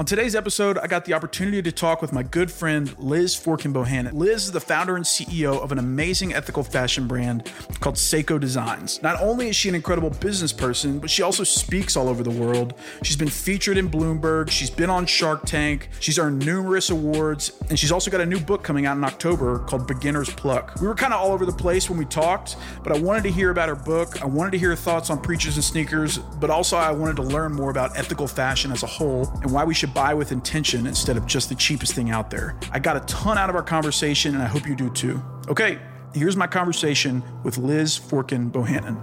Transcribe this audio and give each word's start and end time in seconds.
On 0.00 0.06
today's 0.06 0.34
episode, 0.34 0.78
I 0.78 0.86
got 0.86 1.04
the 1.04 1.12
opportunity 1.12 1.60
to 1.60 1.70
talk 1.70 2.00
with 2.00 2.10
my 2.10 2.22
good 2.22 2.50
friend 2.50 2.98
Liz 2.98 3.36
Forkin. 3.36 4.10
Liz 4.14 4.44
is 4.44 4.52
the 4.52 4.58
founder 4.58 4.96
and 4.96 5.04
CEO 5.04 5.62
of 5.62 5.72
an 5.72 5.78
amazing 5.78 6.32
ethical 6.32 6.62
fashion 6.62 7.06
brand 7.06 7.52
called 7.80 7.96
Sseko 7.96 8.40
Designs. 8.40 9.02
Not 9.02 9.20
only 9.20 9.50
is 9.50 9.56
she 9.56 9.68
an 9.68 9.74
incredible 9.74 10.08
business 10.08 10.54
person, 10.54 11.00
but 11.00 11.10
she 11.10 11.20
also 11.20 11.44
speaks 11.44 11.98
all 11.98 12.08
over 12.08 12.22
the 12.22 12.30
world. 12.30 12.72
She's 13.02 13.18
been 13.18 13.28
featured 13.28 13.76
in 13.76 13.90
Bloomberg, 13.90 14.48
she's 14.48 14.70
been 14.70 14.88
on 14.88 15.04
Shark 15.04 15.44
Tank, 15.44 15.90
she's 16.00 16.18
earned 16.18 16.46
numerous 16.46 16.88
awards, 16.88 17.52
and 17.68 17.78
she's 17.78 17.92
also 17.92 18.10
got 18.10 18.22
a 18.22 18.26
new 18.26 18.40
book 18.40 18.64
coming 18.64 18.86
out 18.86 18.96
in 18.96 19.04
October 19.04 19.58
called 19.58 19.86
Beginner's 19.86 20.30
Pluck. 20.30 20.80
We 20.80 20.88
were 20.88 20.94
kind 20.94 21.12
of 21.12 21.20
all 21.20 21.32
over 21.32 21.44
the 21.44 21.52
place 21.52 21.90
when 21.90 21.98
we 21.98 22.06
talked, 22.06 22.56
but 22.82 22.96
I 22.96 22.98
wanted 22.98 23.24
to 23.24 23.30
hear 23.30 23.50
about 23.50 23.68
her 23.68 23.76
book. 23.76 24.22
I 24.22 24.26
wanted 24.26 24.52
to 24.52 24.58
hear 24.58 24.70
her 24.70 24.76
thoughts 24.76 25.10
on 25.10 25.20
Preachers 25.20 25.56
and 25.56 25.64
Sneakers, 25.64 26.16
but 26.16 26.48
also 26.48 26.78
I 26.78 26.90
wanted 26.90 27.16
to 27.16 27.22
learn 27.22 27.52
more 27.52 27.70
about 27.70 27.98
ethical 27.98 28.26
fashion 28.26 28.72
as 28.72 28.82
a 28.82 28.86
whole 28.86 29.28
and 29.42 29.52
why 29.52 29.62
we 29.62 29.74
should 29.74 29.89
buy 29.94 30.14
with 30.14 30.32
intention 30.32 30.86
instead 30.86 31.16
of 31.16 31.26
just 31.26 31.48
the 31.48 31.54
cheapest 31.54 31.94
thing 31.94 32.10
out 32.10 32.30
there. 32.30 32.56
I 32.72 32.78
got 32.78 32.96
a 32.96 33.00
ton 33.00 33.38
out 33.38 33.50
of 33.50 33.56
our 33.56 33.62
conversation, 33.62 34.34
and 34.34 34.42
I 34.42 34.46
hope 34.46 34.66
you 34.66 34.74
do 34.74 34.90
too. 34.90 35.22
Okay, 35.48 35.78
here's 36.14 36.36
my 36.36 36.46
conversation 36.46 37.22
with 37.44 37.58
Liz 37.58 37.98
Forkin 37.98 38.50
Bohannon. 38.50 38.98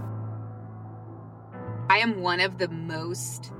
I 1.90 2.00
am 2.00 2.22
one 2.22 2.40
of 2.40 2.58
the 2.58 2.68
most 2.68 3.52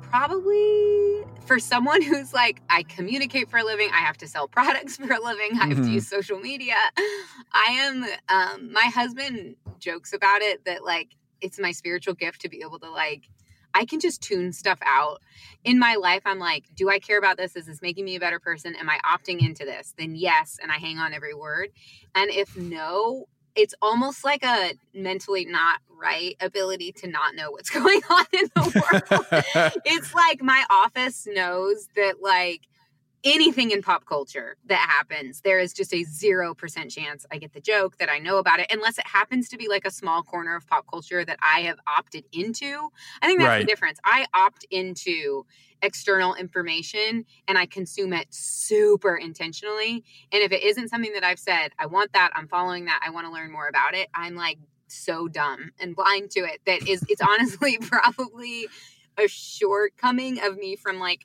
probably 0.00 1.24
for 1.46 1.58
someone 1.58 2.02
who's 2.02 2.32
like 2.32 2.62
I 2.68 2.82
communicate 2.84 3.48
for 3.48 3.58
a 3.58 3.64
living, 3.64 3.90
I 3.92 3.98
have 3.98 4.16
to 4.18 4.28
sell 4.28 4.48
products 4.48 4.96
for 4.98 5.12
a 5.12 5.20
living, 5.20 5.50
I 5.60 5.66
have 5.66 5.78
mm-hmm. 5.78 5.84
to 5.84 5.90
use 5.90 6.08
social 6.08 6.38
media. 6.38 6.74
I 7.52 7.66
am 7.80 8.04
um 8.28 8.72
my 8.72 8.90
husband 8.92 9.56
jokes 9.78 10.12
about 10.12 10.42
it 10.42 10.64
that 10.64 10.84
like 10.84 11.16
it's 11.40 11.58
my 11.58 11.72
spiritual 11.72 12.14
gift 12.14 12.40
to 12.42 12.48
be 12.48 12.62
able 12.62 12.78
to 12.80 12.90
like 12.90 13.28
I 13.74 13.84
can 13.84 14.00
just 14.00 14.22
tune 14.22 14.52
stuff 14.52 14.78
out. 14.82 15.20
In 15.62 15.78
my 15.78 15.96
life, 15.96 16.22
I'm 16.24 16.38
like, 16.38 16.64
do 16.74 16.88
I 16.88 16.98
care 16.98 17.18
about 17.18 17.36
this? 17.36 17.54
Is 17.54 17.66
this 17.66 17.82
making 17.82 18.04
me 18.04 18.16
a 18.16 18.20
better 18.20 18.40
person? 18.40 18.74
Am 18.76 18.88
I 18.88 18.98
opting 19.04 19.40
into 19.40 19.64
this? 19.64 19.94
Then 19.98 20.14
yes, 20.14 20.58
and 20.62 20.72
I 20.72 20.76
hang 20.76 20.98
on 20.98 21.12
every 21.12 21.34
word. 21.34 21.68
And 22.14 22.30
if 22.30 22.56
no, 22.56 23.26
it's 23.54 23.74
almost 23.82 24.24
like 24.24 24.44
a 24.44 24.72
mentally 24.94 25.44
not 25.44 25.80
right 26.00 26.36
ability 26.40 26.92
to 26.92 27.08
not 27.08 27.34
know 27.34 27.50
what's 27.50 27.70
going 27.78 28.00
on 28.10 28.24
in 28.32 28.50
the 28.54 28.62
world. 28.62 29.72
it's 29.84 30.14
like 30.14 30.42
my 30.42 30.64
office 30.70 31.26
knows 31.30 31.88
that 31.96 32.22
like 32.22 32.62
anything 33.24 33.70
in 33.70 33.82
pop 33.82 34.06
culture 34.06 34.56
that 34.66 34.78
happens, 34.78 35.42
there 35.42 35.58
is 35.58 35.72
just 35.72 35.92
a 35.92 36.04
0% 36.04 36.90
chance 36.90 37.26
I 37.30 37.38
get 37.38 37.52
the 37.52 37.60
joke 37.60 37.98
that 37.98 38.08
I 38.08 38.18
know 38.18 38.38
about 38.38 38.60
it, 38.60 38.66
unless 38.70 38.98
it 38.98 39.06
happens 39.06 39.48
to 39.50 39.56
be 39.56 39.68
like 39.68 39.84
a 39.84 39.90
small 39.90 40.22
corner 40.22 40.56
of 40.56 40.66
pop 40.66 40.86
culture 40.90 41.24
that 41.24 41.38
I 41.42 41.60
have 41.62 41.78
opted 41.86 42.24
into. 42.32 42.90
I 43.22 43.26
think 43.26 43.40
that's 43.40 43.48
right. 43.48 43.58
the 43.58 43.66
difference. 43.66 43.98
I 44.04 44.26
opt 44.34 44.66
into 44.70 45.44
external 45.82 46.34
information 46.34 47.24
and 47.48 47.58
I 47.58 47.66
consume 47.66 48.12
it 48.12 48.26
super 48.30 49.16
intentionally. 49.16 50.04
And 50.32 50.42
if 50.42 50.52
it 50.52 50.62
isn't 50.62 50.88
something 50.88 51.12
that 51.14 51.24
I've 51.24 51.38
said, 51.38 51.72
I 51.78 51.86
want 51.86 52.12
that, 52.12 52.30
I'm 52.34 52.48
following 52.48 52.86
that, 52.86 53.00
I 53.04 53.10
want 53.10 53.26
to 53.26 53.32
learn 53.32 53.50
more 53.50 53.68
about 53.68 53.94
it, 53.94 54.08
I'm 54.14 54.34
like 54.34 54.58
so 54.88 55.28
dumb 55.28 55.70
and 55.78 55.94
blind 55.94 56.30
to 56.32 56.40
it 56.40 56.60
that 56.66 56.88
is, 56.88 57.04
it's 57.08 57.22
honestly 57.22 57.78
probably 57.80 58.66
a 59.18 59.28
shortcoming 59.28 60.40
of 60.40 60.56
me 60.56 60.76
from 60.76 60.98
like 60.98 61.22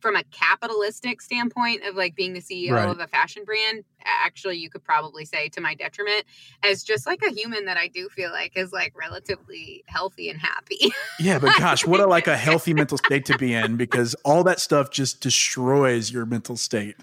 from 0.00 0.16
a 0.16 0.22
capitalistic 0.24 1.20
standpoint 1.20 1.84
of 1.84 1.96
like 1.96 2.14
being 2.14 2.32
the 2.32 2.40
CEO 2.40 2.72
right. 2.72 2.88
of 2.88 3.00
a 3.00 3.06
fashion 3.06 3.44
brand, 3.44 3.84
actually 4.04 4.56
you 4.56 4.70
could 4.70 4.84
probably 4.84 5.24
say 5.24 5.48
to 5.50 5.60
my 5.60 5.74
detriment 5.74 6.24
as 6.62 6.82
just 6.82 7.06
like 7.06 7.22
a 7.22 7.30
human 7.30 7.64
that 7.64 7.76
I 7.76 7.88
do 7.88 8.08
feel 8.08 8.30
like 8.30 8.56
is 8.56 8.72
like 8.72 8.94
relatively 8.98 9.84
healthy 9.86 10.30
and 10.30 10.40
happy. 10.40 10.90
yeah, 11.18 11.38
but 11.38 11.54
gosh, 11.58 11.86
what 11.86 12.00
a 12.00 12.06
like 12.06 12.26
a 12.26 12.36
healthy 12.36 12.74
mental 12.74 12.98
state 12.98 13.24
to 13.26 13.38
be 13.38 13.54
in 13.54 13.76
because 13.76 14.14
all 14.24 14.44
that 14.44 14.60
stuff 14.60 14.90
just 14.90 15.20
destroys 15.20 16.12
your 16.12 16.26
mental 16.26 16.56
state. 16.56 16.96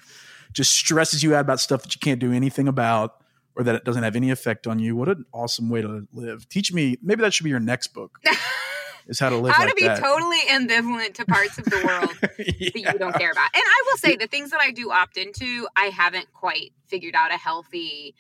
Just 0.54 0.72
stresses 0.72 1.22
you 1.22 1.36
out 1.36 1.42
about 1.42 1.60
stuff 1.60 1.84
that 1.84 1.94
you 1.94 2.00
can't 2.00 2.20
do 2.20 2.32
anything 2.32 2.68
about 2.68 3.22
or 3.56 3.64
that 3.64 3.76
it 3.76 3.84
doesn't 3.84 4.04
have 4.04 4.16
any 4.16 4.32
effect 4.32 4.68
on 4.68 4.80
you. 4.80 4.96
What 4.96 5.10
an 5.10 5.26
awesome 5.34 5.70
way 5.70 5.82
to 5.82 6.08
live. 6.14 6.48
Teach 6.48 6.72
me, 6.72 6.98
maybe 7.02 7.22
that 7.22 7.34
should 7.34 7.44
be 7.44 7.50
your 7.50 7.60
next 7.60 7.88
book 7.88 8.20
is 9.08 9.20
how 9.20 9.30
to 9.30 9.38
live. 9.38 9.54
How 9.54 9.64
like 9.64 9.70
to 9.70 9.76
be 9.76 9.88
that. 9.88 10.00
totally 10.00 10.40
ambivalent 10.50 11.14
to 11.16 11.26
parts 11.26 11.58
of 11.58 11.66
the 11.66 11.82
world 11.86 12.18
yeah. 12.22 12.70
that 12.84 12.94
you 12.94 13.00
don't 13.00 13.16
care 13.16 13.32
about. 13.32 13.50
And 13.54 13.64
I 13.66 13.84
will 13.86 13.98
say 13.98 14.16
the 14.16 14.28
things 14.28 14.52
that 14.52 14.62
I 14.62 14.72
do 14.72 14.92
opt 14.92 15.18
into, 15.18 15.68
I 15.76 15.86
haven't 15.86 16.32
quite 16.34 16.74
figured 16.88 17.16
out 17.16 17.32
a 17.32 17.38
healthy 17.38 18.16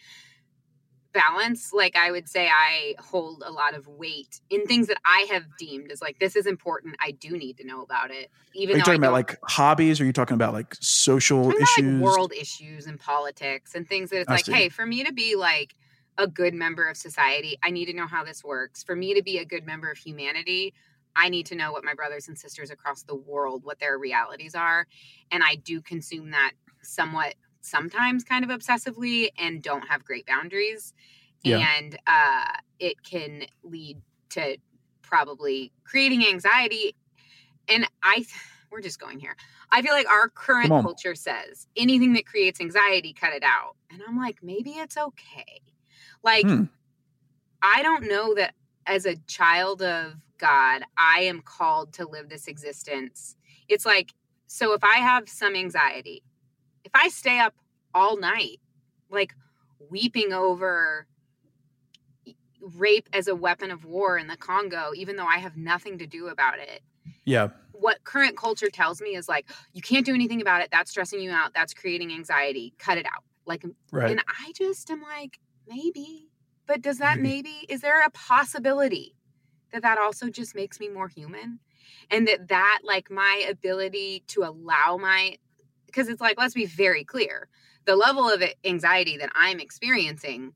balance. 1.15 1.71
Like 1.73 1.95
I 1.95 2.11
would 2.11 2.29
say, 2.29 2.47
I 2.47 2.95
hold 2.99 3.41
a 3.45 3.51
lot 3.51 3.73
of 3.73 3.87
weight 3.87 4.41
in 4.49 4.65
things 4.67 4.87
that 4.87 4.97
I 5.05 5.25
have 5.31 5.43
deemed 5.57 5.91
as 5.91 6.01
like 6.01 6.19
this 6.19 6.35
is 6.35 6.45
important. 6.45 6.97
I 6.99 7.11
do 7.11 7.37
need 7.37 7.57
to 7.57 7.65
know 7.65 7.81
about 7.81 8.11
it. 8.11 8.29
Even 8.53 8.75
are 8.75 8.77
you 8.77 8.83
talking 8.83 9.01
about 9.01 9.13
like 9.13 9.37
hobbies? 9.43 9.99
Or 9.99 10.03
are 10.03 10.07
you 10.07 10.13
talking 10.13 10.35
about 10.35 10.53
like 10.53 10.75
social 10.79 11.51
issues, 11.51 12.01
like 12.01 12.01
world 12.03 12.33
issues, 12.33 12.85
and 12.85 12.99
politics 12.99 13.73
and 13.73 13.87
things 13.87 14.11
that 14.11 14.19
it's 14.19 14.29
I 14.29 14.33
like, 14.33 14.45
see. 14.45 14.53
hey, 14.53 14.69
for 14.69 14.85
me 14.85 15.03
to 15.05 15.13
be 15.13 15.35
like 15.35 15.75
a 16.17 16.27
good 16.27 16.53
member 16.53 16.87
of 16.87 16.97
society, 16.97 17.57
I 17.63 17.71
need 17.71 17.85
to 17.85 17.93
know 17.93 18.07
how 18.07 18.23
this 18.23 18.43
works. 18.43 18.83
For 18.83 18.95
me 18.95 19.13
to 19.13 19.23
be 19.23 19.37
a 19.37 19.45
good 19.45 19.65
member 19.65 19.91
of 19.91 19.97
humanity, 19.97 20.73
I 21.15 21.29
need 21.29 21.45
to 21.47 21.55
know 21.55 21.71
what 21.71 21.83
my 21.83 21.93
brothers 21.93 22.27
and 22.27 22.37
sisters 22.37 22.69
across 22.69 23.03
the 23.03 23.15
world, 23.15 23.63
what 23.63 23.79
their 23.79 23.97
realities 23.97 24.55
are. 24.55 24.87
And 25.31 25.43
I 25.43 25.55
do 25.55 25.81
consume 25.81 26.31
that 26.31 26.51
somewhat, 26.81 27.35
sometimes 27.61 28.23
kind 28.23 28.43
of 28.43 28.51
obsessively, 28.51 29.29
and 29.37 29.61
don't 29.61 29.87
have 29.87 30.03
great 30.03 30.25
boundaries. 30.25 30.93
Yeah. 31.43 31.65
And 31.77 31.97
uh, 32.05 32.57
it 32.79 33.03
can 33.03 33.45
lead 33.63 34.01
to 34.31 34.57
probably 35.01 35.71
creating 35.83 36.25
anxiety. 36.27 36.95
And 37.67 37.87
I, 38.03 38.25
we're 38.71 38.81
just 38.81 38.99
going 38.99 39.19
here. 39.19 39.35
I 39.71 39.81
feel 39.81 39.93
like 39.93 40.07
our 40.07 40.29
current 40.29 40.69
culture 40.69 41.15
says 41.15 41.67
anything 41.75 42.13
that 42.13 42.25
creates 42.25 42.61
anxiety, 42.61 43.13
cut 43.13 43.33
it 43.33 43.43
out. 43.43 43.75
And 43.89 44.01
I'm 44.07 44.17
like, 44.17 44.43
maybe 44.43 44.71
it's 44.71 44.97
okay. 44.97 45.61
Like, 46.25 46.45
hmm. 46.45 46.63
I 47.61 47.83
don't 47.83 48.09
know 48.09 48.33
that 48.33 48.55
as 48.87 49.05
a 49.05 49.15
child 49.27 49.81
of 49.81 50.15
God, 50.39 50.81
I 50.97 51.21
am 51.21 51.41
called 51.41 51.93
to 51.93 52.07
live 52.07 52.29
this 52.29 52.47
existence. 52.47 53.35
It's 53.69 53.85
like, 53.85 54.13
so 54.47 54.73
if 54.73 54.83
I 54.83 54.97
have 54.97 55.29
some 55.29 55.55
anxiety, 55.55 56.23
if 56.83 56.91
I 56.93 57.09
stay 57.09 57.39
up 57.39 57.53
all 57.93 58.17
night, 58.17 58.59
like 59.09 59.35
weeping 59.89 60.33
over 60.33 61.07
rape 62.75 63.07
as 63.13 63.27
a 63.27 63.35
weapon 63.35 63.69
of 63.69 63.85
war 63.85 64.17
in 64.17 64.27
the 64.27 64.37
Congo, 64.37 64.91
even 64.95 65.15
though 65.15 65.27
I 65.27 65.37
have 65.37 65.55
nothing 65.55 65.99
to 65.99 66.07
do 66.07 66.27
about 66.27 66.57
it. 66.57 66.81
Yeah. 67.23 67.49
What 67.71 68.03
current 68.03 68.35
culture 68.35 68.69
tells 68.69 68.99
me 68.99 69.15
is 69.15 69.29
like, 69.29 69.49
you 69.73 69.81
can't 69.81 70.05
do 70.05 70.15
anything 70.15 70.41
about 70.41 70.61
it. 70.61 70.69
That's 70.71 70.89
stressing 70.89 71.21
you 71.21 71.31
out. 71.31 71.53
That's 71.53 71.73
creating 71.73 72.11
anxiety. 72.11 72.73
Cut 72.79 72.97
it 72.97 73.05
out. 73.05 73.23
Like, 73.45 73.63
right. 73.91 74.09
and 74.09 74.21
I 74.27 74.51
just 74.53 74.89
am 74.89 75.03
like, 75.03 75.39
maybe, 75.67 76.29
but 76.67 76.81
does 76.81 76.97
that 76.97 77.19
maybe, 77.19 77.65
is 77.69 77.81
there 77.81 78.03
a 78.03 78.09
possibility 78.11 79.15
that 79.71 79.81
that 79.81 79.97
also 79.97 80.29
just 80.29 80.55
makes 80.55 80.79
me 80.79 80.89
more 80.89 81.07
human? 81.07 81.59
And 82.09 82.27
that 82.27 82.47
that, 82.49 82.79
like, 82.83 83.11
my 83.11 83.45
ability 83.49 84.23
to 84.27 84.43
allow 84.43 84.97
my, 84.97 85.37
because 85.85 86.09
it's 86.09 86.21
like, 86.21 86.37
let's 86.37 86.53
be 86.53 86.65
very 86.65 87.03
clear 87.03 87.49
the 87.85 87.95
level 87.95 88.27
of 88.29 88.43
anxiety 88.63 89.17
that 89.17 89.29
I'm 89.35 89.59
experiencing 89.59 90.53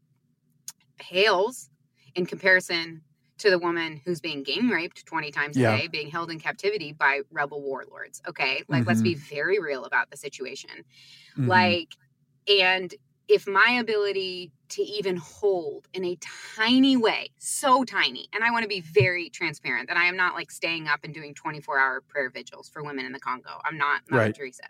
pales 0.97 1.69
in 2.15 2.25
comparison 2.25 3.01
to 3.37 3.49
the 3.49 3.59
woman 3.59 4.01
who's 4.03 4.19
being 4.19 4.43
gang 4.43 4.67
raped 4.67 5.05
20 5.05 5.31
times 5.31 5.55
a 5.55 5.61
yeah. 5.61 5.77
day, 5.77 5.87
being 5.87 6.09
held 6.09 6.29
in 6.29 6.39
captivity 6.39 6.91
by 6.91 7.21
rebel 7.31 7.61
warlords. 7.61 8.21
Okay. 8.27 8.63
Like, 8.67 8.81
mm-hmm. 8.81 8.89
let's 8.89 9.01
be 9.01 9.15
mm-hmm. 9.15 9.35
very 9.35 9.59
real 9.59 9.85
about 9.85 10.09
the 10.09 10.17
situation. 10.17 10.71
Mm-hmm. 11.37 11.47
Like, 11.47 11.89
and 12.47 12.93
if 13.27 13.47
my 13.47 13.77
ability 13.79 14.51
to 14.69 14.81
even 14.81 15.17
hold 15.17 15.87
in 15.93 16.05
a 16.05 16.17
tiny 16.55 16.95
way, 16.95 17.29
so 17.37 17.83
tiny, 17.83 18.27
and 18.33 18.43
I 18.43 18.51
want 18.51 18.63
to 18.63 18.69
be 18.69 18.81
very 18.81 19.29
transparent 19.29 19.87
that 19.87 19.97
I 19.97 20.05
am 20.05 20.15
not 20.15 20.35
like 20.35 20.51
staying 20.51 20.87
up 20.87 20.99
and 21.03 21.13
doing 21.13 21.33
24 21.33 21.79
hour 21.79 22.01
prayer 22.01 22.29
vigils 22.29 22.69
for 22.69 22.83
women 22.83 23.05
in 23.05 23.11
the 23.11 23.19
Congo. 23.19 23.61
I'm 23.65 23.77
not 23.77 24.01
Mother 24.09 24.23
right. 24.23 24.35
Teresa. 24.35 24.63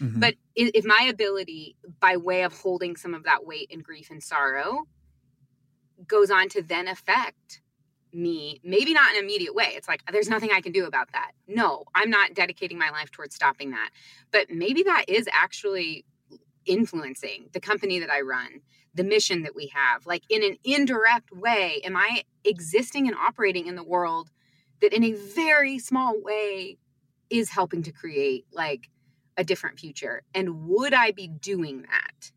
Mm-hmm. 0.00 0.20
But 0.20 0.34
if 0.54 0.84
my 0.84 1.08
ability, 1.10 1.76
by 2.00 2.16
way 2.16 2.42
of 2.42 2.52
holding 2.52 2.96
some 2.96 3.14
of 3.14 3.24
that 3.24 3.44
weight 3.46 3.70
and 3.72 3.82
grief 3.82 4.10
and 4.10 4.22
sorrow, 4.22 4.84
goes 6.06 6.30
on 6.30 6.48
to 6.50 6.62
then 6.62 6.88
affect 6.88 7.60
me, 8.12 8.60
maybe 8.62 8.92
not 8.92 9.10
in 9.10 9.18
an 9.18 9.24
immediate 9.24 9.54
way. 9.54 9.72
It's 9.74 9.88
like, 9.88 10.02
there's 10.10 10.28
nothing 10.28 10.50
I 10.52 10.60
can 10.60 10.72
do 10.72 10.86
about 10.86 11.12
that. 11.12 11.32
No, 11.48 11.84
I'm 11.94 12.10
not 12.10 12.34
dedicating 12.34 12.78
my 12.78 12.90
life 12.90 13.10
towards 13.10 13.34
stopping 13.34 13.70
that. 13.70 13.90
But 14.30 14.50
maybe 14.50 14.84
that 14.84 15.04
is 15.08 15.28
actually 15.32 16.04
influencing 16.66 17.48
the 17.52 17.60
company 17.60 17.98
that 17.98 18.10
I 18.10 18.20
run, 18.20 18.60
the 18.94 19.04
mission 19.04 19.42
that 19.42 19.54
we 19.54 19.72
have. 19.74 20.06
Like, 20.06 20.22
in 20.28 20.42
an 20.42 20.56
indirect 20.64 21.32
way, 21.32 21.80
am 21.84 21.96
I 21.96 22.24
existing 22.44 23.06
and 23.06 23.16
operating 23.16 23.66
in 23.66 23.74
the 23.74 23.84
world 23.84 24.30
that, 24.80 24.92
in 24.92 25.04
a 25.04 25.12
very 25.12 25.78
small 25.78 26.20
way, 26.20 26.78
is 27.30 27.50
helping 27.50 27.82
to 27.82 27.92
create 27.92 28.46
like 28.52 28.88
a 29.36 29.44
different 29.44 29.78
future? 29.78 30.22
And 30.34 30.66
would 30.66 30.94
I 30.94 31.10
be 31.10 31.26
doing 31.28 31.82
that 31.82 32.30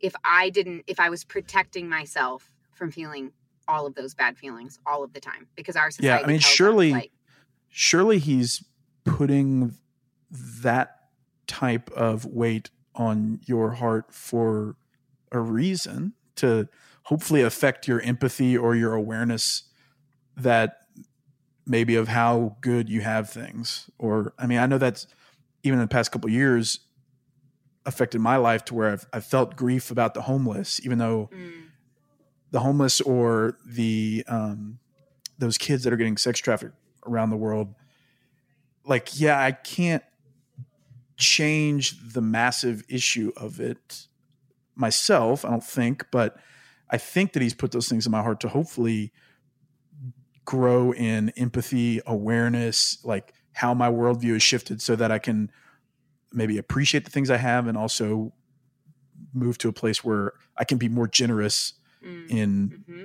if 0.00 0.14
I 0.24 0.50
didn't, 0.50 0.84
if 0.86 1.00
I 1.00 1.10
was 1.10 1.24
protecting 1.24 1.88
myself 1.88 2.50
from 2.72 2.90
feeling 2.90 3.32
all 3.68 3.86
of 3.86 3.94
those 3.94 4.14
bad 4.14 4.36
feelings 4.36 4.78
all 4.84 5.04
of 5.04 5.12
the 5.12 5.20
time 5.20 5.46
because 5.54 5.76
our 5.76 5.90
society. 5.90 6.06
Yeah, 6.06 6.24
I 6.24 6.26
mean, 6.26 6.40
surely, 6.40 6.92
like, 6.92 7.12
surely 7.68 8.18
he's 8.18 8.64
putting 9.04 9.76
that 10.30 10.96
type 11.46 11.90
of 11.92 12.24
weight 12.24 12.70
on 12.94 13.40
your 13.46 13.72
heart 13.72 14.12
for 14.12 14.76
a 15.32 15.40
reason 15.40 16.12
to 16.36 16.68
hopefully 17.04 17.42
affect 17.42 17.88
your 17.88 18.00
empathy 18.00 18.56
or 18.56 18.74
your 18.74 18.94
awareness 18.94 19.64
that 20.36 20.78
maybe 21.66 21.94
of 21.94 22.08
how 22.08 22.56
good 22.60 22.88
you 22.88 23.00
have 23.00 23.30
things. 23.30 23.90
Or 23.98 24.32
i 24.38 24.46
mean 24.46 24.58
i 24.58 24.66
know 24.66 24.78
that's 24.78 25.06
even 25.62 25.78
in 25.78 25.84
the 25.84 25.88
past 25.88 26.10
couple 26.10 26.30
years 26.30 26.80
affected 27.86 28.20
my 28.20 28.36
life 28.36 28.64
to 28.66 28.74
where 28.74 28.92
I've, 28.92 29.06
I've, 29.12 29.24
felt 29.24 29.56
grief 29.56 29.90
about 29.90 30.14
the 30.14 30.22
homeless 30.22 30.80
even 30.84 30.98
though 30.98 31.30
mm. 31.32 31.62
the 32.50 32.60
homeless 32.60 33.00
or 33.00 33.56
the 33.64 34.22
um, 34.28 34.78
those 35.38 35.56
kids 35.56 35.84
that 35.84 35.92
are 35.92 35.96
getting 35.96 36.18
sex 36.18 36.40
trafficked 36.40 36.74
around 37.06 37.30
the 37.30 37.36
world. 37.36 37.74
Like 38.84 39.20
yeah 39.20 39.40
i 39.40 39.52
can't 39.52 40.02
change 41.20 42.12
the 42.12 42.20
massive 42.20 42.82
issue 42.88 43.32
of 43.36 43.60
it 43.60 44.06
myself 44.74 45.44
i 45.44 45.50
don't 45.50 45.64
think 45.64 46.06
but 46.10 46.36
i 46.90 46.96
think 46.96 47.32
that 47.32 47.42
he's 47.42 47.54
put 47.54 47.72
those 47.72 47.88
things 47.88 48.06
in 48.06 48.12
my 48.12 48.22
heart 48.22 48.40
to 48.40 48.48
hopefully 48.48 49.12
grow 50.44 50.92
in 50.92 51.30
empathy 51.36 52.00
awareness 52.06 52.98
like 53.04 53.34
how 53.52 53.74
my 53.74 53.90
worldview 53.90 54.32
has 54.32 54.42
shifted 54.42 54.80
so 54.80 54.96
that 54.96 55.12
i 55.12 55.18
can 55.18 55.50
maybe 56.32 56.56
appreciate 56.58 57.04
the 57.04 57.10
things 57.10 57.30
i 57.30 57.36
have 57.36 57.66
and 57.66 57.76
also 57.76 58.32
move 59.34 59.58
to 59.58 59.68
a 59.68 59.72
place 59.72 60.02
where 60.02 60.32
i 60.56 60.64
can 60.64 60.78
be 60.78 60.88
more 60.88 61.06
generous 61.06 61.74
mm. 62.04 62.28
in 62.28 62.82
mm-hmm. 62.88 63.02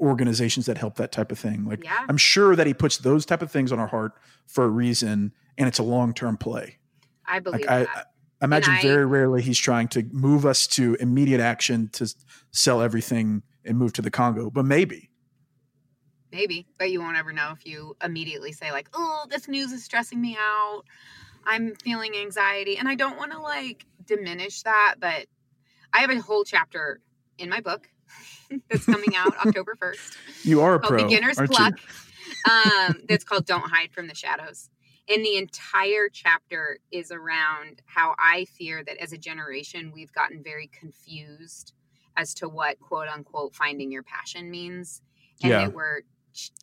organizations 0.00 0.66
that 0.66 0.78
help 0.78 0.96
that 0.96 1.12
type 1.12 1.32
of 1.32 1.38
thing. 1.38 1.64
Like 1.64 1.84
yeah. 1.84 2.04
I'm 2.08 2.16
sure 2.16 2.56
that 2.56 2.66
he 2.66 2.74
puts 2.74 2.98
those 2.98 3.26
type 3.26 3.42
of 3.42 3.50
things 3.50 3.72
on 3.72 3.78
our 3.78 3.86
heart 3.86 4.12
for 4.46 4.64
a 4.64 4.68
reason, 4.68 5.32
and 5.58 5.68
it's 5.68 5.78
a 5.78 5.82
long 5.82 6.14
term 6.14 6.36
play. 6.36 6.78
I 7.26 7.40
believe 7.40 7.66
like, 7.66 7.68
that. 7.68 7.88
I, 7.96 8.00
I 8.00 8.44
imagine 8.44 8.74
I, 8.74 8.82
very 8.82 9.06
rarely 9.06 9.42
he's 9.42 9.58
trying 9.58 9.88
to 9.88 10.02
move 10.12 10.46
us 10.46 10.66
to 10.68 10.96
immediate 11.00 11.40
action 11.40 11.88
to 11.94 12.12
sell 12.50 12.82
everything 12.82 13.42
and 13.64 13.78
move 13.78 13.92
to 13.94 14.02
the 14.02 14.10
Congo, 14.10 14.50
but 14.50 14.64
maybe. 14.64 15.10
Maybe, 16.32 16.66
but 16.78 16.90
you 16.90 17.00
won't 17.00 17.16
ever 17.16 17.32
know 17.32 17.52
if 17.52 17.66
you 17.66 17.96
immediately 18.02 18.52
say 18.52 18.72
like, 18.72 18.88
"Oh, 18.92 19.26
this 19.30 19.48
news 19.48 19.72
is 19.72 19.84
stressing 19.84 20.20
me 20.20 20.36
out. 20.38 20.82
I'm 21.44 21.74
feeling 21.76 22.14
anxiety." 22.16 22.76
And 22.76 22.88
I 22.88 22.94
don't 22.94 23.16
want 23.16 23.32
to 23.32 23.40
like 23.40 23.86
diminish 24.04 24.62
that, 24.62 24.96
but 24.98 25.26
I 25.92 26.00
have 26.00 26.10
a 26.10 26.20
whole 26.20 26.44
chapter 26.44 27.00
in 27.38 27.48
my 27.48 27.60
book 27.60 27.88
that's 28.70 28.84
coming 28.84 29.16
out 29.16 29.34
October 29.46 29.76
1st. 29.80 30.16
You 30.44 30.60
are 30.60 30.74
a 30.74 30.80
pro. 30.80 31.04
Beginner's 31.04 31.38
Pluck. 31.38 31.74
um, 32.50 33.02
that's 33.08 33.24
called 33.24 33.46
Don't 33.46 33.68
Hide 33.70 33.92
from 33.92 34.06
the 34.08 34.14
Shadows. 34.14 34.68
And 35.08 35.24
the 35.24 35.36
entire 35.36 36.08
chapter 36.12 36.78
is 36.90 37.12
around 37.12 37.82
how 37.86 38.14
I 38.18 38.46
fear 38.46 38.82
that 38.84 38.96
as 38.96 39.12
a 39.12 39.18
generation, 39.18 39.92
we've 39.94 40.12
gotten 40.12 40.42
very 40.42 40.68
confused 40.68 41.74
as 42.16 42.34
to 42.34 42.48
what 42.48 42.80
quote 42.80 43.08
unquote 43.08 43.54
finding 43.54 43.92
your 43.92 44.02
passion 44.02 44.50
means. 44.50 45.02
And 45.42 45.50
yeah. 45.50 45.60
that 45.66 45.74
we're 45.74 46.00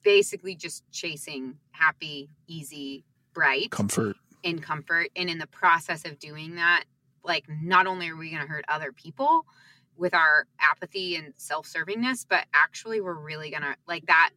basically 0.03 0.55
just 0.55 0.83
chasing 0.91 1.55
happy, 1.71 2.29
easy, 2.47 3.05
bright 3.33 3.71
comfort 3.71 4.17
in 4.41 4.59
comfort. 4.59 5.09
And 5.15 5.29
in 5.29 5.37
the 5.37 5.47
process 5.47 6.05
of 6.05 6.19
doing 6.19 6.55
that, 6.55 6.83
like 7.23 7.45
not 7.47 7.87
only 7.87 8.09
are 8.09 8.17
we 8.17 8.29
going 8.29 8.41
to 8.41 8.47
hurt 8.47 8.65
other 8.67 8.91
people, 8.91 9.45
with 9.95 10.13
our 10.13 10.47
apathy 10.59 11.15
and 11.15 11.33
self-servingness 11.37 12.25
but 12.27 12.45
actually 12.53 12.99
we're 12.99 13.13
really 13.13 13.51
gonna 13.51 13.75
like 13.87 14.05
that 14.07 14.31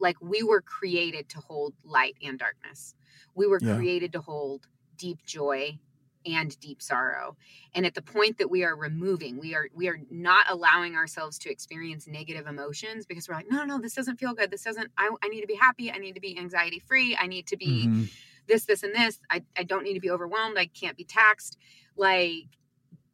like 0.00 0.16
we 0.20 0.42
were 0.42 0.60
created 0.60 1.28
to 1.28 1.38
hold 1.38 1.74
light 1.84 2.16
and 2.22 2.38
darkness 2.38 2.94
we 3.36 3.46
were 3.46 3.60
yeah. 3.62 3.76
created 3.76 4.12
to 4.12 4.20
hold 4.20 4.66
deep 4.96 5.24
joy 5.24 5.78
and 6.26 6.58
deep 6.58 6.82
sorrow. 6.82 7.36
And 7.74 7.86
at 7.86 7.94
the 7.94 8.02
point 8.02 8.38
that 8.38 8.50
we 8.50 8.64
are 8.64 8.74
removing 8.74 9.38
we 9.38 9.54
are 9.54 9.68
we 9.72 9.88
are 9.88 10.00
not 10.10 10.46
allowing 10.50 10.96
ourselves 10.96 11.38
to 11.40 11.50
experience 11.50 12.08
negative 12.08 12.46
emotions 12.46 13.06
because 13.06 13.28
we're 13.28 13.36
like 13.36 13.50
no 13.50 13.64
no 13.64 13.78
this 13.80 13.94
doesn't 13.94 14.16
feel 14.18 14.34
good. 14.34 14.50
This 14.50 14.64
doesn't 14.64 14.90
i, 14.98 15.08
I 15.22 15.28
need 15.28 15.42
to 15.42 15.46
be 15.46 15.54
happy. 15.54 15.92
I 15.92 15.98
need 15.98 16.14
to 16.14 16.20
be 16.20 16.36
anxiety 16.36 16.80
free 16.80 17.16
i 17.20 17.26
need 17.26 17.46
to 17.48 17.56
be 17.56 17.86
mm-hmm. 17.86 18.04
this 18.48 18.64
this 18.64 18.82
and 18.82 18.94
this. 18.94 19.20
I, 19.30 19.42
I 19.56 19.62
don't 19.62 19.84
need 19.84 19.94
to 19.94 20.00
be 20.00 20.10
overwhelmed. 20.10 20.58
I 20.58 20.66
can't 20.66 20.96
be 20.96 21.04
taxed. 21.04 21.58
Like 21.96 22.48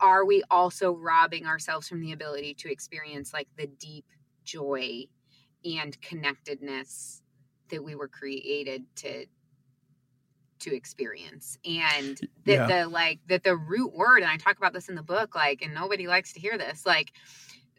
are 0.01 0.25
we 0.25 0.43
also 0.51 0.93
robbing 0.93 1.47
ourselves 1.47 1.89
from 1.89 2.01
the 2.01 2.13
ability 2.13 2.55
to 2.55 2.71
experience 2.71 3.33
like 3.33 3.49
the 3.57 3.67
deep 3.67 4.07
joy 4.45 5.05
and 5.65 6.01
connectedness 6.01 7.23
that 7.69 7.85
we 7.85 7.95
were 7.95 8.09
created 8.09 8.85
to 8.97 9.27
to 10.63 10.75
experience 10.75 11.59
and 11.65 12.19
that 12.45 12.69
yeah. 12.69 12.85
the 12.85 12.89
like 12.89 13.21
that 13.29 13.45
the 13.45 13.57
root 13.57 13.93
word 13.95 14.19
and 14.19 14.31
i 14.31 14.37
talk 14.37 14.57
about 14.57 14.73
this 14.73 14.89
in 14.89 14.95
the 14.95 15.03
book 15.03 15.35
like 15.35 15.63
and 15.63 15.75
nobody 15.75 16.07
likes 16.07 16.33
to 16.33 16.41
hear 16.41 16.57
this 16.57 16.87
like 16.87 17.13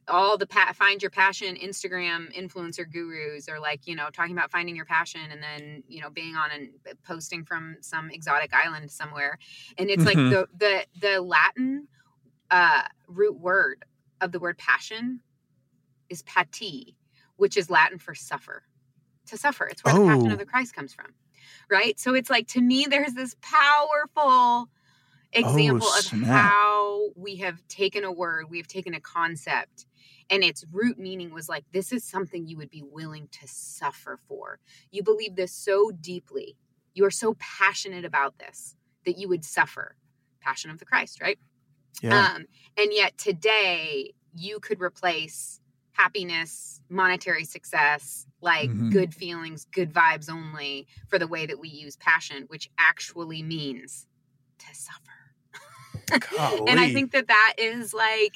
all 0.09 0.37
the 0.37 0.45
pa- 0.45 0.73
find 0.73 1.01
your 1.01 1.11
passion 1.11 1.55
instagram 1.55 2.33
influencer 2.37 2.89
gurus 2.91 3.47
are 3.47 3.59
like 3.59 3.87
you 3.87 3.95
know 3.95 4.09
talking 4.09 4.33
about 4.33 4.51
finding 4.51 4.75
your 4.75 4.85
passion 4.85 5.21
and 5.31 5.41
then 5.41 5.81
you 5.87 6.01
know 6.01 6.09
being 6.09 6.35
on 6.35 6.51
and 6.51 6.69
posting 7.05 7.43
from 7.43 7.77
some 7.81 8.09
exotic 8.09 8.53
island 8.53 8.91
somewhere 8.91 9.37
and 9.77 9.89
it's 9.89 10.03
mm-hmm. 10.03 10.31
like 10.31 10.47
the 10.59 10.85
the 10.99 11.07
the 11.07 11.21
latin 11.21 11.87
uh, 12.51 12.83
root 13.07 13.39
word 13.39 13.83
of 14.21 14.31
the 14.31 14.39
word 14.39 14.57
passion 14.57 15.19
is 16.09 16.21
pati, 16.23 16.95
which 17.35 17.57
is 17.57 17.69
Latin 17.69 17.97
for 17.97 18.13
suffer. 18.15 18.63
To 19.27 19.37
suffer. 19.37 19.65
It's 19.65 19.83
where 19.83 19.95
oh. 19.95 19.99
the 19.99 20.05
passion 20.05 20.27
of 20.27 20.33
oh. 20.33 20.37
the 20.37 20.45
Christ 20.45 20.75
comes 20.75 20.93
from. 20.93 21.13
Right? 21.69 21.99
So 21.99 22.13
it's 22.13 22.29
like 22.29 22.47
to 22.49 22.61
me, 22.61 22.85
there's 22.89 23.13
this 23.13 23.35
powerful 23.41 24.69
example 25.33 25.87
oh, 25.89 25.99
of 25.99 26.21
how 26.27 27.09
we 27.15 27.37
have 27.37 27.65
taken 27.67 28.03
a 28.03 28.11
word, 28.11 28.49
we 28.49 28.57
have 28.57 28.67
taken 28.67 28.93
a 28.93 28.99
concept, 28.99 29.85
and 30.29 30.43
its 30.43 30.65
root 30.71 30.97
meaning 30.97 31.33
was 31.33 31.49
like, 31.49 31.65
this 31.71 31.91
is 31.91 32.03
something 32.03 32.47
you 32.47 32.57
would 32.57 32.69
be 32.69 32.83
willing 32.83 33.27
to 33.31 33.47
suffer 33.47 34.19
for. 34.27 34.59
You 34.91 35.03
believe 35.03 35.35
this 35.35 35.51
so 35.51 35.91
deeply. 35.91 36.55
You 36.93 37.05
are 37.05 37.11
so 37.11 37.35
passionate 37.39 38.05
about 38.05 38.37
this 38.37 38.75
that 39.05 39.17
you 39.17 39.27
would 39.29 39.43
suffer. 39.43 39.95
Passion 40.41 40.69
of 40.69 40.77
the 40.77 40.85
Christ, 40.85 41.21
right? 41.21 41.39
Yeah. 42.01 42.33
Um, 42.35 42.45
and 42.77 42.91
yet 42.91 43.17
today 43.17 44.13
you 44.35 44.59
could 44.59 44.81
replace 44.81 45.59
happiness, 45.93 46.81
monetary 46.89 47.45
success, 47.45 48.25
like 48.41 48.69
Mhm. 48.69 48.91
good 48.91 49.13
feelings, 49.15 49.65
good 49.71 49.93
vibes 49.93 50.29
only 50.29 50.87
for 51.07 51.17
the 51.17 51.27
way 51.27 51.45
that 51.45 51.59
we 51.59 51.69
use 51.69 51.95
passion, 51.95 52.43
which 52.47 52.69
actually 52.77 53.41
means 53.41 54.05
to 54.59 54.65
suffer. 54.75 54.99
and 56.67 56.79
I 56.79 56.91
think 56.93 57.11
that 57.11 57.27
that 57.27 57.53
is 57.57 57.93
like 57.93 58.33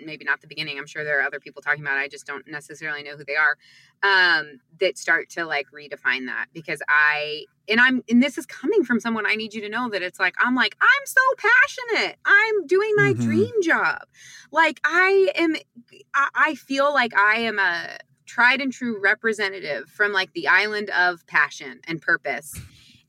maybe 0.04 0.24
not 0.24 0.40
the 0.40 0.46
beginning. 0.46 0.78
I'm 0.78 0.86
sure 0.86 1.02
there 1.04 1.18
are 1.20 1.26
other 1.26 1.40
people 1.40 1.62
talking 1.62 1.82
about 1.82 1.96
it. 1.98 2.00
I 2.02 2.08
just 2.08 2.26
don't 2.26 2.46
necessarily 2.46 3.02
know 3.02 3.16
who 3.16 3.24
they 3.24 3.34
are. 3.36 3.56
Um 4.02 4.60
that 4.80 4.96
start 4.96 5.30
to 5.30 5.44
like 5.44 5.66
redefine 5.74 6.26
that 6.26 6.46
because 6.52 6.80
I 6.88 7.46
and 7.68 7.80
I'm 7.80 8.02
and 8.08 8.22
this 8.22 8.38
is 8.38 8.46
coming 8.46 8.84
from 8.84 9.00
someone 9.00 9.26
I 9.26 9.34
need 9.34 9.52
you 9.54 9.60
to 9.62 9.68
know 9.68 9.88
that 9.90 10.02
it's 10.02 10.20
like 10.20 10.34
I'm 10.38 10.54
like 10.54 10.76
I'm 10.80 11.06
so 11.06 11.20
passionate. 11.36 12.16
I'm 12.24 12.66
doing 12.66 12.92
my 12.96 13.14
Mhm. 13.16 13.24
dream 13.24 13.62
job. 13.62 14.02
Like 14.52 14.78
I 14.84 15.32
am 15.34 15.56
I, 16.14 16.28
I 16.34 16.54
feel 16.54 16.92
like 16.94 17.16
I 17.16 17.40
am 17.40 17.58
a 17.58 17.98
tried 18.26 18.60
and 18.60 18.72
true 18.72 19.00
representative 19.02 19.88
from 19.88 20.12
like 20.12 20.32
the 20.34 20.46
island 20.46 20.90
of 20.90 21.26
passion 21.26 21.80
and 21.88 22.00
purpose. 22.00 22.54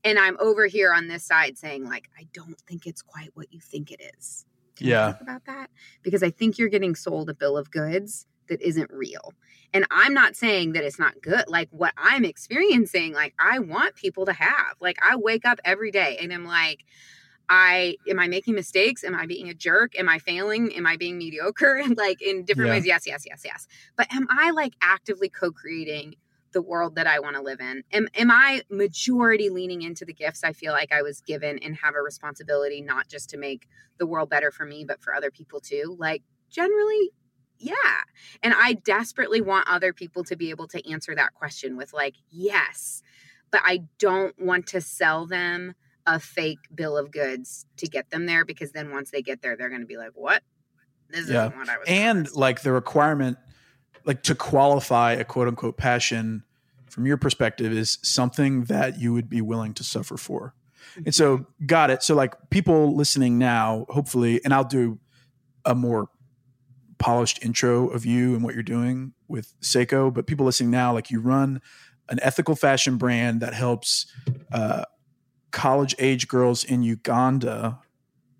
And 0.04 0.18
I'm 0.18 0.36
over 0.40 0.66
here 0.66 0.92
on 0.92 1.08
this 1.08 1.24
side 1.24 1.58
saying 1.58 1.84
like 1.84 2.08
I 2.18 2.26
don't 2.32 2.58
think 2.68 2.86
it's 2.86 3.02
quite 3.02 3.30
what 3.34 3.52
you 3.52 3.60
think 3.60 3.90
it 3.90 4.00
is. 4.18 4.44
Can 4.76 4.86
Yeah. 4.88 5.12
talk 5.12 5.20
about 5.20 5.44
that 5.46 5.70
because 6.02 6.22
I 6.22 6.30
think 6.30 6.58
you're 6.58 6.68
getting 6.68 6.94
sold 6.94 7.28
a 7.28 7.34
bill 7.34 7.56
of 7.56 7.70
goods 7.70 8.26
that 8.48 8.60
isn't 8.62 8.90
real. 8.90 9.32
And 9.72 9.86
I'm 9.90 10.12
not 10.14 10.34
saying 10.34 10.72
that 10.72 10.82
it's 10.84 10.98
not 10.98 11.20
good. 11.22 11.44
Like 11.48 11.68
what 11.70 11.92
I'm 11.96 12.24
experiencing, 12.24 13.12
like 13.12 13.34
I 13.38 13.58
want 13.60 13.94
people 13.94 14.26
to 14.26 14.32
have. 14.32 14.76
Like 14.80 14.96
I 15.02 15.16
wake 15.16 15.44
up 15.44 15.60
every 15.64 15.90
day 15.90 16.18
and 16.20 16.32
I'm 16.32 16.44
like, 16.44 16.84
I 17.48 17.96
am 18.08 18.18
I 18.20 18.28
making 18.28 18.54
mistakes? 18.54 19.04
Am 19.04 19.14
I 19.14 19.26
being 19.26 19.48
a 19.48 19.54
jerk? 19.54 19.98
Am 19.98 20.08
I 20.08 20.18
failing? 20.18 20.72
Am 20.74 20.86
I 20.86 20.96
being 20.96 21.18
mediocre? 21.18 21.76
And 21.76 21.96
like 22.06 22.22
in 22.22 22.44
different 22.44 22.68
Yeah. 22.68 22.74
ways, 22.76 22.86
yes, 22.86 23.06
yes, 23.06 23.24
yes, 23.26 23.42
yes. 23.44 23.66
But 23.96 24.12
am 24.12 24.26
I 24.30 24.50
like 24.52 24.74
actively 24.80 25.28
co-creating 25.28 26.14
the 26.52 26.62
world 26.62 26.96
that 26.96 27.06
I 27.06 27.20
want 27.20 27.36
to 27.36 27.42
live 27.42 27.60
in? 27.60 27.84
Am 27.92 28.08
am 28.14 28.30
I 28.30 28.62
majority 28.70 29.48
leaning 29.50 29.82
into 29.82 30.04
the 30.04 30.12
gifts 30.12 30.42
I 30.44 30.52
feel 30.52 30.72
like 30.72 30.92
I 30.92 31.02
was 31.02 31.20
given 31.20 31.58
and 31.58 31.76
have 31.76 31.94
a 31.94 32.02
responsibility 32.02 32.80
not 32.82 33.08
just 33.08 33.30
to 33.30 33.36
make 33.36 33.68
the 33.98 34.06
world 34.06 34.30
better 34.30 34.50
for 34.50 34.64
me, 34.64 34.84
but 34.86 35.02
for 35.02 35.14
other 35.14 35.30
people 35.30 35.60
too? 35.60 35.96
Like 35.98 36.22
generally, 36.50 37.10
yeah. 37.58 37.74
And 38.42 38.54
I 38.56 38.74
desperately 38.74 39.40
want 39.40 39.68
other 39.68 39.92
people 39.92 40.24
to 40.24 40.36
be 40.36 40.50
able 40.50 40.66
to 40.68 40.90
answer 40.90 41.14
that 41.14 41.34
question 41.34 41.76
with 41.76 41.92
like, 41.92 42.14
yes. 42.30 43.02
But 43.50 43.62
I 43.64 43.80
don't 43.98 44.34
want 44.38 44.66
to 44.68 44.80
sell 44.80 45.26
them 45.26 45.74
a 46.06 46.18
fake 46.18 46.60
bill 46.74 46.96
of 46.96 47.10
goods 47.10 47.66
to 47.76 47.86
get 47.86 48.10
them 48.10 48.26
there 48.26 48.44
because 48.44 48.72
then 48.72 48.90
once 48.90 49.10
they 49.10 49.22
get 49.22 49.42
there, 49.42 49.56
they're 49.56 49.68
going 49.68 49.82
to 49.82 49.86
be 49.86 49.98
like, 49.98 50.12
what? 50.14 50.42
This 51.10 51.28
Yeah. 51.28 51.46
isn't 51.46 51.58
what 51.58 51.68
I 51.68 51.78
was. 51.78 51.88
and 51.88 52.16
promised." 52.18 52.36
like 52.36 52.62
the 52.62 52.72
requirement 52.72 53.36
like 54.10 54.24
to 54.24 54.34
qualify 54.34 55.12
a 55.12 55.24
quote 55.24 55.46
unquote 55.46 55.76
passion 55.76 56.42
from 56.90 57.06
your 57.06 57.16
perspective 57.16 57.72
is 57.72 58.00
something 58.02 58.64
that 58.64 58.98
you 58.98 59.12
would 59.12 59.28
be 59.28 59.40
willing 59.40 59.72
to 59.74 59.84
suffer 59.84 60.16
for. 60.16 60.52
And 61.06 61.14
so 61.14 61.46
got 61.64 61.90
it. 61.90 62.02
So 62.02 62.16
like 62.16 62.34
people 62.50 62.96
listening 62.96 63.38
now 63.38 63.86
hopefully 63.88 64.40
and 64.44 64.52
i'll 64.52 64.64
do 64.64 64.98
a 65.64 65.76
more 65.76 66.08
polished 66.98 67.44
intro 67.44 67.86
of 67.86 68.04
you 68.04 68.34
and 68.34 68.42
what 68.42 68.54
you're 68.54 68.64
doing 68.64 69.12
with 69.28 69.54
sseko 69.60 70.12
but 70.12 70.26
people 70.26 70.44
listening 70.44 70.72
now 70.72 70.92
like 70.92 71.08
you 71.08 71.20
run 71.20 71.62
an 72.08 72.18
ethical 72.20 72.56
fashion 72.56 72.96
brand 72.96 73.40
that 73.40 73.54
helps 73.54 74.12
uh, 74.50 74.84
college 75.52 75.94
age 76.00 76.26
girls 76.26 76.64
in 76.64 76.82
uganda 76.82 77.78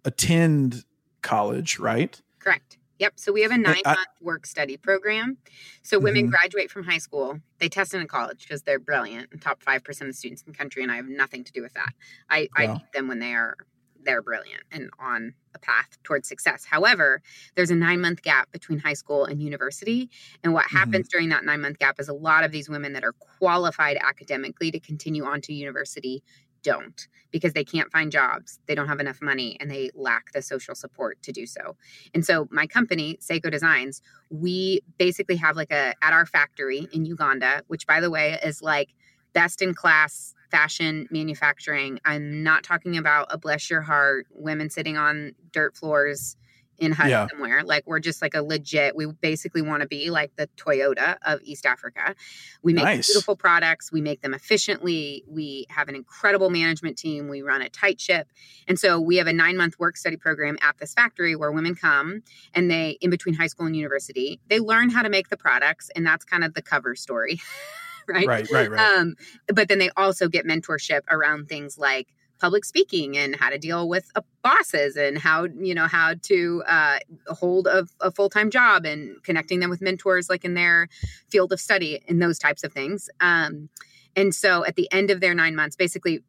attend 0.04 0.84
college 1.22 1.78
right? 1.78 2.20
Correct. 2.40 2.78
Yep. 3.00 3.14
So 3.18 3.32
we 3.32 3.42
have 3.42 3.52
a 3.52 3.58
nine 3.58 3.84
month 3.94 4.08
work 4.20 4.46
study 4.46 4.76
program. 4.78 5.38
So 5.82 5.98
women 6.00 6.26
Mhm. 6.26 6.28
graduate 6.28 6.70
from 6.70 6.84
high 6.84 6.98
school. 6.98 7.40
They 7.58 7.68
test 7.70 7.94
into 7.94 8.06
college 8.06 8.42
because 8.46 8.62
they're 8.62 8.78
brilliant 8.80 9.30
and 9.32 9.42
top 9.42 9.62
5% 9.62 10.10
of 10.10 10.16
students 10.16 10.42
in 10.42 10.52
the 10.52 10.58
country. 10.58 10.82
And 10.84 10.92
I 10.92 10.96
have 10.96 11.06
nothing 11.08 11.44
to 11.44 11.52
do 11.52 11.62
with 11.62 11.74
that. 11.74 11.92
I, 12.30 12.48
I 12.56 12.66
Wow. 12.66 12.80
meet 12.80 12.92
them 12.94 13.08
when 13.08 13.20
they 13.20 13.34
are 13.34 13.56
they're 14.02 14.22
brilliant 14.22 14.62
and 14.72 14.90
on 14.98 15.34
a 15.54 15.58
path 15.58 15.98
towards 16.04 16.28
success. 16.28 16.64
However, 16.64 17.20
there's 17.54 17.70
a 17.70 17.76
nine 17.76 18.00
month 18.00 18.22
gap 18.22 18.50
between 18.52 18.78
high 18.78 18.94
school 18.94 19.26
and 19.26 19.42
university. 19.42 20.10
And 20.44 20.54
what 20.54 20.66
Mhm. 20.70 20.90
happens 20.90 21.08
during 21.08 21.28
that 21.30 21.44
nine 21.44 21.60
month 21.62 21.78
gap 21.78 22.00
is 22.00 22.08
a 22.08 22.14
lot 22.14 22.44
of 22.44 22.52
these 22.52 22.68
women 22.70 22.94
that 22.94 23.04
are 23.04 23.12
qualified 23.14 23.98
academically 23.98 24.70
to 24.70 24.80
continue 24.80 25.24
on 25.24 25.42
to 25.42 25.52
university 25.52 26.22
don't 26.62 27.08
because 27.30 27.52
they 27.52 27.64
can't 27.64 27.90
find 27.92 28.10
jobs, 28.10 28.58
they 28.66 28.74
don't 28.74 28.88
have 28.88 29.00
enough 29.00 29.22
money, 29.22 29.56
and 29.60 29.70
they 29.70 29.90
lack 29.94 30.32
the 30.32 30.42
social 30.42 30.74
support 30.74 31.22
to 31.22 31.32
do 31.32 31.46
so. 31.46 31.76
And 32.12 32.24
so 32.24 32.48
my 32.50 32.66
company, 32.66 33.18
Sseko 33.20 33.50
Designs, 33.50 34.02
we 34.30 34.80
basically 34.98 35.36
have 35.36 35.56
like 35.56 35.70
a 35.70 35.94
at 36.02 36.12
our 36.12 36.26
factory 36.26 36.88
in 36.92 37.04
Uganda, 37.04 37.62
which 37.68 37.86
by 37.86 38.00
the 38.00 38.10
way 38.10 38.38
is 38.42 38.62
like 38.62 38.94
best 39.32 39.62
in 39.62 39.74
class 39.74 40.34
fashion 40.50 41.06
manufacturing. 41.10 42.00
I'm 42.04 42.42
not 42.42 42.64
talking 42.64 42.96
about 42.96 43.28
a 43.30 43.38
bless 43.38 43.70
your 43.70 43.82
heart 43.82 44.26
women 44.32 44.68
sitting 44.68 44.96
on 44.96 45.32
dirt 45.52 45.76
floors 45.76 46.36
in 46.80 46.92
huts 46.92 47.10
Yeah. 47.10 47.28
somewhere. 47.28 47.62
Like 47.62 47.84
we're 47.86 48.00
just 48.00 48.22
like 48.22 48.34
a 48.34 48.42
legit. 48.42 48.96
We 48.96 49.06
basically 49.06 49.60
want 49.62 49.82
to 49.82 49.86
be 49.86 50.10
like 50.10 50.34
the 50.36 50.48
Toyota 50.56 51.16
of 51.24 51.40
East 51.44 51.66
Africa. 51.66 52.14
We 52.62 52.72
make 52.72 52.84
Nice. 52.84 53.06
beautiful 53.08 53.36
products. 53.36 53.92
We 53.92 54.00
make 54.00 54.22
them 54.22 54.32
efficiently. 54.34 55.22
We 55.28 55.66
have 55.68 55.88
an 55.88 55.94
incredible 55.94 56.48
management 56.50 56.96
team. 56.96 57.28
We 57.28 57.42
run 57.42 57.60
a 57.62 57.68
tight 57.68 58.00
ship. 58.00 58.28
And 58.66 58.78
so 58.78 58.98
we 58.98 59.16
have 59.18 59.26
a 59.26 59.32
nine 59.32 59.56
month 59.58 59.78
work 59.78 59.96
study 59.98 60.16
program 60.16 60.56
at 60.62 60.78
this 60.78 60.94
factory 60.94 61.36
where 61.36 61.52
women 61.52 61.74
come 61.74 62.22
and 62.54 62.70
they, 62.70 62.96
in 63.02 63.10
between 63.10 63.34
high 63.34 63.46
school 63.46 63.66
and 63.66 63.76
university, 63.76 64.40
they 64.48 64.58
learn 64.58 64.88
how 64.90 65.02
to 65.02 65.10
make 65.10 65.28
the 65.28 65.36
products. 65.36 65.90
And 65.94 66.06
that's 66.06 66.24
kind 66.24 66.42
of 66.42 66.54
the 66.54 66.62
cover 66.62 66.94
story, 66.96 67.40
right? 68.08 68.26
right 68.26 68.50
right 68.50 68.70
right 68.70 68.98
Um, 68.98 69.16
but 69.54 69.68
then 69.68 69.78
they 69.78 69.90
also 69.98 70.28
get 70.28 70.46
mentorship 70.46 71.02
around 71.10 71.48
things 71.48 71.76
like 71.76 72.08
public 72.40 72.64
speaking 72.64 73.16
and 73.16 73.36
how 73.36 73.50
to 73.50 73.58
deal 73.58 73.88
with 73.88 74.10
uh, 74.16 74.22
bosses 74.42 74.96
and 74.96 75.18
how 75.18 75.46
you 75.60 75.74
know 75.74 75.86
how 75.86 76.14
to 76.22 76.62
uh, 76.66 76.98
hold 77.28 77.66
a, 77.66 77.86
a 78.00 78.10
full-time 78.10 78.50
job 78.50 78.84
and 78.84 79.22
connecting 79.22 79.60
them 79.60 79.70
with 79.70 79.80
mentors 79.80 80.28
like 80.28 80.44
in 80.44 80.54
their 80.54 80.88
field 81.28 81.52
of 81.52 81.60
study 81.60 82.00
and 82.08 82.20
those 82.20 82.38
types 82.38 82.64
of 82.64 82.72
things. 82.72 83.08
Um, 83.20 83.68
and 84.16 84.34
so 84.34 84.64
at 84.64 84.76
the 84.76 84.90
end 84.90 85.10
of 85.10 85.20
their 85.20 85.34
nine 85.34 85.54
months 85.54 85.76
basically 85.76 86.22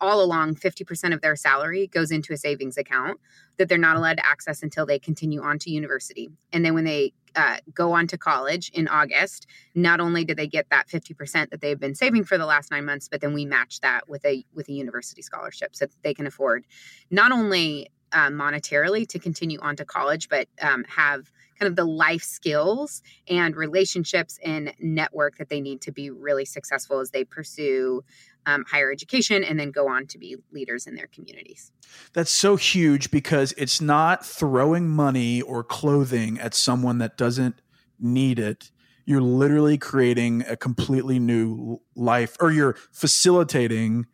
all 0.00 0.22
along 0.22 0.54
50% 0.56 1.14
of 1.14 1.20
their 1.20 1.36
salary 1.36 1.86
goes 1.86 2.10
into 2.10 2.32
a 2.32 2.36
savings 2.36 2.76
account 2.76 3.18
that 3.56 3.68
they're 3.68 3.78
not 3.78 3.96
allowed 3.96 4.18
to 4.18 4.26
access 4.26 4.62
until 4.62 4.84
they 4.84 4.98
continue 4.98 5.42
on 5.42 5.58
to 5.60 5.70
university. 5.70 6.30
And 6.52 6.64
then 6.64 6.74
when 6.74 6.84
they 6.84 7.12
uh, 7.36 7.56
go 7.74 7.92
on 7.92 8.06
to 8.06 8.18
college 8.18 8.70
in 8.74 8.88
august 8.88 9.46
not 9.74 10.00
only 10.00 10.24
do 10.24 10.34
they 10.34 10.46
get 10.46 10.68
that 10.70 10.88
50% 10.88 11.50
that 11.50 11.60
they've 11.60 11.80
been 11.80 11.94
saving 11.94 12.24
for 12.24 12.38
the 12.38 12.46
last 12.46 12.70
nine 12.70 12.84
months 12.84 13.08
but 13.08 13.20
then 13.20 13.34
we 13.34 13.44
match 13.44 13.80
that 13.80 14.08
with 14.08 14.24
a 14.24 14.44
with 14.54 14.68
a 14.68 14.72
university 14.72 15.22
scholarship 15.22 15.74
so 15.74 15.86
that 15.86 16.02
they 16.02 16.14
can 16.14 16.26
afford 16.26 16.64
not 17.10 17.32
only 17.32 17.90
uh, 18.12 18.28
monetarily 18.28 19.08
to 19.08 19.18
continue 19.18 19.58
on 19.60 19.76
to 19.76 19.84
college 19.84 20.28
but 20.28 20.46
um, 20.60 20.84
have 20.84 21.30
kind 21.58 21.70
of 21.70 21.76
the 21.76 21.84
life 21.84 22.22
skills 22.22 23.02
and 23.28 23.54
relationships 23.56 24.38
and 24.44 24.74
network 24.80 25.38
that 25.38 25.48
they 25.48 25.60
need 25.60 25.80
to 25.80 25.92
be 25.92 26.10
really 26.10 26.44
successful 26.44 26.98
as 26.98 27.10
they 27.10 27.24
pursue 27.24 28.02
um, 28.46 28.64
higher 28.68 28.90
education 28.90 29.44
and 29.44 29.58
then 29.58 29.70
go 29.70 29.88
on 29.88 30.06
to 30.06 30.18
be 30.18 30.36
leaders 30.52 30.86
in 30.86 30.94
their 30.94 31.06
communities 31.06 31.72
That's 32.12 32.30
so 32.30 32.56
huge 32.56 33.10
because 33.10 33.52
it's 33.56 33.80
not 33.80 34.24
throwing 34.24 34.88
money 34.88 35.40
or 35.42 35.62
clothing 35.62 36.38
at 36.40 36.54
someone 36.54 36.98
that 36.98 37.16
doesn't 37.16 37.60
need 38.00 38.38
it. 38.38 38.70
You're 39.04 39.20
literally 39.20 39.78
creating 39.78 40.44
a 40.48 40.56
completely 40.56 41.18
new 41.18 41.80
life, 41.96 42.36
or 42.40 42.50
you're 42.50 42.76
facilitating 42.92 44.06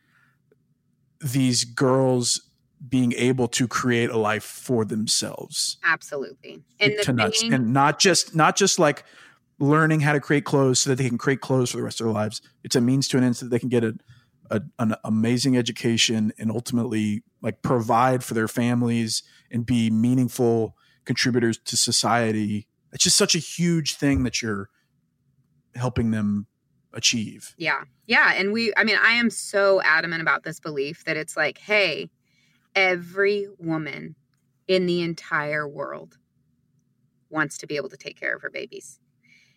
these 1.21 1.65
girls 1.65 2.41
being 2.89 3.13
able 3.15 3.49
to 3.49 3.67
create 3.67 4.09
a 4.11 4.17
life 4.17 4.45
for 4.45 4.85
themselves. 4.85 5.79
absolutely 5.85 6.63
and 6.79 6.95
to 7.03 7.13
nuts. 7.13 7.41
thing- 7.41 7.53
and 7.53 7.73
not 7.73 7.99
just 7.99 8.35
not 8.37 8.57
just 8.57 8.79
like 8.79 9.05
learning 9.59 10.01
how 10.01 10.13
to 10.13 10.21
create 10.21 10.45
clothes 10.45 10.79
so 10.79 10.91
that 10.91 10.97
they 10.97 11.09
can 11.09 11.19
create 11.19 11.41
clothes 11.41 11.71
for 11.73 11.79
the 11.79 11.83
rest 11.83 12.01
of 12.01 12.07
their 12.07 12.15
lives. 12.15 12.41
It's 12.63 12.77
a 12.77 12.81
means 12.81 13.09
to 13.09 13.19
an 13.19 13.25
end 13.25 13.37
so 13.37 13.47
that 13.47 13.51
they 13.51 13.59
can 13.59 13.69
get 13.69 13.83
a, 13.83 13.95
a, 14.51 14.63
an 14.79 14.95
amazing 15.05 15.57
education 15.57 16.33
and 16.39 16.51
ultimately 16.51 17.23
like 17.43 17.63
provide 17.63 18.25
for 18.25 18.35
their 18.35 18.49
families 18.49 19.23
and 19.51 19.67
be 19.67 19.91
meaningful 19.91 20.77
contributors 21.05 21.59
to 21.65 21.77
society. 21.77 22.67
It's 22.93 23.05
just 23.05 23.17
such 23.17 23.35
a 23.35 23.39
huge 23.39 23.97
thing 23.97 24.25
that 24.25 24.43
you're 24.43 24.71
helping 25.75 26.11
them 26.11 26.47
achieve. 26.93 27.55
Yeah. 27.59 27.83
Yeah. 28.07 28.33
And 28.35 28.53
we 28.53 28.73
i 28.77 28.85
mean 28.85 28.99
i 29.03 29.13
am 29.13 29.31
so 29.31 29.81
adamant 29.83 30.23
about 30.23 30.43
this 30.43 30.59
belief 30.59 31.05
that 31.05 31.17
it's 31.17 31.37
like 31.37 31.59
hey 31.59 32.11
every 32.75 33.47
woman 33.59 34.17
in 34.67 34.87
the 34.87 35.03
entire 35.03 35.69
world 35.69 36.17
wants 37.31 37.59
to 37.59 37.67
be 37.67 37.77
able 37.77 37.89
to 37.91 37.97
take 37.97 38.19
care 38.19 38.35
of 38.35 38.43
her 38.43 38.51
babies. 38.51 38.99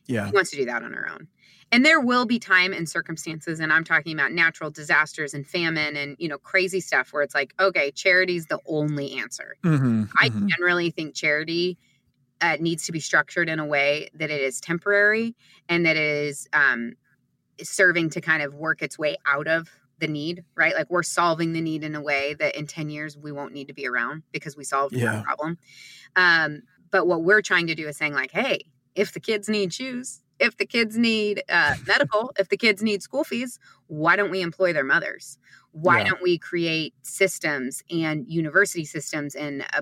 Yeah. 0.07 0.27
She 0.27 0.33
wants 0.33 0.51
to 0.51 0.57
do 0.57 0.65
that 0.65 0.83
on 0.83 0.91
her 0.93 1.09
own 1.09 1.27
and 1.71 1.85
there 1.85 2.01
will 2.01 2.25
be 2.25 2.37
time 2.37 2.73
and 2.73 2.87
circumstances 2.87 3.59
and 3.59 3.71
i'm 3.71 3.83
talking 3.83 4.13
about 4.13 4.31
natural 4.31 4.69
disasters 4.69 5.33
and 5.33 5.47
famine 5.47 5.95
and 5.95 6.15
you 6.19 6.27
know 6.27 6.37
crazy 6.37 6.79
stuff 6.79 7.13
where 7.13 7.23
it's 7.23 7.35
like 7.35 7.53
okay 7.59 7.91
charity's 7.91 8.47
the 8.47 8.59
only 8.65 9.17
answer 9.17 9.55
mm-hmm, 9.63 10.03
i 10.19 10.29
mm-hmm. 10.29 10.47
generally 10.47 10.89
think 10.89 11.15
charity 11.15 11.77
uh, 12.41 12.57
needs 12.59 12.87
to 12.87 12.91
be 12.91 12.99
structured 12.99 13.47
in 13.47 13.59
a 13.59 13.65
way 13.65 14.09
that 14.15 14.31
it 14.31 14.41
is 14.41 14.59
temporary 14.59 15.35
and 15.69 15.85
that 15.85 15.95
it 15.95 16.01
is 16.01 16.47
um, 16.53 16.93
serving 17.61 18.09
to 18.09 18.19
kind 18.19 18.41
of 18.41 18.55
work 18.55 18.81
its 18.81 18.97
way 18.97 19.15
out 19.27 19.47
of 19.47 19.69
the 19.99 20.07
need 20.07 20.43
right 20.55 20.73
like 20.73 20.89
we're 20.89 21.03
solving 21.03 21.53
the 21.53 21.61
need 21.61 21.83
in 21.83 21.93
a 21.93 22.01
way 22.01 22.33
that 22.33 22.55
in 22.55 22.65
10 22.65 22.89
years 22.89 23.15
we 23.15 23.31
won't 23.31 23.53
need 23.53 23.67
to 23.67 23.73
be 23.73 23.87
around 23.87 24.23
because 24.31 24.57
we 24.57 24.63
solved 24.63 24.95
Yeah. 24.95 25.17
the 25.17 25.21
problem 25.21 25.59
um, 26.15 26.63
but 26.89 27.05
what 27.05 27.23
we're 27.23 27.43
trying 27.43 27.67
to 27.67 27.75
do 27.75 27.87
is 27.87 27.97
saying 27.97 28.13
like 28.13 28.31
hey 28.31 28.65
if 28.95 29.13
the 29.13 29.19
kids 29.19 29.47
need 29.47 29.71
shoes 29.71 30.21
if 30.41 30.57
the 30.57 30.65
kids 30.65 30.97
need 30.97 31.43
uh, 31.49 31.75
medical 31.87 32.33
if 32.39 32.49
the 32.49 32.57
kids 32.57 32.83
need 32.83 33.03
school 33.03 33.23
fees 33.23 33.53
why 33.87 34.15
don't 34.15 34.31
we 34.31 34.41
employ 34.41 34.73
their 34.73 34.83
mothers? 34.83 35.37
Why 35.71 35.97
Yeah. 35.97 36.09
don't 36.09 36.21
we 36.21 36.37
create 36.37 36.93
systems 37.03 37.83
and 37.91 38.25
university 38.27 38.85
systems 38.85 39.35
and 39.35 39.65
uh, 39.73 39.81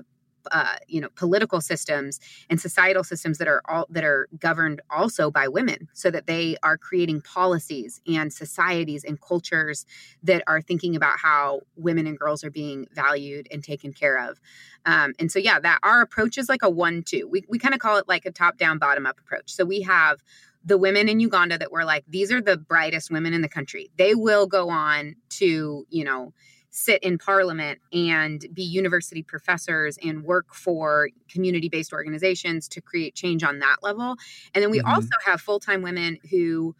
uh, 0.52 0.76
you 0.88 1.00
know 1.00 1.08
political 1.16 1.60
systems 1.60 2.18
and 2.48 2.60
societal 2.60 3.04
systems 3.04 3.38
that 3.38 3.46
are 3.46 3.62
all 3.68 3.86
that 3.90 4.04
are 4.04 4.28
governed 4.38 4.80
also 4.90 5.30
by 5.30 5.46
women 5.46 5.88
so 5.92 6.10
that 6.10 6.26
they 6.26 6.56
are 6.62 6.78
creating 6.78 7.20
policies 7.20 8.00
and 8.06 8.32
societies 8.32 9.04
and 9.04 9.20
cultures 9.20 9.86
that 10.22 10.42
are 10.46 10.62
thinking 10.62 10.96
about 10.96 11.18
how 11.18 11.60
women 11.76 12.06
and 12.06 12.18
girls 12.18 12.42
are 12.42 12.50
being 12.50 12.86
valued 12.92 13.48
and 13.52 13.62
taken 13.62 13.92
care 13.92 14.18
of. 14.18 14.40
Um, 14.86 15.12
and 15.18 15.30
so 15.30 15.38
yeah 15.38 15.60
that 15.60 15.78
our 15.82 16.00
approach 16.00 16.38
is 16.38 16.48
like 16.48 16.62
a 16.62 16.70
one 16.70 17.02
two 17.02 17.28
we, 17.30 17.44
we 17.48 17.58
kind 17.58 17.74
of 17.74 17.80
call 17.80 17.98
it 17.98 18.08
like 18.08 18.24
a 18.24 18.32
top 18.32 18.56
down 18.56 18.78
bottom 18.78 19.06
up 19.06 19.20
approach. 19.20 19.52
So 19.52 19.64
we 19.64 19.82
have 19.82 20.22
the 20.64 20.78
women 20.78 21.08
in 21.08 21.20
uganda 21.20 21.56
that 21.58 21.72
were 21.72 21.84
like 21.84 22.04
these 22.08 22.30
are 22.30 22.40
the 22.40 22.56
brightest 22.56 23.10
women 23.10 23.32
in 23.32 23.40
the 23.40 23.48
country 23.48 23.90
they 23.96 24.14
will 24.14 24.46
go 24.46 24.68
on 24.68 25.14
to 25.28 25.86
you 25.90 26.04
know 26.04 26.32
sit 26.70 27.02
in 27.02 27.18
parliament 27.18 27.80
and 27.92 28.46
be 28.52 28.62
university 28.62 29.22
professors 29.22 29.98
and 30.04 30.22
work 30.22 30.54
for 30.54 31.08
community 31.28 31.68
based 31.68 31.92
organizations 31.92 32.68
to 32.68 32.80
create 32.80 33.14
change 33.16 33.42
on 33.42 33.58
that 33.58 33.78
level. 33.82 34.14
And 34.54 34.62
then 34.62 34.70
we 34.70 34.80
Mhm. 34.80 34.92
also 34.94 35.08
have 35.24 35.40
full 35.40 35.58
time 35.58 35.82
women 35.82 36.18
who 36.30 36.76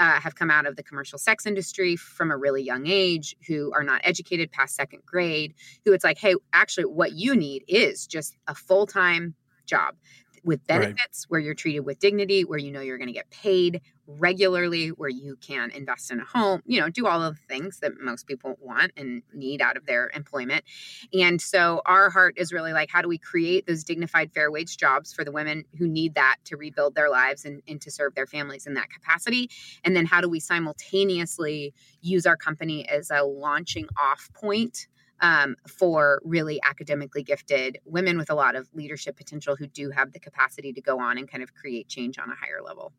uh, 0.00 0.20
have 0.20 0.34
come 0.36 0.50
out 0.50 0.66
of 0.66 0.76
the 0.76 0.82
commercial 0.82 1.18
sex 1.18 1.46
industry 1.46 1.96
from 1.96 2.30
a 2.30 2.36
really 2.36 2.62
young 2.62 2.86
age, 2.86 3.36
who 3.46 3.72
are 3.72 3.82
not 3.84 4.00
educated 4.04 4.50
past 4.52 4.74
second 4.76 5.04
grade, 5.04 5.54
who 5.84 5.92
it's 5.92 6.04
like, 6.04 6.18
hey, 6.18 6.34
actually, 6.52 6.84
what 6.84 7.12
you 7.12 7.34
need 7.36 7.64
is 7.68 8.06
just 8.06 8.36
a 8.48 8.54
full 8.54 8.86
time 8.86 9.34
job 9.66 9.96
with 10.44 10.66
Right. 10.72 10.98
benefits 10.98 11.24
where 11.28 11.40
you're 11.40 11.54
treated 11.54 11.80
with 11.80 11.98
dignity, 11.98 12.44
where 12.44 12.58
you 12.58 12.70
know 12.72 12.80
you're 12.80 12.98
going 12.98 13.08
to 13.08 13.12
get 13.14 13.30
paid 13.30 13.80
regularly, 14.06 14.88
where 14.88 15.08
you 15.10 15.36
can 15.36 15.70
invest 15.70 16.10
in 16.10 16.20
a 16.20 16.24
home, 16.24 16.62
you 16.64 16.80
know, 16.80 16.88
do 16.88 17.06
all 17.06 17.22
of 17.22 17.36
the 17.36 17.42
things 17.42 17.80
that 17.80 17.92
most 18.00 18.26
people 18.26 18.56
want 18.60 18.92
and 18.96 19.22
need 19.34 19.60
out 19.60 19.76
of 19.76 19.84
their 19.86 20.10
employment. 20.14 20.64
And 21.12 21.40
so 21.40 21.82
our 21.86 22.10
heart 22.10 22.34
is 22.36 22.52
really 22.52 22.72
like, 22.72 22.90
how 22.90 23.02
do 23.02 23.08
we 23.08 23.18
create 23.18 23.66
those 23.66 23.84
dignified, 23.84 24.32
fair 24.32 24.50
wage 24.50 24.76
jobs 24.76 25.12
for 25.12 25.24
the 25.24 25.32
women 25.32 25.64
who 25.78 25.86
need 25.88 26.14
that 26.14 26.36
to 26.46 26.56
rebuild 26.56 26.94
their 26.94 27.10
lives 27.10 27.44
and, 27.44 27.62
and 27.68 27.80
to 27.82 27.90
serve 27.90 28.14
their 28.14 28.26
families 28.26 28.66
in 28.66 28.74
that 28.74 28.90
capacity? 28.90 29.50
And 29.84 29.94
then 29.96 30.06
how 30.06 30.20
do 30.20 30.28
we 30.28 30.40
simultaneously 30.40 31.74
use 32.00 32.26
our 32.26 32.36
company 32.36 32.88
as 32.88 33.10
a 33.10 33.22
launching 33.24 33.88
off 34.00 34.30
point? 34.34 34.86
Um, 35.20 35.56
for 35.66 36.20
really 36.24 36.60
academically 36.62 37.24
gifted 37.24 37.80
women 37.84 38.18
with 38.18 38.30
a 38.30 38.36
lot 38.36 38.54
of 38.54 38.68
leadership 38.72 39.16
potential 39.16 39.56
who 39.56 39.66
do 39.66 39.90
have 39.90 40.12
the 40.12 40.20
capacity 40.20 40.72
to 40.72 40.80
go 40.80 41.00
on 41.00 41.18
and 41.18 41.28
kind 41.28 41.42
of 41.42 41.52
create 41.54 41.88
change 41.88 42.20
on 42.20 42.30
a 42.30 42.36
higher 42.36 42.62
level. 42.64 42.92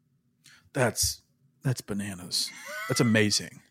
That's 0.73 1.21
that's 1.63 1.82
bananas. 1.82 2.49
That's 2.88 2.99
amazing. 2.99 3.62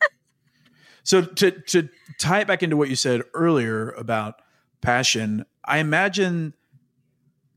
so 1.03 1.23
to 1.23 1.51
to 1.51 1.89
tie 2.19 2.41
it 2.41 2.47
back 2.47 2.63
into 2.63 2.77
what 2.77 2.89
you 2.89 2.97
said 2.97 3.23
earlier 3.35 3.91
about 3.91 4.41
passion, 4.81 5.45
I 5.65 5.79
imagine 5.79 6.55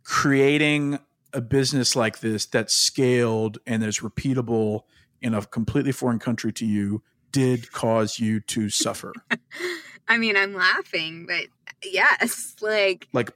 creating 0.03 0.99
a 1.33 1.41
business 1.41 1.95
like 1.95 2.19
this 2.19 2.45
that's 2.45 2.73
scaled 2.73 3.57
and 3.65 3.83
is 3.83 3.99
repeatable 3.99 4.81
in 5.21 5.33
a 5.33 5.45
completely 5.45 5.91
foreign 5.91 6.19
country 6.19 6.51
to 6.51 6.65
you 6.65 7.03
did 7.31 7.71
cause 7.71 8.19
you 8.19 8.41
to 8.41 8.69
suffer. 8.69 9.13
I 10.07 10.17
mean, 10.17 10.35
I'm 10.35 10.53
laughing, 10.53 11.25
but 11.27 11.45
yes, 11.83 12.55
like 12.61 13.07
like 13.13 13.31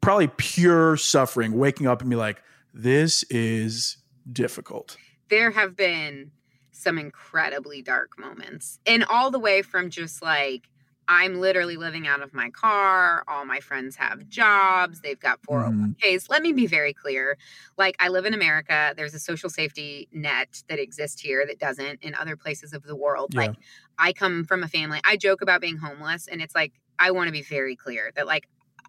probably 0.00 0.28
pure 0.36 0.96
suffering, 0.96 1.52
waking 1.58 1.86
up 1.86 2.00
and 2.00 2.10
be 2.10 2.16
like, 2.16 2.42
this 2.74 3.22
is 3.24 3.98
difficult. 4.32 4.96
there 5.30 5.50
have 5.50 5.76
been 5.76 6.30
some 6.70 6.98
incredibly 6.98 7.80
dark 7.80 8.18
moments. 8.18 8.78
And 8.86 9.04
all 9.04 9.30
the 9.30 9.38
way 9.38 9.62
from 9.62 9.88
just 9.88 10.20
like, 10.22 10.68
I'm 11.08 11.40
literally 11.40 11.76
living 11.76 12.06
out 12.06 12.22
of 12.22 12.32
my 12.32 12.50
car. 12.50 13.24
All 13.26 13.44
my 13.44 13.60
friends 13.60 13.96
have 13.96 14.28
jobs. 14.28 15.00
They've 15.00 15.18
got 15.18 15.40
401ks. 15.42 15.96
Mm-hmm. 16.00 16.32
Let 16.32 16.42
me 16.42 16.52
be 16.52 16.66
very 16.66 16.92
clear. 16.92 17.36
Like, 17.76 17.96
I 17.98 18.08
live 18.08 18.24
in 18.24 18.34
America. 18.34 18.94
There's 18.96 19.14
a 19.14 19.18
social 19.18 19.50
safety 19.50 20.08
net 20.12 20.62
that 20.68 20.78
exists 20.78 21.20
here 21.20 21.44
that 21.46 21.58
doesn't 21.58 22.02
in 22.02 22.14
other 22.14 22.36
places 22.36 22.72
of 22.72 22.84
the 22.84 22.96
world. 22.96 23.34
Yeah. 23.34 23.40
Like, 23.40 23.56
I 23.98 24.12
come 24.12 24.44
from 24.44 24.62
a 24.62 24.68
family. 24.68 25.00
I 25.04 25.16
joke 25.16 25.42
about 25.42 25.60
being 25.60 25.76
homeless, 25.76 26.28
and 26.28 26.40
it's 26.42 26.54
like, 26.54 26.72
I 26.98 27.10
want 27.10 27.28
to 27.28 27.32
be 27.32 27.42
very 27.42 27.76
clear 27.76 28.12
that, 28.16 28.26
like, 28.26 28.48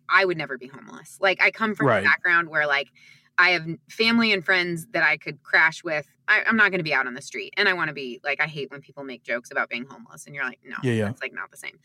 I 0.10 0.26
would 0.26 0.38
never 0.38 0.58
be 0.58 0.68
homeless. 0.68 1.18
Like, 1.22 1.42
I 1.42 1.52
come 1.52 1.76
from 1.76 1.88
Right. 1.88 2.04
a 2.04 2.04
background 2.04 2.50
where, 2.50 2.68
like, 2.68 2.90
I 3.38 3.52
have 3.52 3.68
family 3.90 4.32
and 4.32 4.46
friends 4.46 4.86
that 4.92 5.04
I 5.04 5.18
could 5.18 5.42
crash 5.42 5.84
with. 5.84 6.08
I, 6.28 6.44
I'm 6.46 6.56
not 6.56 6.70
going 6.70 6.80
to 6.80 6.84
be 6.84 6.94
out 6.94 7.08
on 7.08 7.16
the 7.16 7.22
street. 7.22 7.54
And 7.58 7.68
I 7.68 7.74
want 7.74 7.88
to 7.88 7.94
be 7.94 8.20
like, 8.24 8.40
I 8.40 8.46
hate 8.46 8.70
when 8.70 8.80
people 8.82 9.04
make 9.04 9.24
jokes 9.24 9.50
about 9.50 9.70
being 9.70 9.86
homeless. 9.86 10.28
And 10.28 10.36
you're 10.36 10.44
like, 10.44 10.60
no, 10.64 10.76
Yeah, 10.84 10.94
yeah. 10.94 11.06
that's 11.06 11.22
like 11.22 11.34
not 11.34 11.50
the 11.50 11.58
same. 11.58 11.80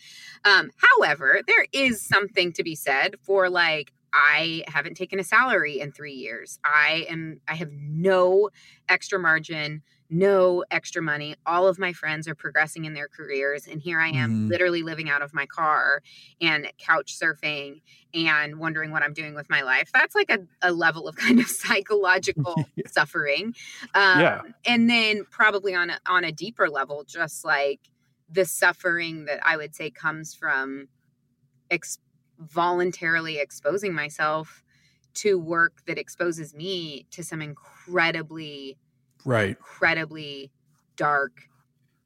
Um, 0.45 0.71
however, 0.77 1.41
there 1.47 1.67
is 1.73 2.03
something 2.03 2.53
to 2.53 2.63
be 2.63 2.75
said 2.75 3.17
for 3.23 3.49
like, 3.49 3.93
I 4.13 4.65
haven't 4.69 4.95
taken 4.95 5.19
a 5.19 5.25
salary 5.25 5.81
in 5.81 5.91
three 5.91 6.13
years. 6.15 6.59
I 6.65 7.07
am, 7.09 7.41
I 7.49 7.55
have 7.55 7.73
no 7.73 8.51
extra 8.89 9.19
margin, 9.19 9.83
no 10.11 10.65
extra 10.71 11.03
money. 11.03 11.35
All 11.47 11.67
of 11.69 11.79
my 11.79 11.93
friends 11.93 12.27
are 12.29 12.35
progressing 12.35 12.85
in 12.87 12.95
their 12.95 13.09
careers. 13.09 13.67
And 13.67 13.81
here 13.81 14.01
I 14.01 14.09
am 14.09 14.31
Mhm. 14.31 14.51
literally 14.51 14.83
living 14.83 15.11
out 15.11 15.23
of 15.23 15.35
my 15.35 15.47
car 15.47 16.03
and 16.41 16.73
couch 16.79 17.15
surfing 17.19 17.83
and 18.15 18.59
wondering 18.59 18.91
what 18.91 19.03
I'm 19.03 19.13
doing 19.13 19.35
with 19.35 19.51
my 19.51 19.63
life. 19.63 19.91
That's 19.93 20.15
like 20.15 20.31
a, 20.31 20.39
a 20.63 20.73
level 20.73 21.09
of 21.09 21.17
kind 21.29 21.41
of 21.41 21.47
psychological 21.47 22.69
Yeah. 22.77 22.85
suffering. 22.87 23.55
Um, 23.95 24.21
Yeah. 24.21 24.43
And 24.67 24.89
then 24.89 25.25
probably 25.31 25.75
on 25.75 25.91
a, 25.91 25.99
on 26.07 26.25
a 26.25 26.33
deeper 26.33 26.69
level, 26.71 27.05
just 27.05 27.45
like 27.45 27.81
the 28.31 28.45
suffering 28.45 29.27
that 29.27 29.41
I 29.47 29.57
would 29.57 29.75
say 29.75 29.91
comes 29.91 30.35
from 30.35 30.89
ex- 31.71 31.99
voluntarily 32.39 33.39
exposing 33.39 33.93
myself 33.95 34.63
to 35.15 35.39
work 35.39 35.85
that 35.87 35.99
exposes 35.99 36.55
me 36.55 37.07
to 37.11 37.25
some 37.25 37.43
incredibly, 37.43 38.77
Right. 39.25 39.51
incredibly 39.51 40.51
dark, 40.97 41.49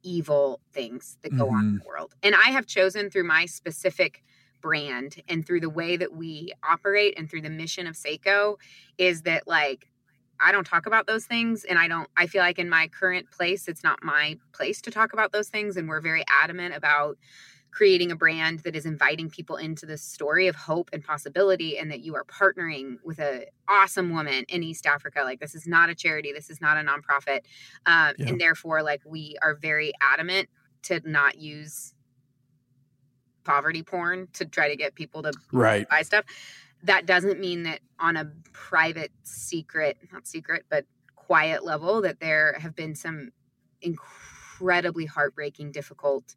evil 0.03 0.59
things 0.73 1.17
that 1.23 1.35
go 1.37 1.49
on 1.49 1.65
in 1.65 1.73
Mhm. 1.75 1.79
the 1.81 1.87
world. 1.87 2.13
And 2.23 2.35
I 2.35 2.49
have 2.51 2.65
chosen 2.67 3.09
through 3.09 3.23
my 3.25 3.45
specific 3.45 4.23
brand 4.61 5.21
and 5.27 5.45
through 5.45 5.59
the 5.61 5.69
way 5.69 5.97
that 5.97 6.13
we 6.13 6.53
operate 6.63 7.13
and 7.17 7.29
through 7.29 7.41
the 7.41 7.49
mission 7.49 7.85
of 7.87 7.95
Sseko 7.95 8.57
is 8.97 9.23
that 9.23 9.47
like 9.47 9.89
I 10.39 10.51
don't 10.51 10.65
talk 10.65 10.85
about 10.85 11.05
those 11.07 11.25
things 11.25 11.63
and 11.65 11.77
I 11.79 11.87
don't 11.87 12.09
I 12.17 12.27
feel 12.27 12.41
like 12.41 12.59
in 12.59 12.69
my 12.69 12.87
current 12.87 13.29
place 13.31 13.67
it's 13.67 13.83
not 13.83 14.03
my 14.03 14.37
place 14.53 14.81
to 14.83 14.91
talk 14.91 15.13
about 15.13 15.31
those 15.33 15.49
things 15.49 15.77
and 15.77 15.87
we're 15.89 16.01
very 16.01 16.23
adamant 16.29 16.75
about 16.75 17.17
creating 17.73 18.11
a 18.11 18.15
brand 18.15 18.59
that 18.59 18.75
is 18.75 18.85
inviting 18.85 19.27
people 19.31 19.55
into 19.55 19.83
this 19.87 20.03
story 20.03 20.47
of 20.47 20.55
hope 20.55 20.91
and 20.93 21.03
possibility 21.03 21.75
and 21.79 21.89
that 21.89 22.01
you 22.01 22.13
are 22.15 22.23
partnering 22.25 22.97
with 23.03 23.17
an 23.17 23.45
awesome 23.67 24.11
woman 24.13 24.45
in 24.47 24.61
east 24.61 24.85
africa 24.85 25.21
like 25.23 25.39
this 25.39 25.55
is 25.55 25.65
not 25.65 25.89
a 25.89 25.95
charity 25.95 26.31
this 26.31 26.51
is 26.51 26.61
not 26.61 26.77
a 26.77 26.81
nonprofit 26.81 27.39
um, 27.87 28.13
Yeah. 28.19 28.27
and 28.29 28.39
therefore 28.39 28.83
like 28.83 29.01
we 29.05 29.37
are 29.41 29.55
very 29.55 29.91
adamant 30.01 30.49
to 30.83 31.01
not 31.03 31.39
use 31.39 31.95
poverty 33.43 33.81
porn 33.81 34.27
to 34.33 34.45
try 34.45 34.69
to 34.69 34.75
get 34.75 34.93
people 34.93 35.23
to 35.23 35.33
Right. 35.51 35.89
buy 35.89 36.03
stuff 36.03 36.25
that 36.83 37.07
doesn't 37.07 37.39
mean 37.39 37.63
that 37.63 37.79
on 37.99 38.17
a 38.17 38.31
private 38.51 39.11
secret 39.23 39.97
not 40.11 40.27
secret 40.27 40.65
but 40.69 40.85
quiet 41.15 41.65
level 41.65 42.01
that 42.03 42.19
there 42.19 42.55
have 42.59 42.75
been 42.75 42.93
some 42.93 43.31
incredibly 43.81 45.05
heartbreaking 45.05 45.71
difficult 45.71 46.35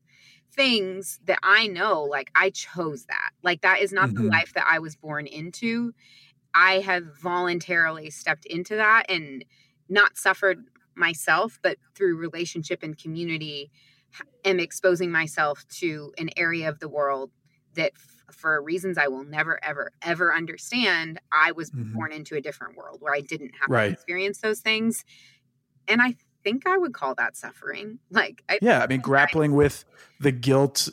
things 0.52 1.20
that 1.24 1.38
I 1.42 1.66
know, 1.66 2.02
like 2.02 2.30
I 2.34 2.50
chose 2.50 3.06
that. 3.06 3.30
Like 3.42 3.62
that 3.62 3.80
is 3.80 3.92
not 3.92 4.08
mm-hmm. 4.08 4.24
the 4.24 4.30
life 4.30 4.52
that 4.54 4.66
I 4.68 4.78
was 4.78 4.96
born 4.96 5.26
into. 5.26 5.92
I 6.54 6.80
have 6.80 7.04
voluntarily 7.20 8.10
stepped 8.10 8.46
into 8.46 8.76
that 8.76 9.04
and 9.10 9.44
not 9.88 10.16
suffered 10.16 10.64
myself, 10.94 11.58
but 11.62 11.76
through 11.94 12.16
relationship 12.16 12.82
and 12.82 12.96
community, 12.96 13.70
am 14.44 14.58
exposing 14.58 15.10
myself 15.10 15.66
to 15.68 16.12
an 16.18 16.30
area 16.36 16.68
of 16.68 16.78
the 16.80 16.88
world 16.88 17.30
that 17.74 17.92
for 18.30 18.60
reasons 18.62 18.98
I 18.98 19.08
will 19.08 19.24
never, 19.24 19.62
ever, 19.62 19.92
ever 20.02 20.34
understand, 20.34 21.20
I 21.30 21.52
was 21.52 21.70
mm-hmm. 21.70 21.94
born 21.94 22.12
into 22.12 22.34
a 22.36 22.40
different 22.40 22.76
world 22.76 22.98
where 23.00 23.14
I 23.14 23.20
didn't 23.20 23.52
have 23.60 23.68
right. 23.68 23.86
to 23.86 23.92
experience 23.92 24.38
those 24.38 24.60
things. 24.60 25.04
And 25.86 26.02
I 26.02 26.16
think 26.46 26.64
I 26.64 26.78
would 26.78 26.94
call 26.94 27.14
that 27.16 27.36
suffering. 27.36 27.98
Like, 28.10 28.42
I, 28.48 28.58
yeah, 28.62 28.82
I 28.82 28.86
mean, 28.86 29.00
grappling 29.02 29.52
I, 29.52 29.56
with 29.56 29.84
the 30.20 30.32
guilt, 30.32 30.88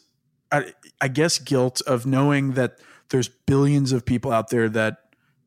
I, 0.52 0.74
I 1.00 1.08
guess, 1.08 1.38
guilt 1.38 1.82
of 1.86 2.06
knowing 2.06 2.54
that 2.54 2.80
there's 3.10 3.30
billions 3.30 3.92
of 3.92 4.04
people 4.04 4.32
out 4.32 4.50
there 4.50 4.68
that 4.70 4.98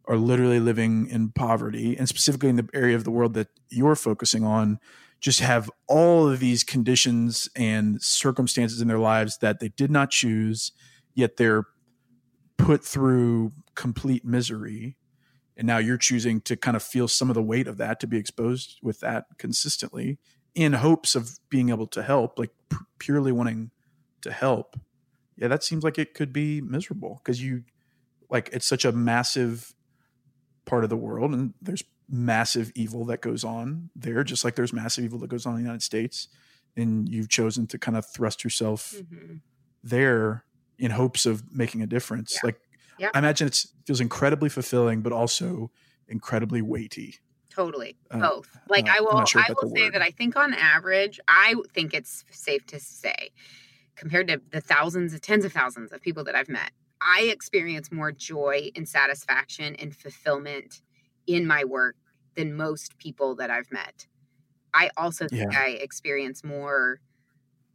are 0.06 0.16
literally 0.16 0.60
living 0.60 1.08
in 1.08 1.30
poverty, 1.30 1.96
and 1.96 2.08
specifically 2.08 2.48
in 2.48 2.56
the 2.56 2.68
area 2.72 2.94
of 2.94 3.02
the 3.02 3.10
world 3.10 3.34
that 3.34 3.48
you're 3.68 3.96
focusing 3.96 4.44
on, 4.44 4.78
just 5.20 5.40
have 5.40 5.68
all 5.88 6.28
of 6.28 6.38
these 6.38 6.62
conditions 6.62 7.48
and 7.56 8.00
circumstances 8.00 8.80
in 8.80 8.86
their 8.86 8.98
lives 8.98 9.38
that 9.38 9.58
they 9.58 9.68
did 9.68 9.90
not 9.90 10.10
choose, 10.10 10.70
yet 11.14 11.36
they're 11.36 11.64
put 12.56 12.84
through 12.84 13.52
complete 13.74 14.24
misery 14.24 14.96
and 15.56 15.66
now 15.66 15.78
you're 15.78 15.96
choosing 15.96 16.40
to 16.42 16.56
kind 16.56 16.76
of 16.76 16.82
feel 16.82 17.08
some 17.08 17.30
of 17.30 17.34
the 17.34 17.42
weight 17.42 17.66
of 17.66 17.76
that 17.78 18.00
to 18.00 18.06
be 18.06 18.18
exposed 18.18 18.78
with 18.82 19.00
that 19.00 19.24
consistently 19.38 20.18
in 20.54 20.74
hopes 20.74 21.14
of 21.14 21.38
being 21.48 21.68
able 21.70 21.86
to 21.86 22.02
help 22.02 22.38
like 22.38 22.50
p- 22.70 22.76
purely 22.98 23.32
wanting 23.32 23.70
to 24.20 24.32
help 24.32 24.78
yeah 25.36 25.48
that 25.48 25.64
seems 25.64 25.84
like 25.84 25.98
it 25.98 26.14
could 26.14 26.32
be 26.32 26.60
miserable 26.60 27.20
because 27.22 27.42
you 27.42 27.62
like 28.30 28.50
it's 28.52 28.66
such 28.66 28.84
a 28.84 28.92
massive 28.92 29.74
part 30.64 30.84
of 30.84 30.90
the 30.90 30.96
world 30.96 31.32
and 31.32 31.54
there's 31.60 31.84
massive 32.08 32.70
evil 32.74 33.04
that 33.04 33.20
goes 33.20 33.44
on 33.44 33.90
there 33.96 34.22
just 34.22 34.44
like 34.44 34.54
there's 34.54 34.72
massive 34.72 35.04
evil 35.04 35.18
that 35.18 35.28
goes 35.28 35.44
on 35.44 35.52
in 35.54 35.58
the 35.58 35.62
united 35.62 35.82
states 35.82 36.28
and 36.76 37.08
you've 37.08 37.28
chosen 37.28 37.66
to 37.66 37.78
kind 37.78 37.96
of 37.96 38.06
thrust 38.06 38.44
yourself 38.44 38.94
mm-hmm. 38.96 39.36
there 39.82 40.44
in 40.78 40.90
hopes 40.90 41.26
of 41.26 41.42
making 41.52 41.82
a 41.82 41.86
difference. 41.86 42.34
Yeah. 42.34 42.48
Like 42.48 42.60
yeah. 42.98 43.10
I 43.14 43.18
imagine 43.18 43.48
it 43.48 43.64
feels 43.86 44.00
incredibly 44.00 44.48
fulfilling, 44.48 45.02
but 45.02 45.12
also 45.12 45.70
incredibly 46.08 46.62
weighty. 46.62 47.16
Totally, 47.50 47.96
uh, 48.10 48.18
both. 48.18 48.58
Like 48.68 48.88
uh, 48.88 48.94
I 48.96 49.00
will, 49.00 49.24
sure 49.24 49.40
I 49.40 49.52
will 49.60 49.74
say 49.74 49.84
word. 49.84 49.94
that 49.94 50.02
I 50.02 50.10
think 50.10 50.36
on 50.36 50.52
average, 50.52 51.18
I 51.26 51.54
think 51.72 51.94
it's 51.94 52.24
safe 52.30 52.66
to 52.66 52.78
say, 52.78 53.30
compared 53.96 54.28
to 54.28 54.40
the 54.50 54.60
thousands, 54.60 55.18
tens 55.20 55.44
of 55.44 55.52
thousands 55.52 55.90
of 55.90 56.02
people 56.02 56.22
that 56.24 56.34
I've 56.34 56.50
met, 56.50 56.70
I 57.00 57.22
experience 57.32 57.90
more 57.90 58.12
joy 58.12 58.70
and 58.76 58.88
satisfaction 58.88 59.74
and 59.76 59.94
fulfillment 59.94 60.82
in 61.26 61.46
my 61.46 61.64
work 61.64 61.96
than 62.34 62.54
most 62.54 62.98
people 62.98 63.34
that 63.36 63.50
I've 63.50 63.72
met. 63.72 64.06
I 64.74 64.90
also 64.96 65.26
think 65.26 65.52
yeah. 65.52 65.58
I 65.58 65.68
experience 65.68 66.44
more 66.44 67.00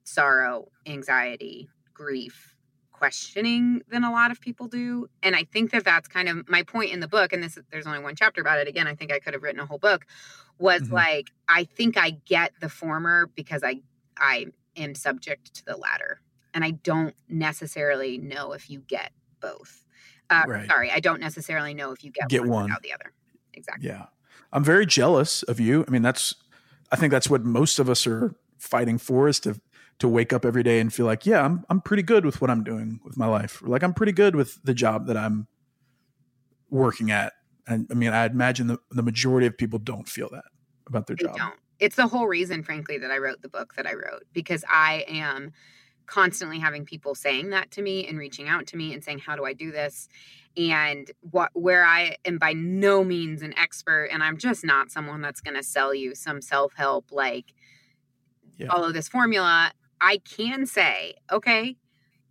sorrow, 0.03 0.67
anxiety, 0.85 1.69
grief, 1.93 2.50
questioning 3.01 3.81
than 3.89 4.03
a 4.03 4.11
lot 4.11 4.29
of 4.29 4.39
people 4.39 4.67
do. 4.67 5.09
And 5.23 5.35
i 5.35 5.43
think 5.43 5.71
that 5.71 5.83
that's 5.83 6.07
kind 6.07 6.29
of 6.29 6.47
my 6.47 6.61
point 6.61 6.91
in 6.91 6.99
the 6.99 7.07
book 7.07 7.33
and 7.33 7.41
this 7.41 7.57
there's 7.71 7.87
only 7.87 7.97
one 7.97 8.15
chapter 8.15 8.41
about 8.41 8.59
it. 8.59 8.67
Again 8.67 8.85
i 8.85 8.93
think 8.93 9.11
i 9.11 9.17
could 9.17 9.33
have 9.33 9.41
written 9.41 9.59
a 9.59 9.65
whole 9.65 9.79
book 9.79 10.05
was 10.59 10.83
mm-hmm. 10.83 10.93
like 10.93 11.31
i 11.47 11.63
think 11.63 11.97
i 11.97 12.11
get 12.11 12.53
the 12.61 12.69
former 12.69 13.31
because 13.33 13.63
i 13.63 13.81
i 14.19 14.45
am 14.77 14.93
subject 14.93 15.51
to 15.55 15.65
the 15.65 15.75
latter. 15.75 16.21
And 16.53 16.63
i 16.63 16.69
don't 16.69 17.15
necessarily 17.27 18.19
know 18.19 18.53
if 18.53 18.69
you 18.69 18.81
get 18.81 19.11
both. 19.39 19.83
Uh, 20.29 20.43
right. 20.47 20.67
sorry 20.67 20.91
i 20.91 20.99
don't 20.99 21.19
necessarily 21.19 21.73
know 21.73 21.91
if 21.91 22.03
you 22.03 22.11
get, 22.11 22.29
get 22.29 22.41
one, 22.41 22.49
one. 22.49 22.63
without 22.65 22.83
the 22.83 22.93
other. 22.93 23.13
Exactly. 23.55 23.89
Yeah. 23.89 24.05
I'm 24.53 24.63
very 24.63 24.85
jealous 24.85 25.41
of 25.41 25.59
you. 25.59 25.85
I 25.87 25.89
mean 25.89 26.03
that's 26.03 26.35
i 26.91 26.95
think 26.95 27.09
that's 27.09 27.31
what 27.31 27.43
most 27.43 27.79
of 27.79 27.89
us 27.89 28.05
are 28.05 28.35
fighting 28.59 28.99
for 28.99 29.27
is 29.27 29.39
to 29.39 29.59
to 30.01 30.07
wake 30.07 30.33
up 30.33 30.45
every 30.45 30.63
day 30.63 30.79
and 30.79 30.91
feel 30.91 31.05
like, 31.05 31.27
yeah, 31.27 31.45
I'm 31.45 31.63
I'm 31.69 31.79
pretty 31.79 32.01
good 32.01 32.25
with 32.25 32.41
what 32.41 32.49
I'm 32.49 32.63
doing 32.63 32.99
with 33.05 33.17
my 33.17 33.27
life. 33.27 33.61
like 33.63 33.83
I'm 33.83 33.93
pretty 33.93 34.11
good 34.11 34.35
with 34.35 34.59
the 34.63 34.73
job 34.73 35.05
that 35.07 35.15
I'm 35.15 35.47
working 36.71 37.11
at. 37.11 37.33
And 37.67 37.87
I 37.91 37.93
mean, 37.93 38.11
I 38.11 38.25
imagine 38.25 38.65
the, 38.65 38.79
the 38.89 39.03
majority 39.03 39.45
of 39.45 39.55
people 39.55 39.77
don't 39.77 40.09
feel 40.09 40.27
that 40.31 40.45
about 40.87 41.05
their 41.05 41.15
they 41.15 41.25
job. 41.25 41.37
Don't. 41.37 41.53
It's 41.79 41.95
the 41.95 42.07
whole 42.07 42.27
reason, 42.27 42.63
frankly, 42.63 42.97
that 42.97 43.11
I 43.11 43.19
wrote 43.19 43.43
the 43.43 43.49
book 43.49 43.75
that 43.75 43.85
I 43.85 43.93
wrote 43.93 44.23
because 44.33 44.63
I 44.67 45.05
am 45.07 45.51
constantly 46.07 46.57
having 46.57 46.83
people 46.83 47.13
saying 47.13 47.51
that 47.51 47.69
to 47.71 47.81
me 47.83 48.07
and 48.07 48.17
reaching 48.17 48.47
out 48.47 48.65
to 48.67 48.77
me 48.77 48.93
and 48.93 49.03
saying, 49.03 49.19
"How 49.19 49.35
do 49.35 49.45
I 49.45 49.53
do 49.53 49.71
this?" 49.71 50.09
And 50.57 51.11
what 51.19 51.51
where 51.53 51.85
I 51.85 52.17
am 52.25 52.39
by 52.39 52.53
no 52.53 53.03
means 53.03 53.43
an 53.43 53.53
expert, 53.55 54.09
and 54.11 54.23
I'm 54.23 54.37
just 54.37 54.65
not 54.65 54.89
someone 54.89 55.21
that's 55.21 55.41
going 55.41 55.55
to 55.55 55.63
sell 55.63 55.93
you 55.93 56.15
some 56.15 56.41
self 56.41 56.73
help 56.75 57.11
like 57.11 57.53
yeah. 58.57 58.67
follow 58.67 58.91
this 58.91 59.07
formula. 59.07 59.71
I 60.01 60.17
can 60.17 60.65
say, 60.65 61.13
okay, 61.31 61.77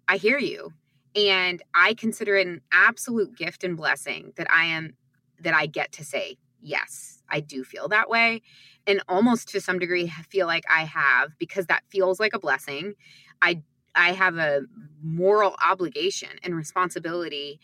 I 0.09 0.17
hear 0.17 0.39
you. 0.39 0.75
And 1.15 1.63
I 1.75 1.95
consider 1.95 2.37
it 2.37 2.47
an 2.47 2.61
absolute 2.73 3.37
gift 3.37 3.65
and 3.65 3.77
blessing 3.77 4.33
that 4.37 4.49
I 4.53 4.67
am, 4.67 4.95
that 5.41 5.55
I 5.55 5.67
get 5.67 5.93
to 5.93 6.05
say, 6.05 6.37
yes, 6.61 7.23
I 7.29 7.41
do 7.41 7.65
feel 7.65 7.89
that 7.89 8.11
way. 8.11 8.43
And 8.87 9.03
almost 9.09 9.49
to 9.51 9.61
some 9.61 9.79
degree 9.79 10.13
feel 10.29 10.47
like 10.47 10.65
I 10.69 10.85
have 10.85 11.39
because 11.39 11.67
that 11.67 11.85
feels 11.89 12.21
like 12.21 12.35
a 12.35 12.39
blessing. 12.39 12.95
I, 13.41 13.63
I 13.95 14.13
have 14.13 14.37
a 14.37 14.63
moral 15.03 15.55
obligation 15.65 16.31
and 16.43 16.55
responsibility 16.55 17.61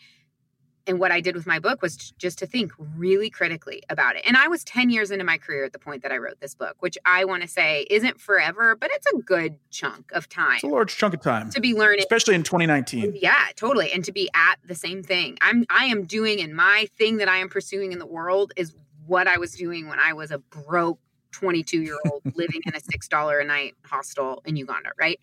and 0.87 0.99
what 0.99 1.11
I 1.11 1.21
did 1.21 1.35
with 1.35 1.45
my 1.45 1.59
book 1.59 1.81
was 1.81 1.97
just 1.97 2.39
to 2.39 2.47
think 2.47 2.71
really 2.95 3.29
critically 3.29 3.83
about 3.89 4.15
it. 4.15 4.23
And 4.25 4.37
I 4.37 4.47
was 4.47 4.63
10 4.63 4.89
years 4.89 5.11
into 5.11 5.25
my 5.25 5.37
career 5.37 5.65
at 5.65 5.73
the 5.73 5.79
point 5.79 6.01
that 6.03 6.11
I 6.11 6.17
wrote 6.17 6.39
this 6.39 6.55
book, 6.55 6.77
which 6.79 6.97
I 7.05 7.25
want 7.25 7.41
to 7.41 7.47
say 7.47 7.85
isn't 7.89 8.19
forever, 8.19 8.75
but 8.75 8.89
it's 8.93 9.05
a 9.07 9.17
good 9.17 9.57
chunk 9.69 10.11
of 10.13 10.29
time. 10.29 10.55
It's 10.55 10.63
a 10.63 10.67
large 10.67 10.95
chunk 10.95 11.13
of 11.13 11.21
time 11.21 11.49
to 11.51 11.59
be 11.59 11.73
learning, 11.73 11.99
especially 11.99 12.35
in 12.35 12.43
2019. 12.43 13.17
Yeah, 13.21 13.47
totally. 13.55 13.91
And 13.91 14.03
to 14.05 14.11
be 14.11 14.29
at 14.33 14.55
the 14.65 14.75
same 14.75 15.03
thing. 15.03 15.37
I'm 15.41 15.65
I 15.69 15.85
am 15.85 16.05
doing 16.05 16.39
and 16.41 16.55
my 16.55 16.87
thing 16.97 17.17
that 17.17 17.27
I 17.27 17.37
am 17.37 17.49
pursuing 17.49 17.91
in 17.91 17.99
the 17.99 18.05
world 18.05 18.53
is 18.55 18.73
what 19.05 19.27
I 19.27 19.37
was 19.37 19.53
doing 19.53 19.87
when 19.87 19.99
I 19.99 20.13
was 20.13 20.31
a 20.31 20.39
broke 20.39 20.99
22 21.31 21.81
year 21.81 21.97
old 22.09 22.21
living 22.35 22.61
in 22.65 22.75
a 22.75 22.79
$6 22.79 23.41
a 23.41 23.43
night 23.45 23.75
hostel 23.85 24.41
in 24.45 24.55
Uganda, 24.55 24.91
right? 24.99 25.19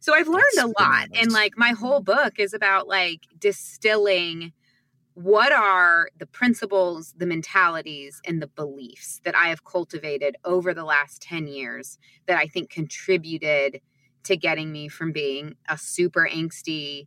So 0.00 0.14
I've 0.14 0.28
learned 0.28 0.44
That's 0.56 0.68
a 0.78 0.82
lot. 0.82 1.08
And 1.14 1.32
like 1.32 1.56
my 1.56 1.70
whole 1.70 2.00
book 2.00 2.38
is 2.38 2.52
about 2.52 2.86
like 2.88 3.20
distilling 3.38 4.52
what 5.14 5.52
are 5.52 6.08
the 6.18 6.26
principles, 6.26 7.14
the 7.16 7.26
mentalities, 7.26 8.20
and 8.26 8.42
the 8.42 8.48
beliefs 8.48 9.20
that 9.24 9.36
I 9.36 9.48
have 9.48 9.64
cultivated 9.64 10.36
over 10.44 10.74
the 10.74 10.84
last 10.84 11.22
10 11.22 11.46
years 11.46 11.98
that 12.26 12.38
I 12.38 12.46
think 12.46 12.68
contributed 12.68 13.80
to 14.24 14.36
getting 14.36 14.72
me 14.72 14.88
from 14.88 15.12
being 15.12 15.54
a 15.68 15.78
super 15.78 16.28
angsty, 16.30 17.06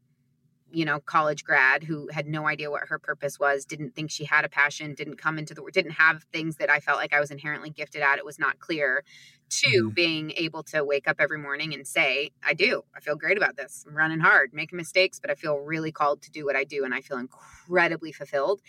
you 0.72 0.86
know, 0.86 1.00
college 1.02 1.44
grad 1.44 1.84
who 1.84 2.08
had 2.12 2.28
no 2.28 2.48
idea 2.48 2.72
what 2.72 2.88
her 2.88 3.00
purpose 3.00 3.40
was, 3.40 3.66
didn't 3.66 3.94
think 3.94 4.10
she 4.10 4.24
had 4.24 4.46
a 4.46 4.50
passion, 4.50 4.94
didn't 4.94 5.18
come 5.18 5.38
into 5.38 5.54
the 5.54 5.64
didn't 5.74 5.92
have 5.92 6.24
things 6.32 6.58
that 6.58 6.70
I 6.70 6.80
felt 6.80 7.00
like 7.00 7.14
I 7.14 7.20
was 7.20 7.32
inherently 7.32 7.72
gifted 7.72 8.02
at. 8.02 8.20
It 8.20 8.26
was 8.26 8.40
not 8.40 8.60
clear. 8.60 9.04
To 9.50 9.84
mm-hmm. 9.84 9.90
being 9.90 10.32
able 10.32 10.62
to 10.64 10.84
wake 10.84 11.08
up 11.08 11.18
every 11.20 11.38
morning 11.38 11.74
and 11.74 11.88
say, 11.88 12.32
I 12.46 12.54
do. 12.54 12.84
I 12.96 13.00
feel 13.00 13.16
great 13.16 13.38
about 13.38 13.56
this. 13.56 13.86
I'm 13.88 13.96
running 13.96 14.20
hard, 14.20 14.54
making 14.54 14.76
mistakes, 14.76 15.20
but 15.20 15.32
I 15.32 15.36
feel 15.36 15.58
really 15.58 15.92
called 15.92 16.22
to 16.24 16.32
do 16.32 16.46
what 16.46 16.58
I 16.58 16.66
do 16.66 16.84
and 16.84 16.94
I 16.94 17.00
feel 17.00 17.18
incredibly 17.18 18.12
fulfilled. 18.12 18.62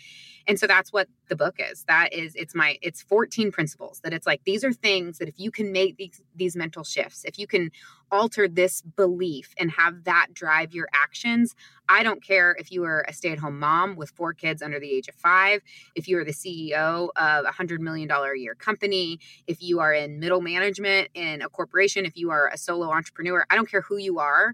And 0.47 0.59
so 0.59 0.67
that's 0.67 0.93
what 0.93 1.09
the 1.27 1.35
book 1.35 1.55
is. 1.59 1.83
That 1.87 2.13
is 2.13 2.33
it's 2.35 2.55
my 2.55 2.77
it's 2.81 3.01
14 3.03 3.51
principles 3.51 3.99
that 4.03 4.13
it's 4.13 4.25
like 4.25 4.41
these 4.45 4.63
are 4.63 4.73
things 4.73 5.17
that 5.19 5.27
if 5.27 5.35
you 5.37 5.51
can 5.51 5.71
make 5.71 5.97
these 5.97 6.21
these 6.33 6.55
mental 6.55 6.83
shifts, 6.83 7.23
if 7.25 7.37
you 7.37 7.45
can 7.45 7.71
alter 8.11 8.47
this 8.47 8.81
belief 8.81 9.53
and 9.59 9.69
have 9.71 10.05
that 10.05 10.27
drive 10.33 10.73
your 10.73 10.87
actions, 10.93 11.55
I 11.87 12.01
don't 12.01 12.23
care 12.23 12.55
if 12.57 12.71
you 12.71 12.83
are 12.83 13.05
a 13.07 13.13
stay-at-home 13.13 13.59
mom 13.59 13.95
with 13.95 14.09
four 14.11 14.33
kids 14.33 14.63
under 14.63 14.79
the 14.79 14.91
age 14.91 15.07
of 15.07 15.15
5, 15.15 15.61
if 15.93 16.07
you 16.07 16.17
are 16.17 16.25
the 16.25 16.31
CEO 16.31 17.09
of 17.15 17.41
a 17.41 17.43
100 17.43 17.81
million 17.81 18.07
dollar 18.07 18.31
a 18.31 18.39
year 18.39 18.55
company, 18.55 19.19
if 19.45 19.61
you 19.61 19.79
are 19.79 19.93
in 19.93 20.19
middle 20.19 20.41
management 20.41 20.68
in 20.77 21.41
a 21.41 21.49
corporation, 21.49 22.05
if 22.05 22.15
you 22.15 22.29
are 22.29 22.49
a 22.49 22.57
solo 22.57 22.91
entrepreneur, 22.91 23.45
I 23.49 23.55
don't 23.55 23.69
care 23.69 23.81
who 23.81 23.97
you 23.97 24.19
are 24.19 24.53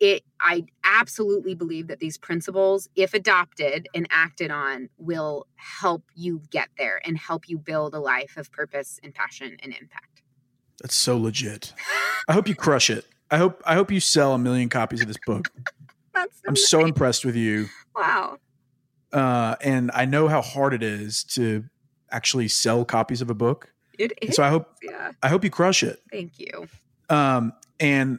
it 0.00 0.22
i 0.40 0.64
absolutely 0.82 1.54
believe 1.54 1.86
that 1.86 2.00
these 2.00 2.18
principles 2.18 2.88
if 2.96 3.14
adopted 3.14 3.88
and 3.94 4.06
acted 4.10 4.50
on 4.50 4.88
will 4.98 5.46
help 5.56 6.02
you 6.14 6.42
get 6.50 6.68
there 6.78 7.00
and 7.04 7.16
help 7.16 7.48
you 7.48 7.56
build 7.56 7.94
a 7.94 8.00
life 8.00 8.36
of 8.36 8.50
purpose 8.52 8.98
and 9.02 9.14
passion 9.14 9.56
and 9.62 9.72
impact. 9.80 10.22
That's 10.80 10.94
so 10.94 11.16
legit. 11.16 11.72
I 12.28 12.32
hope 12.32 12.48
you 12.48 12.54
crush 12.54 12.90
it. 12.90 13.06
I 13.30 13.38
hope 13.38 13.62
i 13.64 13.74
hope 13.74 13.90
you 13.90 14.00
sell 14.00 14.34
a 14.34 14.38
million 14.38 14.68
copies 14.68 15.00
of 15.00 15.08
this 15.08 15.18
book. 15.26 15.48
So 16.16 16.48
i'm 16.48 16.54
nice. 16.54 16.68
so 16.68 16.84
impressed 16.84 17.24
with 17.24 17.34
you. 17.34 17.68
Wow. 17.94 18.38
Uh, 19.12 19.56
and 19.60 19.90
i 19.94 20.04
know 20.04 20.28
how 20.28 20.40
hard 20.42 20.72
it 20.72 20.82
is 20.82 21.24
to 21.24 21.64
actually 22.10 22.48
sell 22.48 22.84
copies 22.84 23.20
of 23.20 23.28
a 23.30 23.34
book 23.34 23.73
it 23.98 24.12
is 24.22 24.36
so 24.36 24.42
i 24.42 24.48
hope 24.48 24.74
yeah 24.82 25.12
i 25.22 25.28
hope 25.28 25.44
you 25.44 25.50
crush 25.50 25.82
it 25.82 26.00
thank 26.10 26.38
you 26.38 26.68
um 27.10 27.52
and 27.80 28.18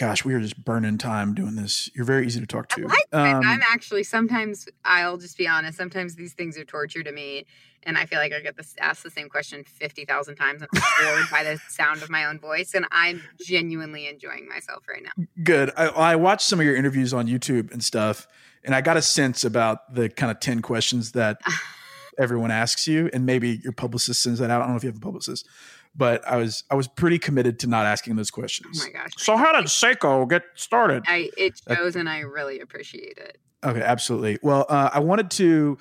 gosh, 0.00 0.24
we 0.24 0.32
are 0.32 0.40
just 0.40 0.64
burning 0.64 0.96
time 0.96 1.34
doing 1.34 1.56
this. 1.56 1.90
You're 1.94 2.06
very 2.06 2.26
easy 2.26 2.40
to 2.40 2.46
talk 2.46 2.68
to. 2.70 2.86
Like 2.86 3.06
um, 3.12 3.42
I'm 3.44 3.60
actually 3.70 4.02
sometimes 4.02 4.66
I'll 4.82 5.18
just 5.18 5.36
be 5.36 5.46
honest. 5.46 5.76
Sometimes 5.76 6.14
these 6.14 6.32
things 6.32 6.56
are 6.56 6.64
torture 6.64 7.02
to 7.02 7.12
me, 7.12 7.44
and 7.82 7.98
I 7.98 8.06
feel 8.06 8.18
like 8.18 8.32
I 8.32 8.40
get 8.40 8.56
this 8.56 8.74
asked 8.80 9.02
the 9.02 9.10
same 9.10 9.28
question 9.28 9.62
fifty 9.62 10.06
thousand 10.06 10.36
times. 10.36 10.62
I'm 10.62 10.68
bored 10.72 11.26
by 11.30 11.44
the 11.44 11.60
sound 11.68 12.02
of 12.02 12.08
my 12.08 12.24
own 12.24 12.38
voice, 12.38 12.72
and 12.74 12.86
I'm 12.90 13.22
genuinely 13.44 14.08
enjoying 14.08 14.48
myself 14.48 14.84
right 14.88 15.02
now. 15.02 15.24
Good. 15.44 15.70
I, 15.76 15.88
I 15.88 16.16
watched 16.16 16.46
some 16.46 16.58
of 16.58 16.64
your 16.64 16.76
interviews 16.76 17.12
on 17.12 17.26
YouTube 17.26 17.70
and 17.70 17.84
stuff, 17.84 18.26
and 18.64 18.74
I 18.74 18.80
got 18.80 18.96
a 18.96 19.02
sense 19.02 19.44
about 19.44 19.94
the 19.94 20.08
kind 20.08 20.30
of 20.30 20.40
ten 20.40 20.62
questions 20.62 21.12
that 21.12 21.42
everyone 22.20 22.50
asks 22.50 22.86
you, 22.86 23.10
and 23.12 23.26
maybe 23.26 23.60
your 23.64 23.72
publicist 23.72 24.22
sends 24.22 24.38
that 24.38 24.50
out. 24.50 24.60
I 24.60 24.64
don't 24.64 24.72
know 24.72 24.76
if 24.76 24.84
you 24.84 24.90
have 24.90 24.96
a 24.96 25.00
publicist, 25.00 25.48
but 25.94 26.26
I 26.26 26.36
was 26.36 26.64
I 26.70 26.74
was 26.74 26.86
pretty 26.86 27.18
committed 27.18 27.58
to 27.60 27.66
not 27.66 27.86
asking 27.86 28.16
those 28.16 28.30
questions. 28.30 28.80
Oh 28.82 28.86
my 28.86 28.92
gosh! 28.92 29.12
So 29.16 29.36
how 29.36 29.52
did 29.52 29.64
Sseko 29.66 30.28
get 30.28 30.42
started? 30.54 31.04
I 31.06 31.30
it 31.36 31.60
shows, 31.68 31.96
and 31.96 32.08
I 32.08 32.20
really 32.20 32.60
appreciate 32.60 33.18
it. 33.18 33.38
Okay, 33.64 33.82
absolutely. 33.82 34.38
Well, 34.42 34.66
uh, 34.68 34.90
I 34.92 35.00
wanted 35.00 35.30
to 35.32 35.78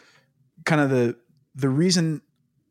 kind 0.66 0.82
of 0.82 0.90
the 0.90 1.16
the 1.56 1.70
reason 1.70 2.22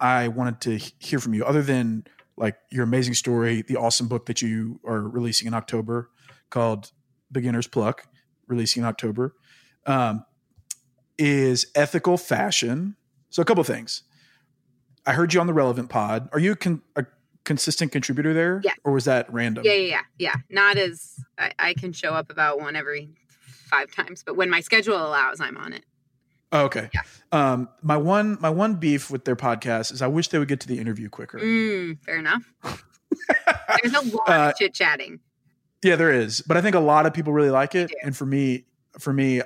I 0.01 0.29
wanted 0.29 0.61
to 0.63 0.91
hear 0.99 1.19
from 1.19 1.35
you, 1.35 1.45
other 1.45 1.63
than 1.63 2.05
like 2.37 2.57
your 2.71 2.85
amazing 2.85 3.15
story, 3.15 3.63
the 3.63 3.77
awesome 3.77 4.09
book 4.09 4.27
that 4.27 4.43
you 4.43 4.81
are 4.85 5.01
releasing 5.01 5.47
in 5.49 5.55
October 5.55 6.11
called 6.51 6.93
Beginner's 7.31 7.67
Pluck, 7.67 8.07
releasing 8.47 8.83
in 8.83 8.89
October, 8.89 9.35
um, 9.87 10.25
is 11.19 11.67
ethical 11.75 12.17
fashion. 12.17 12.97
So 13.31 13.43
a 13.43 13.45
couple 13.45 13.64
things. 13.64 14.03
I 15.07 15.12
heard 15.12 15.33
you 15.33 15.41
on 15.41 15.47
the 15.47 15.55
Relevant 15.55 15.88
Pod. 15.91 16.29
Are 16.33 16.38
you 16.38 16.55
con- 16.55 16.83
a 16.97 17.07
consistent 17.45 17.93
contributor 17.93 18.35
there? 18.35 18.61
Yeah. 18.62 18.73
Or 18.85 18.93
was 18.93 19.07
that 19.07 19.33
random? 19.33 19.64
Yeah, 19.64 19.73
yeah, 19.73 19.87
yeah. 19.87 20.03
yeah. 20.19 20.35
Not 20.51 20.77
as 20.77 21.17
I, 21.38 21.53
I, 21.59 21.75
can 21.75 21.93
show 21.93 22.12
up 22.12 22.31
about 22.31 22.61
one 22.61 22.77
every 22.77 23.11
five 23.38 23.91
times, 23.91 24.23
but 24.23 24.37
when 24.37 24.51
my 24.51 24.61
schedule 24.61 24.97
allows, 24.97 25.41
I'm 25.41 25.57
on 25.57 25.73
it. 25.73 25.85
Oh, 26.53 26.64
okay. 26.64 26.91
Yeah. 26.95 27.01
Um, 27.33 27.69
my 27.83 27.97
one 27.97 28.38
my 28.41 28.51
one 28.51 28.77
beef 28.77 29.11
with 29.11 29.25
their 29.25 29.37
podcast 29.37 29.93
is 29.93 30.01
I 30.01 30.07
wish 30.07 30.29
they 30.29 30.38
would 30.38 30.49
get 30.49 30.61
to 30.61 30.69
the 30.69 30.79
interview 30.79 31.09
quicker. 31.09 31.38
Mm, 31.38 32.03
fair 32.03 32.19
enough. 32.19 32.55
There's 33.83 33.95
a 33.95 34.17
lot 34.17 34.29
uh, 34.29 34.51
of 34.51 34.57
chit 34.57 34.75
chatting. 34.75 35.21
Yeah, 35.83 35.97
there 35.97 36.12
is, 36.12 36.43
but 36.43 36.57
I 36.57 36.61
think 36.61 36.75
a 36.75 36.81
lot 36.81 37.07
of 37.07 37.14
people 37.14 37.33
really 37.33 37.51
like 37.51 37.75
it, 37.75 37.93
and 38.03 38.17
for 38.17 38.27
me, 38.27 38.64
for 38.99 39.12
me, 39.12 39.43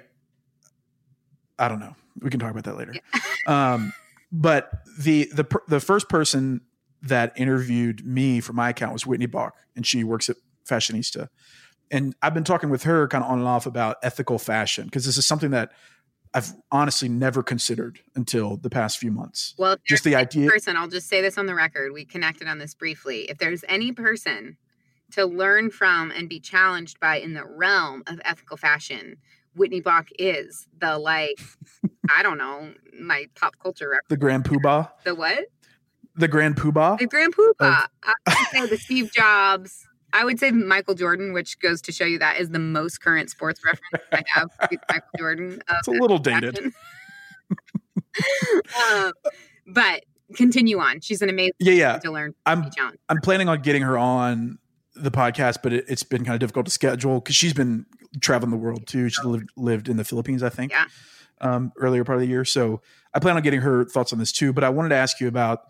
I 1.58 1.68
don't 1.68 1.80
know. 1.80 1.94
We 2.20 2.30
can 2.30 2.40
talk 2.40 2.50
about 2.50 2.64
that 2.64 2.76
later. 2.76 2.94
Yeah. 2.94 3.20
um, 3.74 3.92
but 4.30 4.70
the 4.98 5.30
the 5.32 5.44
the 5.68 5.80
first 5.80 6.08
person 6.08 6.62
that 7.02 7.32
interviewed 7.36 8.06
me 8.06 8.40
for 8.40 8.52
my 8.52 8.70
account 8.70 8.92
was 8.92 9.06
Whitney 9.06 9.26
Bauck, 9.26 9.52
and 9.76 9.86
she 9.86 10.04
works 10.04 10.28
at 10.28 10.36
Fashionista. 10.68 11.28
And 11.90 12.14
I've 12.22 12.32
been 12.32 12.44
talking 12.44 12.70
with 12.70 12.84
her 12.84 13.06
kind 13.08 13.22
of 13.22 13.30
on 13.30 13.38
and 13.38 13.48
off 13.48 13.66
about 13.66 13.96
ethical 14.02 14.38
fashion 14.38 14.86
because 14.86 15.04
this 15.04 15.18
is 15.18 15.26
something 15.26 15.50
that 15.50 15.72
I've 16.34 16.52
honestly 16.70 17.08
never 17.08 17.42
considered 17.42 18.00
until 18.14 18.56
the 18.56 18.70
past 18.70 18.98
few 18.98 19.10
months. 19.10 19.54
Well, 19.58 19.76
just 19.84 20.04
the 20.04 20.14
idea. 20.14 20.48
Person, 20.48 20.76
I'll 20.76 20.88
just 20.88 21.08
say 21.08 21.20
this 21.20 21.36
on 21.36 21.46
the 21.46 21.54
record. 21.54 21.92
We 21.92 22.06
connected 22.06 22.48
on 22.48 22.58
this 22.58 22.74
briefly. 22.74 23.28
If 23.28 23.38
there's 23.38 23.64
any 23.68 23.92
person 23.92 24.56
to 25.12 25.26
learn 25.26 25.70
from 25.70 26.10
and 26.10 26.28
be 26.28 26.40
challenged 26.40 26.98
by 26.98 27.16
in 27.16 27.34
the 27.34 27.44
realm 27.44 28.02
of 28.06 28.20
ethical 28.24 28.56
fashion, 28.56 29.16
Whitney 29.54 29.82
Bauck 29.82 30.08
is 30.18 30.66
the 30.78 30.98
like, 30.98 31.38
I 32.10 32.22
don't 32.22 32.38
know, 32.38 32.72
my 33.00 33.26
pop 33.38 33.54
culture. 33.62 33.88
Reference. 33.88 34.08
The 34.08 34.16
Grand 34.16 34.44
Poobah. 34.44 34.90
The 35.04 35.14
what? 35.14 35.44
the 36.16 36.28
Grand 36.28 36.56
Poobah. 36.56 36.98
The 36.98 37.06
Grand 37.06 37.34
Poobah. 37.34 37.84
Of- 37.84 37.88
I 38.04 38.14
would 38.26 38.48
say 38.50 38.66
the 38.66 38.76
Steve 38.76 39.12
Jobs. 39.12 39.86
I 40.12 40.24
would 40.24 40.38
say 40.38 40.50
Michael 40.50 40.94
Jordan, 40.94 41.32
which 41.32 41.58
goes 41.58 41.80
to 41.82 41.92
show 41.92 42.04
you 42.04 42.18
that 42.18 42.38
is 42.38 42.50
the 42.50 42.58
most 42.58 43.00
current 43.00 43.30
sports 43.30 43.62
reference 43.64 44.04
I 44.12 44.22
have. 44.26 44.50
Michael 44.90 45.08
Jordan. 45.18 45.62
It's 45.70 45.88
a 45.88 45.92
little 45.92 46.18
dated. 46.18 46.58
um, 48.90 49.12
but 49.66 50.04
continue 50.34 50.78
on. 50.78 51.00
She's 51.00 51.22
an 51.22 51.30
amazing. 51.30 51.52
Yeah, 51.60 51.72
yeah. 51.72 51.98
To 51.98 52.10
learn. 52.10 52.34
I'm. 52.44 52.70
I'm 53.08 53.20
planning 53.22 53.48
on 53.48 53.62
getting 53.62 53.82
her 53.82 53.96
on 53.96 54.58
the 54.94 55.10
podcast, 55.10 55.58
but 55.62 55.72
it, 55.72 55.88
has 55.88 56.02
been 56.02 56.24
kind 56.24 56.34
of 56.34 56.40
difficult 56.40 56.66
to 56.66 56.72
schedule 56.72 57.20
because 57.20 57.34
she's 57.34 57.54
been 57.54 57.86
traveling 58.20 58.50
the 58.50 58.58
world 58.58 58.86
too. 58.86 59.08
She 59.08 59.22
lived 59.22 59.48
lived 59.56 59.88
in 59.88 59.96
the 59.96 60.04
Philippines, 60.04 60.42
I 60.42 60.50
think. 60.50 60.72
Yeah. 60.72 60.84
Um, 61.42 61.72
earlier 61.76 62.04
part 62.04 62.16
of 62.16 62.20
the 62.20 62.28
year, 62.28 62.44
so 62.44 62.82
I 63.12 63.18
plan 63.18 63.36
on 63.36 63.42
getting 63.42 63.62
her 63.62 63.84
thoughts 63.84 64.12
on 64.12 64.20
this 64.20 64.30
too. 64.30 64.52
But 64.52 64.62
I 64.62 64.68
wanted 64.68 64.90
to 64.90 64.94
ask 64.94 65.20
you 65.20 65.26
about 65.26 65.64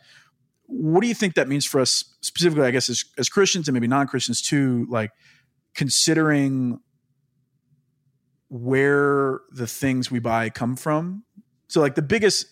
what 0.73 1.03
do 1.03 1.07
you 1.07 1.15
think 1.15 1.35
that 1.35 1.49
means 1.49 1.67
for 1.67 1.81
us 1.81 2.05
specifically 2.23 2.65
i 2.65 2.71
guess 2.71 2.89
as, 2.89 3.05
as 3.19 3.29
christians 3.29 3.69
and 3.69 3.75
maybe 3.75 3.87
non-christians 3.87 4.41
too 4.41 4.87
like 4.89 5.11
considering 5.75 6.81
where 8.49 9.41
the 9.51 9.67
things 9.67 10.11
we 10.11 10.19
buy 10.19 10.49
come 10.49 10.77
from 10.77 11.25
so 11.69 11.81
like 11.81 11.95
the 11.95 12.03
biggest 12.03 12.47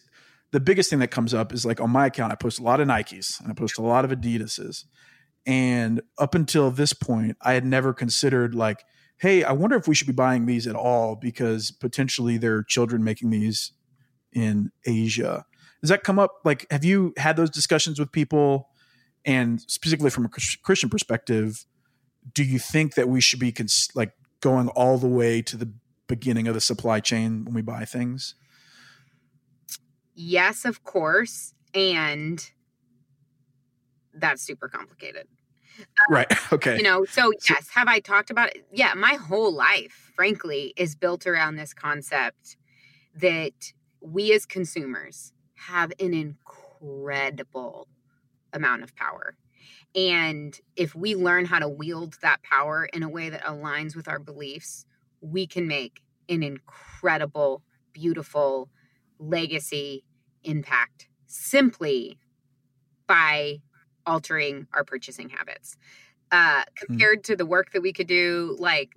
the 0.52 0.60
biggest 0.60 0.90
thing 0.90 0.98
that 0.98 1.10
comes 1.10 1.32
up 1.32 1.52
is 1.52 1.64
like 1.64 1.80
on 1.80 1.90
my 1.90 2.06
account 2.06 2.32
i 2.32 2.34
post 2.34 2.58
a 2.58 2.62
lot 2.62 2.80
of 2.80 2.86
nikes 2.86 3.40
and 3.40 3.50
i 3.50 3.54
post 3.54 3.78
a 3.78 3.82
lot 3.82 4.04
of 4.04 4.10
adidas's 4.10 4.84
and 5.46 6.02
up 6.18 6.34
until 6.34 6.70
this 6.70 6.92
point 6.92 7.36
i 7.40 7.54
had 7.54 7.64
never 7.64 7.94
considered 7.94 8.54
like 8.54 8.84
hey 9.20 9.44
i 9.44 9.52
wonder 9.52 9.76
if 9.76 9.86
we 9.86 9.94
should 9.94 10.06
be 10.06 10.12
buying 10.12 10.46
these 10.46 10.66
at 10.66 10.76
all 10.76 11.16
because 11.16 11.70
potentially 11.70 12.36
there 12.36 12.56
are 12.56 12.62
children 12.62 13.04
making 13.04 13.30
these 13.30 13.72
in 14.32 14.70
asia 14.86 15.44
does 15.80 15.90
that 15.90 16.04
come 16.04 16.18
up? 16.18 16.40
Like, 16.44 16.66
have 16.70 16.84
you 16.84 17.14
had 17.16 17.36
those 17.36 17.50
discussions 17.50 17.98
with 17.98 18.12
people? 18.12 18.68
And 19.24 19.60
specifically 19.62 20.10
from 20.10 20.26
a 20.26 20.28
Christian 20.28 20.90
perspective, 20.90 21.64
do 22.34 22.44
you 22.44 22.58
think 22.58 22.94
that 22.94 23.08
we 23.08 23.20
should 23.20 23.40
be 23.40 23.52
cons- 23.52 23.88
like 23.94 24.12
going 24.40 24.68
all 24.68 24.98
the 24.98 25.08
way 25.08 25.42
to 25.42 25.56
the 25.56 25.72
beginning 26.06 26.48
of 26.48 26.54
the 26.54 26.60
supply 26.60 27.00
chain 27.00 27.44
when 27.44 27.54
we 27.54 27.62
buy 27.62 27.84
things? 27.84 28.34
Yes, 30.14 30.64
of 30.64 30.84
course. 30.84 31.54
And 31.72 32.44
that's 34.12 34.42
super 34.42 34.68
complicated. 34.68 35.28
Right. 36.08 36.32
Okay. 36.52 36.76
You 36.76 36.82
know, 36.82 37.04
so 37.04 37.32
yes, 37.48 37.68
have 37.74 37.86
I 37.86 38.00
talked 38.00 38.30
about 38.30 38.50
it? 38.50 38.66
Yeah, 38.72 38.94
my 38.94 39.14
whole 39.14 39.54
life, 39.54 40.10
frankly, 40.14 40.74
is 40.76 40.96
built 40.96 41.26
around 41.26 41.56
this 41.56 41.72
concept 41.72 42.56
that 43.14 43.72
we 44.00 44.32
as 44.32 44.46
consumers 44.46 45.32
have 45.54 45.92
an 46.00 46.12
incredible 46.12 47.86
amount 48.52 48.82
of 48.82 48.96
power. 48.96 49.36
And 49.94 50.58
if 50.76 50.94
we 50.94 51.14
learn 51.14 51.44
how 51.44 51.58
to 51.58 51.68
wield 51.68 52.16
that 52.22 52.42
power 52.42 52.88
in 52.92 53.02
a 53.02 53.08
way 53.08 53.28
that 53.30 53.42
aligns 53.42 53.94
with 53.94 54.08
our 54.08 54.18
beliefs, 54.18 54.86
we 55.20 55.46
can 55.46 55.66
make 55.68 56.02
an 56.28 56.42
incredible, 56.42 57.62
beautiful 57.92 58.70
legacy 59.18 60.04
impact 60.42 61.08
simply 61.26 62.18
by 63.06 63.58
altering 64.10 64.66
our 64.74 64.84
purchasing 64.84 65.28
habits. 65.28 65.76
Uh, 66.32 66.62
hmm. 66.62 66.86
compared 66.86 67.20
mm. 67.20 67.24
to 67.24 67.36
the 67.36 67.46
work 67.46 67.72
that 67.72 67.82
we 67.82 67.92
could 67.92 68.06
do, 68.06 68.56
like 68.58 68.90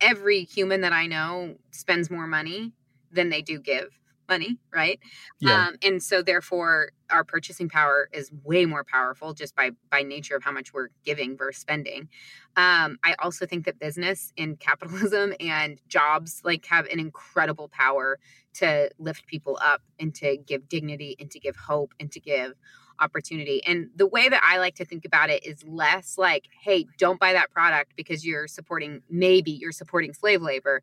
every 0.00 0.44
human 0.44 0.80
that 0.80 0.92
I 0.92 1.06
know 1.06 1.56
spends 1.70 2.10
more 2.10 2.26
money 2.26 2.72
than 3.10 3.28
they 3.28 3.42
do 3.42 3.58
give 3.58 3.88
money, 4.28 4.58
right? 4.74 4.98
Yeah. 5.40 5.66
Um, 5.66 5.76
and 5.82 6.02
so 6.02 6.22
therefore 6.22 6.92
our 7.10 7.24
purchasing 7.24 7.68
power 7.68 8.08
is 8.12 8.30
way 8.44 8.64
more 8.64 8.84
powerful 8.84 9.34
just 9.34 9.54
by 9.54 9.72
by 9.90 10.02
nature 10.02 10.36
of 10.36 10.42
how 10.42 10.52
much 10.52 10.72
we're 10.72 10.88
giving 11.04 11.36
versus 11.36 11.60
spending. 11.60 12.08
Um, 12.56 12.98
I 13.04 13.14
also 13.18 13.44
think 13.46 13.66
that 13.66 13.78
business 13.78 14.32
and 14.38 14.58
capitalism 14.68 15.34
and 15.40 15.80
jobs 15.88 16.40
like 16.44 16.64
have 16.66 16.86
an 16.86 16.98
incredible 16.98 17.68
power 17.68 18.18
to 18.54 18.90
lift 18.98 19.26
people 19.26 19.58
up 19.62 19.82
and 19.98 20.14
to 20.16 20.36
give 20.36 20.68
dignity 20.68 21.16
and 21.18 21.30
to 21.30 21.38
give 21.38 21.56
hope 21.56 21.92
and 22.00 22.10
to 22.12 22.20
give 22.20 22.54
opportunity. 23.02 23.62
And 23.64 23.88
the 23.96 24.06
way 24.06 24.28
that 24.28 24.42
I 24.42 24.58
like 24.58 24.76
to 24.76 24.84
think 24.84 25.04
about 25.04 25.28
it 25.30 25.44
is 25.44 25.62
less 25.64 26.16
like, 26.16 26.46
hey, 26.62 26.86
don't 26.98 27.20
buy 27.20 27.32
that 27.32 27.50
product 27.50 27.92
because 27.96 28.24
you're 28.24 28.46
supporting, 28.46 29.02
maybe 29.10 29.50
you're 29.50 29.72
supporting 29.72 30.12
slave 30.12 30.40
labor. 30.40 30.82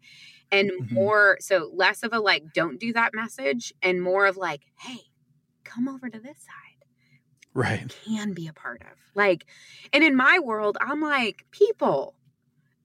And 0.52 0.72
mm-hmm. 0.72 0.94
more, 0.94 1.38
so 1.40 1.72
less 1.74 2.04
of 2.04 2.14
a 2.14 2.20
like, 2.20 2.54
don't 2.54 2.80
do 2.80 2.94
that 2.94 3.14
message 3.14 3.74
and 3.82 4.02
more 4.02 4.26
of 4.26 4.38
like, 4.38 4.62
hey, 4.80 5.00
come 5.64 5.88
over 5.88 6.10
to 6.10 6.20
this 6.20 6.38
side. 6.38 6.86
Right. 7.54 7.96
Can 8.06 8.34
be 8.34 8.48
a 8.48 8.54
part 8.54 8.82
of. 8.82 8.98
Like, 9.16 9.46
and 9.94 10.04
in 10.04 10.16
my 10.16 10.40
world, 10.40 10.78
I'm 10.82 11.02
like, 11.02 11.46
people, 11.52 12.16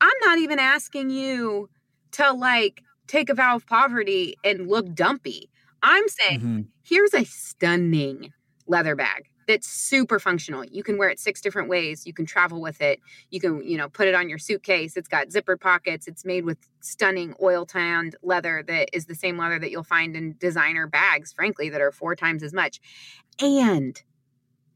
I'm 0.01 0.18
not 0.23 0.38
even 0.38 0.59
asking 0.59 1.11
you 1.11 1.68
to 2.12 2.33
like 2.33 2.83
take 3.07 3.29
a 3.29 3.35
vow 3.35 3.57
of 3.57 3.66
poverty 3.66 4.37
and 4.44 4.68
look 4.68 4.94
dumpy. 4.94 5.51
I'm 5.83 6.09
saying, 6.09 6.40
mm-hmm. 6.40 6.61
here's 6.83 7.14
a 7.14 7.25
stunning 7.25 8.33
leather 8.66 8.94
bag 8.96 9.29
that's 9.46 9.68
super 9.68 10.18
functional. 10.18 10.64
You 10.64 10.83
can 10.83 10.98
wear 10.98 11.09
it 11.09 11.18
six 11.18 11.40
different 11.40 11.68
ways. 11.68 12.07
You 12.07 12.12
can 12.12 12.27
travel 12.27 12.61
with 12.61 12.81
it. 12.81 13.00
You 13.31 13.40
can, 13.40 13.62
you 13.64 13.77
know, 13.77 13.88
put 13.88 14.09
it 14.09 14.14
on 14.14 14.29
your 14.29 14.38
suitcase. 14.38 14.96
It's 14.96 15.09
got 15.09 15.29
zippered 15.29 15.61
pockets. 15.61 16.07
It's 16.07 16.24
made 16.24 16.44
with 16.44 16.59
stunning 16.81 17.35
oil 17.42 17.66
tanned 17.66 18.16
leather 18.22 18.64
that 18.66 18.90
is 18.92 19.07
the 19.07 19.14
same 19.14 19.38
leather 19.38 19.59
that 19.59 19.70
you'll 19.70 19.83
find 19.83 20.16
in 20.16 20.37
designer 20.38 20.87
bags, 20.87 21.33
frankly, 21.33 21.68
that 21.70 21.81
are 21.81 21.92
four 21.92 22.16
times 22.16 22.42
as 22.42 22.53
much. 22.53 22.81
And 23.40 24.00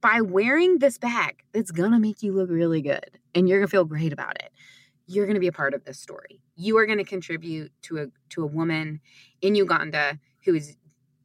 by 0.01 0.21
wearing 0.21 0.79
this 0.79 0.97
bag 0.97 1.43
it's 1.53 1.73
going 1.73 1.91
to 1.91 1.99
make 1.99 2.23
you 2.23 2.33
look 2.33 2.51
really 2.51 2.83
good 2.83 3.19
and 3.35 3.49
you're 3.49 3.59
going 3.59 3.67
to 3.67 3.71
feel 3.71 3.85
great 3.85 4.13
about 4.13 4.37
it, 4.37 4.53
you're 5.07 5.27
going 5.27 5.35
to 5.35 5.41
be 5.41 5.49
a 5.49 5.53
part 5.53 5.75
of 5.75 5.85
this 5.85 5.99
story. 5.99 6.41
You 6.55 6.77
are 6.79 6.87
going 6.87 6.99
to 6.99 7.05
contribute 7.05 7.73
to 7.83 7.99
a 7.99 8.07
to 8.31 8.43
a 8.43 8.47
woman 8.47 9.01
in 9.41 9.55
Uganda 9.55 10.19
who 10.45 10.55
is 10.55 10.77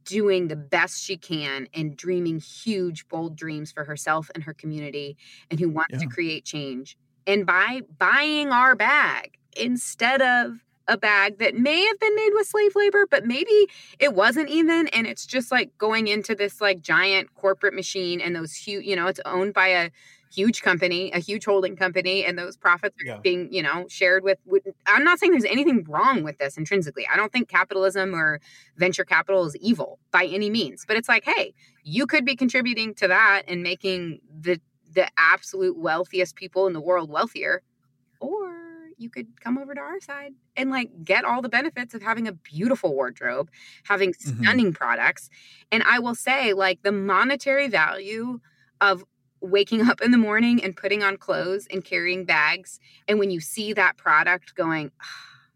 doing 0.06 0.48
the 0.48 0.56
best 0.56 1.04
she 1.04 1.18
can 1.18 1.68
and 1.74 1.96
dreaming 1.96 2.40
huge 2.40 3.08
bold 3.08 3.36
dreams 3.36 3.72
for 3.72 3.84
herself 3.84 4.30
and 4.34 4.44
her 4.44 4.54
community 4.54 5.18
and 5.50 5.60
who 5.60 5.70
wants 5.70 5.94
yeah. 5.94 6.00
to 6.00 6.08
create 6.08 6.46
change. 6.46 6.98
And 7.26 7.46
by 7.46 7.82
buying 7.98 8.50
our 8.50 8.76
bag 8.76 9.38
instead 9.56 10.22
of 10.22 10.64
a 10.88 10.98
bag 10.98 11.38
that 11.40 11.56
may 11.56 11.86
have 11.86 12.00
been 12.00 12.16
made 12.16 12.32
with 12.34 12.48
slave 12.48 12.76
labor, 12.76 13.06
but 13.10 13.26
maybe 13.26 13.68
it 14.00 14.14
wasn't 14.14 14.50
even. 14.50 14.88
And 14.90 15.08
it's 15.08 15.26
just 15.26 15.52
like 15.52 15.78
going 15.78 16.08
into 16.08 16.36
this 16.36 16.60
like 16.60 16.82
giant 16.82 17.34
corporate 17.36 17.74
machine 17.74 18.20
and 18.20 18.36
those 18.36 18.54
huge, 18.54 18.86
you 18.86 18.96
know, 18.96 19.08
it's 19.08 19.22
owned 19.26 19.54
by 19.54 19.68
a 19.68 19.92
huge 20.34 20.62
company, 20.62 21.12
a 21.12 21.20
huge 21.20 21.46
holding 21.46 21.76
company, 21.76 22.26
and 22.26 22.38
those 22.38 22.58
profits 22.58 22.96
are 23.02 23.06
yeah. 23.06 23.18
being, 23.18 23.52
you 23.52 23.62
know, 23.62 23.86
shared 23.90 24.24
with, 24.24 24.40
with. 24.46 24.64
I'm 24.86 25.04
not 25.04 25.20
saying 25.20 25.32
there's 25.32 25.46
anything 25.46 25.86
wrong 25.88 26.24
with 26.24 26.38
this 26.38 26.58
intrinsically. 26.58 27.08
I 27.12 27.18
don't 27.18 27.32
think 27.32 27.48
capitalism 27.50 28.16
or 28.16 28.40
venture 28.78 29.06
capital 29.06 29.46
is 29.46 29.56
evil 29.58 30.00
by 30.12 30.26
any 30.26 30.50
means, 30.50 30.86
but 30.88 30.98
it's 30.98 31.10
like, 31.10 31.24
hey, 31.26 31.54
you 31.84 32.08
could 32.08 32.26
be 32.26 32.36
contributing 32.36 32.94
to 32.96 33.08
that 33.08 33.44
and 33.48 33.64
making 33.64 34.20
the 34.40 34.60
the 34.94 35.08
absolute 35.18 35.78
wealthiest 35.78 36.36
people 36.36 36.68
in 36.68 36.74
the 36.74 36.82
world 36.82 37.10
wealthier, 37.10 37.64
or 38.20 38.54
you 38.98 39.10
could 39.10 39.42
come 39.42 39.58
over 39.58 39.74
to 39.74 39.82
our 39.82 40.00
side 40.00 40.34
and 40.56 40.70
like 40.70 40.90
get 41.04 41.26
all 41.26 41.42
the 41.42 41.50
benefits 41.50 41.96
of 41.96 42.04
having 42.04 42.28
a 42.28 42.32
beautiful 42.32 42.94
wardrobe, 42.94 43.50
having 43.86 44.12
mm-hmm. 44.12 44.44
stunning 44.44 44.66
mm-hmm. 44.68 44.76
products. 44.76 45.30
And 45.72 45.84
I 45.84 45.98
will 46.00 46.16
say, 46.16 46.54
like, 46.54 46.84
the 46.84 46.92
monetary 46.92 47.68
value 47.68 48.40
of 48.80 49.04
waking 49.44 49.82
up 49.82 50.02
in 50.02 50.12
the 50.12 50.18
morning 50.18 50.64
and 50.64 50.76
putting 50.76 51.04
on 51.04 51.18
clothes 51.18 51.68
and 51.70 51.84
carrying 51.84 52.26
bags. 52.26 52.80
And 53.08 53.20
when 53.20 53.30
you 53.30 53.42
see 53.42 53.74
that 53.74 53.98
product 53.98 54.56
going, 54.56 54.92
oh, 55.02 55.06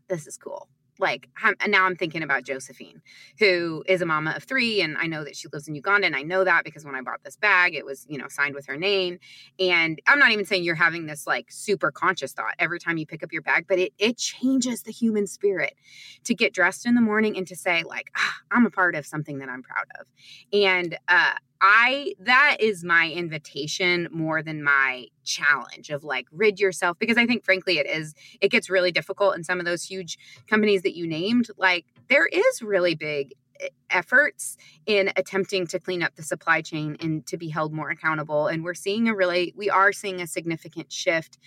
this 0.10 0.28
is 0.28 0.38
cool 0.38 0.67
like 1.00 1.30
and 1.43 1.71
now 1.71 1.86
i'm 1.86 1.95
thinking 1.95 2.23
about 2.23 2.43
josephine 2.43 3.02
who 3.39 3.84
is 3.88 4.02
a 4.02 4.06
mama 4.06 4.34
of 4.36 4.43
three 4.43 4.82
and 4.82 4.97
i 4.97 5.06
know 5.06 5.23
that 5.23 5.36
she 5.36 5.47
lives 5.52 5.67
in 5.67 5.76
uganda 5.76 6.08
and 6.08 6.15
i 6.15 6.21
know 6.21 6.43
that 6.43 6.63
because 6.63 6.86
when 6.86 6.95
i 6.95 7.02
bought 7.02 7.23
this 7.23 7.36
bag 7.36 7.76
it 7.76 7.86
was 7.86 8.06
you 8.10 8.17
know 8.17 8.28
signed 8.28 8.56
with 8.56 8.65
her 8.65 8.78
name 8.78 9.19
and 9.60 10.02
i'm 10.08 10.19
not 10.19 10.32
even 10.32 10.45
saying 10.45 10.63
you're 10.63 10.76
having 10.76 11.06
this 11.06 11.28
like 11.28 11.52
super 11.52 11.91
conscious 11.91 12.34
thought 12.34 12.56
every 12.60 12.80
time 12.80 12.97
you 12.97 13.06
pick 13.06 13.23
up 13.23 13.32
your 13.32 13.41
bag 13.41 13.65
but 13.67 13.80
it 13.80 13.93
it 13.97 14.17
changes 14.17 14.84
the 14.84 14.91
human 14.91 15.28
spirit 15.28 15.76
to 16.23 16.34
get 16.34 16.54
dressed 16.54 16.86
in 16.86 16.95
the 16.95 17.02
morning 17.02 17.38
and 17.38 17.47
to 17.47 17.56
say 17.56 17.84
like 17.84 18.12
ah, 18.15 18.36
i'm 18.52 18.65
a 18.65 18.71
part 18.71 18.95
of 18.95 19.06
something 19.06 19.39
that 19.39 19.50
i'm 19.50 19.63
proud 19.63 19.86
of 20.00 20.08
and 20.54 20.97
uh 21.08 21.34
I 21.62 22.13
that 22.20 22.58
is 22.60 22.84
my 22.84 23.10
invitation 23.10 24.08
more 24.12 24.43
than 24.43 24.63
my 24.63 25.08
challenge 25.24 25.89
of 25.89 26.04
like 26.04 26.28
rid 26.32 26.60
yourself 26.60 26.98
because 27.00 27.17
I 27.17 27.26
think 27.26 27.43
frankly 27.43 27.80
it 27.80 27.88
is 27.88 28.13
it 28.41 28.50
gets 28.50 28.70
really 28.70 28.91
difficult 28.91 29.36
in 29.36 29.43
some 29.43 29.60
of 29.60 29.65
those 29.65 29.84
huge 29.84 30.17
companies 30.48 30.82
that 30.84 30.96
you 30.96 31.08
named 31.08 31.48
like 31.58 31.86
there 32.10 32.28
is 32.28 32.62
really 32.62 32.96
big 32.96 33.34
eh, 33.60 33.70
efforts 33.89 34.58
in 34.86 35.12
attempting 35.15 35.67
to 35.67 35.80
clean 35.80 36.04
up 36.04 36.15
the 36.15 36.24
supply 36.24 36.62
chain 36.62 36.98
and 37.00 37.26
to 37.28 37.38
be 37.38 37.50
held 37.50 37.74
more 37.74 37.89
accountable 37.89 38.48
and 38.48 38.63
we're 38.63 38.74
seeing 38.74 39.08
a 39.08 39.15
really 39.15 39.54
we 39.58 39.70
are 39.70 39.91
seeing 39.91 40.22
a 40.22 40.28
significant 40.28 40.91
shift 40.91 41.38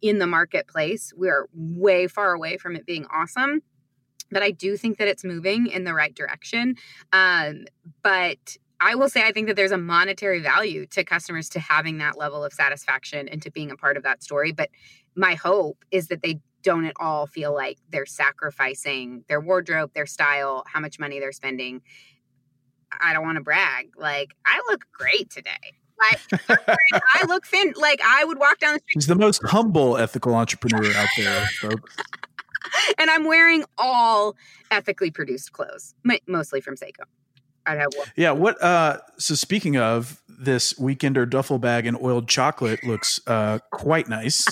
in 0.00 0.18
the 0.18 0.26
marketplace 0.26 1.12
we 1.16 1.28
are 1.28 1.48
way 1.52 2.06
far 2.06 2.32
away 2.32 2.56
from 2.56 2.76
it 2.76 2.86
being 2.86 3.06
awesome 3.12 3.62
but 4.30 4.42
I 4.42 4.50
do 4.50 4.76
think 4.76 4.98
that 4.98 5.08
it's 5.08 5.24
moving 5.24 5.66
in 5.66 5.84
the 5.84 5.94
right 5.94 6.14
direction. 6.14 6.76
Um, 7.12 7.64
but 8.02 8.56
I 8.80 8.94
will 8.94 9.08
say 9.08 9.26
I 9.26 9.32
think 9.32 9.48
that 9.48 9.56
there's 9.56 9.72
a 9.72 9.78
monetary 9.78 10.40
value 10.40 10.86
to 10.86 11.04
customers 11.04 11.48
to 11.50 11.60
having 11.60 11.98
that 11.98 12.16
level 12.16 12.44
of 12.44 12.52
satisfaction 12.52 13.28
and 13.28 13.42
to 13.42 13.50
being 13.50 13.70
a 13.70 13.76
part 13.76 13.96
of 13.96 14.02
that 14.04 14.22
story. 14.22 14.52
But 14.52 14.70
my 15.16 15.34
hope 15.34 15.84
is 15.90 16.08
that 16.08 16.22
they 16.22 16.40
don't 16.62 16.84
at 16.84 16.94
all 17.00 17.26
feel 17.26 17.52
like 17.52 17.78
they're 17.90 18.06
sacrificing 18.06 19.24
their 19.28 19.40
wardrobe, 19.40 19.90
their 19.94 20.06
style, 20.06 20.64
how 20.66 20.80
much 20.80 20.98
money 20.98 21.18
they're 21.18 21.32
spending. 21.32 21.82
I 23.00 23.12
don't 23.12 23.24
want 23.24 23.36
to 23.36 23.42
brag. 23.42 23.90
Like, 23.96 24.34
I 24.44 24.60
look 24.68 24.84
great 24.92 25.30
today. 25.30 25.50
Like, 26.00 26.20
I 26.88 27.24
look 27.26 27.44
fin 27.44 27.72
like 27.76 28.00
I 28.04 28.24
would 28.24 28.38
walk 28.38 28.58
down 28.58 28.74
the 28.74 28.80
street. 28.80 28.94
He's 28.94 29.06
the 29.06 29.16
most 29.16 29.42
humble 29.44 29.96
ethical 29.96 30.34
entrepreneur 30.34 30.92
out 30.94 31.08
there, 31.16 31.46
folks. 31.60 31.96
and 32.98 33.10
I'm 33.10 33.24
wearing 33.24 33.64
all 33.76 34.36
ethically 34.70 35.10
produced 35.10 35.52
clothes, 35.52 35.94
mostly 36.26 36.60
from 36.60 36.76
Sseko. 36.76 37.04
I'd 37.68 37.78
have 37.78 37.88
one. 37.94 38.06
Yeah. 38.16 38.30
What? 38.32 38.62
Uh, 38.62 38.98
so 39.18 39.34
speaking 39.34 39.76
of 39.76 40.22
this 40.28 40.72
weekender 40.74 41.28
duffel 41.28 41.58
bag 41.58 41.86
and 41.86 41.96
oiled 42.00 42.28
chocolate 42.28 42.82
looks 42.84 43.20
uh, 43.26 43.58
quite 43.70 44.08
nice 44.08 44.46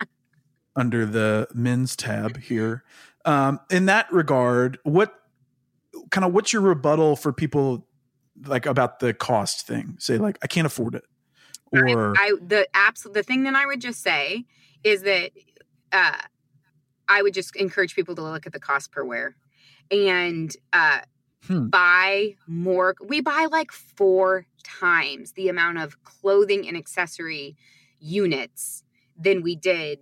under 0.76 1.06
the 1.06 1.46
men's 1.54 1.94
tab 1.94 2.38
here. 2.38 2.82
Um, 3.24 3.60
in 3.70 3.86
that 3.86 4.12
regard, 4.12 4.78
what 4.82 5.14
kind 6.10 6.24
of 6.24 6.32
what's 6.32 6.52
your 6.52 6.62
rebuttal 6.62 7.14
for 7.14 7.32
people 7.32 7.86
like 8.46 8.66
about 8.66 8.98
the 8.98 9.14
cost 9.14 9.66
thing? 9.66 9.96
Say 9.98 10.18
like 10.18 10.38
I 10.42 10.48
can't 10.48 10.66
afford 10.66 10.96
it, 10.96 11.04
or 11.72 12.14
I, 12.18 12.22
I 12.22 12.32
the 12.44 12.66
absolute 12.74 13.14
the 13.14 13.22
thing 13.22 13.44
that 13.44 13.54
I 13.54 13.66
would 13.66 13.80
just 13.80 14.02
say 14.02 14.44
is 14.82 15.02
that 15.02 15.30
uh, 15.92 16.18
I 17.08 17.22
would 17.22 17.34
just 17.34 17.54
encourage 17.54 17.94
people 17.94 18.16
to 18.16 18.22
look 18.22 18.46
at 18.46 18.52
the 18.52 18.58
cost 18.58 18.90
per 18.90 19.04
wear 19.04 19.36
and 19.92 20.54
uh, 20.72 21.00
hmm. 21.46 21.68
buy 21.68 22.36
more. 22.46 22.94
We 23.04 23.20
buy 23.20 23.46
like 23.50 23.72
four 23.72 24.46
times 24.62 25.32
the 25.32 25.48
amount 25.48 25.78
of 25.78 26.02
clothing 26.04 26.66
and 26.68 26.76
accessory 26.76 27.56
units 27.98 28.84
than 29.18 29.42
we 29.42 29.56
did 29.56 30.00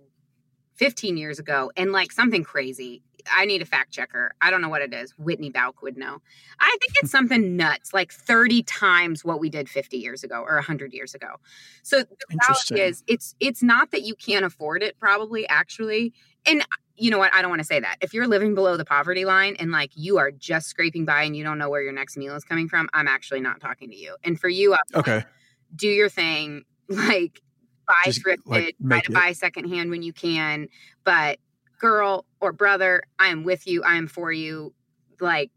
15 0.75 1.17
years 1.17 1.39
ago. 1.39 1.71
And 1.77 1.91
like 1.91 2.11
something 2.11 2.43
crazy. 2.43 3.03
I 3.31 3.45
need 3.45 3.61
a 3.61 3.65
fact 3.65 3.91
checker. 3.91 4.33
I 4.41 4.49
don't 4.49 4.63
know 4.63 4.69
what 4.69 4.81
it 4.81 4.95
is. 4.95 5.11
Whitney 5.11 5.51
Bauck 5.51 5.83
would 5.83 5.95
know. 5.95 6.21
I 6.59 6.75
think 6.81 6.93
it's 7.03 7.11
something 7.11 7.55
nuts, 7.55 7.93
like 7.93 8.11
30 8.11 8.63
times 8.63 9.23
what 9.23 9.39
we 9.39 9.49
did 9.49 9.69
50 9.69 9.97
years 9.97 10.23
ago 10.23 10.41
or 10.41 10.55
100 10.55 10.91
years 10.91 11.13
ago. 11.13 11.35
So 11.83 11.99
the 11.99 12.15
reality 12.29 12.81
is 12.81 13.03
it's 13.07 13.35
it's 13.39 13.61
not 13.61 13.91
that 13.91 14.01
you 14.01 14.15
can't 14.15 14.43
afford 14.43 14.81
it 14.81 14.97
probably 14.99 15.47
actually. 15.47 16.13
And 16.47 16.65
you 17.01 17.09
know 17.09 17.17
what? 17.17 17.33
I 17.33 17.41
don't 17.41 17.49
want 17.49 17.61
to 17.61 17.65
say 17.65 17.79
that. 17.79 17.97
If 17.99 18.13
you're 18.13 18.27
living 18.27 18.53
below 18.53 18.77
the 18.77 18.85
poverty 18.85 19.25
line 19.25 19.55
and 19.57 19.71
like 19.71 19.89
you 19.95 20.19
are 20.19 20.29
just 20.29 20.67
scraping 20.67 21.03
by 21.03 21.23
and 21.23 21.35
you 21.35 21.43
don't 21.43 21.57
know 21.57 21.67
where 21.67 21.81
your 21.81 21.93
next 21.93 22.15
meal 22.15 22.35
is 22.35 22.43
coming 22.43 22.69
from, 22.69 22.89
I'm 22.93 23.07
actually 23.07 23.41
not 23.41 23.59
talking 23.59 23.89
to 23.89 23.95
you. 23.95 24.15
And 24.23 24.39
for 24.39 24.49
you, 24.49 24.73
I'm 24.75 24.99
okay, 24.99 25.15
like, 25.15 25.27
do 25.75 25.87
your 25.87 26.09
thing. 26.09 26.63
Like 26.89 27.39
buy 27.87 28.01
just, 28.03 28.21
thrifted, 28.21 28.39
like, 28.45 28.75
try 28.85 28.99
to 28.99 29.11
it. 29.11 29.15
buy 29.15 29.31
secondhand 29.31 29.91
when 29.91 30.03
you 30.03 30.11
can. 30.11 30.67
But 31.05 31.39
girl 31.79 32.25
or 32.41 32.51
brother, 32.51 33.03
I 33.17 33.27
am 33.27 33.45
with 33.45 33.65
you. 33.65 33.81
I 33.83 33.95
am 33.95 34.07
for 34.07 34.29
you. 34.29 34.73
Like, 35.21 35.51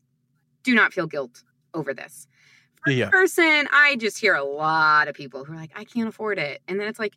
do 0.62 0.76
not 0.76 0.92
feel 0.92 1.08
guilt 1.08 1.42
over 1.74 1.92
this. 1.92 2.28
For 2.84 2.92
yeah. 2.92 3.10
person, 3.10 3.66
I 3.72 3.96
just 3.96 4.20
hear 4.20 4.36
a 4.36 4.44
lot 4.44 5.08
of 5.08 5.16
people 5.16 5.44
who 5.44 5.54
are 5.54 5.56
like, 5.56 5.72
I 5.74 5.82
can't 5.82 6.08
afford 6.08 6.38
it. 6.38 6.62
And 6.68 6.78
then 6.78 6.86
it's 6.86 7.00
like, 7.00 7.14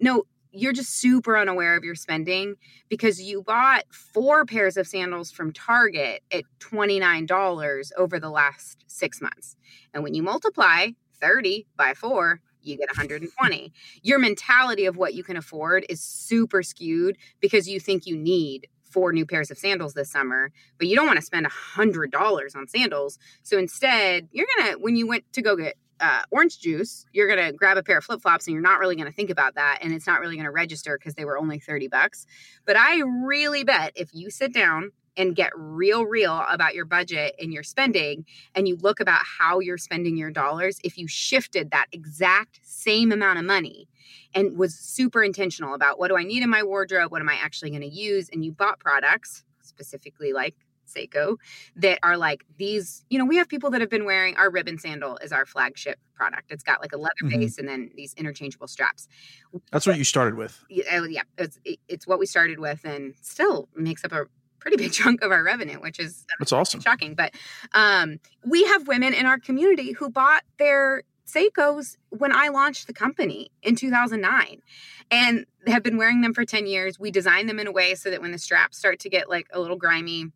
no, 0.00 0.24
you're 0.52 0.72
just 0.72 0.98
super 0.98 1.36
unaware 1.36 1.76
of 1.76 1.84
your 1.84 1.94
spending 1.94 2.56
because 2.88 3.22
you 3.22 3.42
bought 3.42 3.84
four 3.90 4.44
pairs 4.44 4.76
of 4.76 4.86
sandals 4.86 5.30
from 5.30 5.52
Target 5.52 6.22
at 6.32 6.44
$29 6.60 7.90
over 7.96 8.18
the 8.18 8.30
last 8.30 8.84
six 8.86 9.20
months. 9.20 9.56
And 9.94 10.02
when 10.02 10.14
you 10.14 10.22
multiply 10.22 10.88
30 11.20 11.66
by 11.76 11.94
four, 11.94 12.40
you 12.62 12.76
get 12.76 12.88
120. 12.88 13.72
Your 14.02 14.18
mentality 14.18 14.86
of 14.86 14.96
what 14.96 15.14
you 15.14 15.22
can 15.22 15.36
afford 15.36 15.86
is 15.88 16.02
super 16.02 16.62
skewed 16.62 17.16
because 17.40 17.68
you 17.68 17.80
think 17.80 18.06
you 18.06 18.16
need 18.16 18.68
four 18.82 19.12
new 19.12 19.24
pairs 19.24 19.50
of 19.50 19.58
sandals 19.58 19.94
this 19.94 20.10
summer, 20.10 20.50
but 20.76 20.88
you 20.88 20.96
don't 20.96 21.06
want 21.06 21.18
to 21.18 21.24
spend 21.24 21.46
$100 21.46 22.56
on 22.56 22.68
sandals. 22.68 23.18
So 23.42 23.56
instead, 23.56 24.28
you're 24.32 24.46
going 24.58 24.72
to, 24.72 24.78
when 24.78 24.96
you 24.96 25.06
went 25.06 25.32
to 25.32 25.42
go 25.42 25.56
get 25.56 25.76
uh, 26.00 26.22
orange 26.30 26.60
juice, 26.60 27.06
you're 27.12 27.28
going 27.28 27.44
to 27.44 27.52
grab 27.52 27.76
a 27.76 27.82
pair 27.82 27.98
of 27.98 28.04
flip 28.04 28.22
flops 28.22 28.46
and 28.46 28.54
you're 28.54 28.62
not 28.62 28.80
really 28.80 28.96
going 28.96 29.06
to 29.06 29.12
think 29.12 29.30
about 29.30 29.54
that. 29.54 29.78
And 29.82 29.92
it's 29.92 30.06
not 30.06 30.20
really 30.20 30.36
going 30.36 30.44
to 30.44 30.50
register 30.50 30.98
because 30.98 31.14
they 31.14 31.24
were 31.24 31.38
only 31.38 31.58
30 31.58 31.88
bucks. 31.88 32.26
But 32.64 32.76
I 32.76 33.02
really 33.24 33.64
bet 33.64 33.92
if 33.94 34.14
you 34.14 34.30
sit 34.30 34.52
down 34.52 34.92
and 35.16 35.36
get 35.36 35.52
real, 35.54 36.04
real 36.06 36.44
about 36.48 36.74
your 36.74 36.84
budget 36.84 37.34
and 37.38 37.52
your 37.52 37.62
spending, 37.62 38.24
and 38.54 38.66
you 38.66 38.76
look 38.76 39.00
about 39.00 39.20
how 39.38 39.58
you're 39.58 39.78
spending 39.78 40.16
your 40.16 40.30
dollars, 40.30 40.78
if 40.84 40.96
you 40.96 41.06
shifted 41.08 41.70
that 41.70 41.86
exact 41.92 42.60
same 42.62 43.12
amount 43.12 43.38
of 43.38 43.44
money 43.44 43.88
and 44.34 44.56
was 44.56 44.74
super 44.74 45.22
intentional 45.22 45.74
about 45.74 45.98
what 45.98 46.08
do 46.08 46.16
I 46.16 46.22
need 46.22 46.42
in 46.42 46.50
my 46.50 46.62
wardrobe? 46.62 47.10
What 47.10 47.20
am 47.20 47.28
I 47.28 47.34
actually 47.34 47.70
going 47.70 47.82
to 47.82 47.88
use? 47.88 48.28
And 48.32 48.44
you 48.44 48.52
bought 48.52 48.78
products 48.78 49.44
specifically 49.60 50.32
like 50.32 50.54
Sseko 50.90 51.36
that 51.76 51.98
are 52.02 52.16
like 52.16 52.44
these, 52.58 53.04
you 53.10 53.18
know, 53.18 53.24
we 53.24 53.36
have 53.36 53.48
people 53.48 53.70
that 53.70 53.80
have 53.80 53.90
been 53.90 54.04
wearing 54.04 54.36
our 54.36 54.50
ribbon 54.50 54.78
sandal 54.78 55.18
is 55.18 55.32
our 55.32 55.46
flagship 55.46 55.98
product. 56.14 56.50
It's 56.50 56.62
got 56.62 56.80
like 56.80 56.92
a 56.92 56.98
leather 56.98 57.14
mm-hmm. 57.22 57.40
base 57.40 57.58
and 57.58 57.68
then 57.68 57.90
these 57.94 58.14
interchangeable 58.14 58.68
straps. 58.68 59.08
That's 59.72 59.86
what 59.86 59.96
you 59.96 60.04
started 60.04 60.34
with. 60.34 60.62
Yeah, 60.68 61.04
yeah 61.08 61.22
it's, 61.38 61.58
it's 61.88 62.06
what 62.06 62.18
we 62.18 62.26
started 62.26 62.58
with 62.58 62.84
and 62.84 63.14
still 63.20 63.68
makes 63.74 64.04
up 64.04 64.12
a 64.12 64.26
pretty 64.60 64.76
big 64.76 64.92
chunk 64.92 65.22
of 65.22 65.32
our 65.32 65.42
revenue, 65.42 65.80
which 65.80 65.98
is 65.98 66.26
that's 66.38 66.52
awesome. 66.52 66.80
Shocking. 66.80 67.14
But 67.14 67.34
um, 67.72 68.20
we 68.44 68.64
have 68.64 68.86
women 68.86 69.14
in 69.14 69.26
our 69.26 69.38
community 69.38 69.92
who 69.92 70.10
bought 70.10 70.42
their 70.58 71.02
Sseko's 71.26 71.96
when 72.10 72.32
I 72.32 72.48
launched 72.48 72.86
the 72.86 72.92
company 72.92 73.50
in 73.62 73.76
2009 73.76 74.60
and 75.10 75.46
have 75.66 75.82
been 75.82 75.96
wearing 75.96 76.20
them 76.20 76.34
for 76.34 76.44
10 76.44 76.66
years. 76.66 76.98
We 76.98 77.10
designed 77.10 77.48
them 77.48 77.58
in 77.58 77.66
a 77.66 77.72
way 77.72 77.94
so 77.94 78.10
that 78.10 78.20
when 78.20 78.32
the 78.32 78.38
straps 78.38 78.78
start 78.78 78.98
to 79.00 79.08
get 79.08 79.28
like 79.28 79.46
a 79.52 79.60
little 79.60 79.76
grimy, 79.76 80.26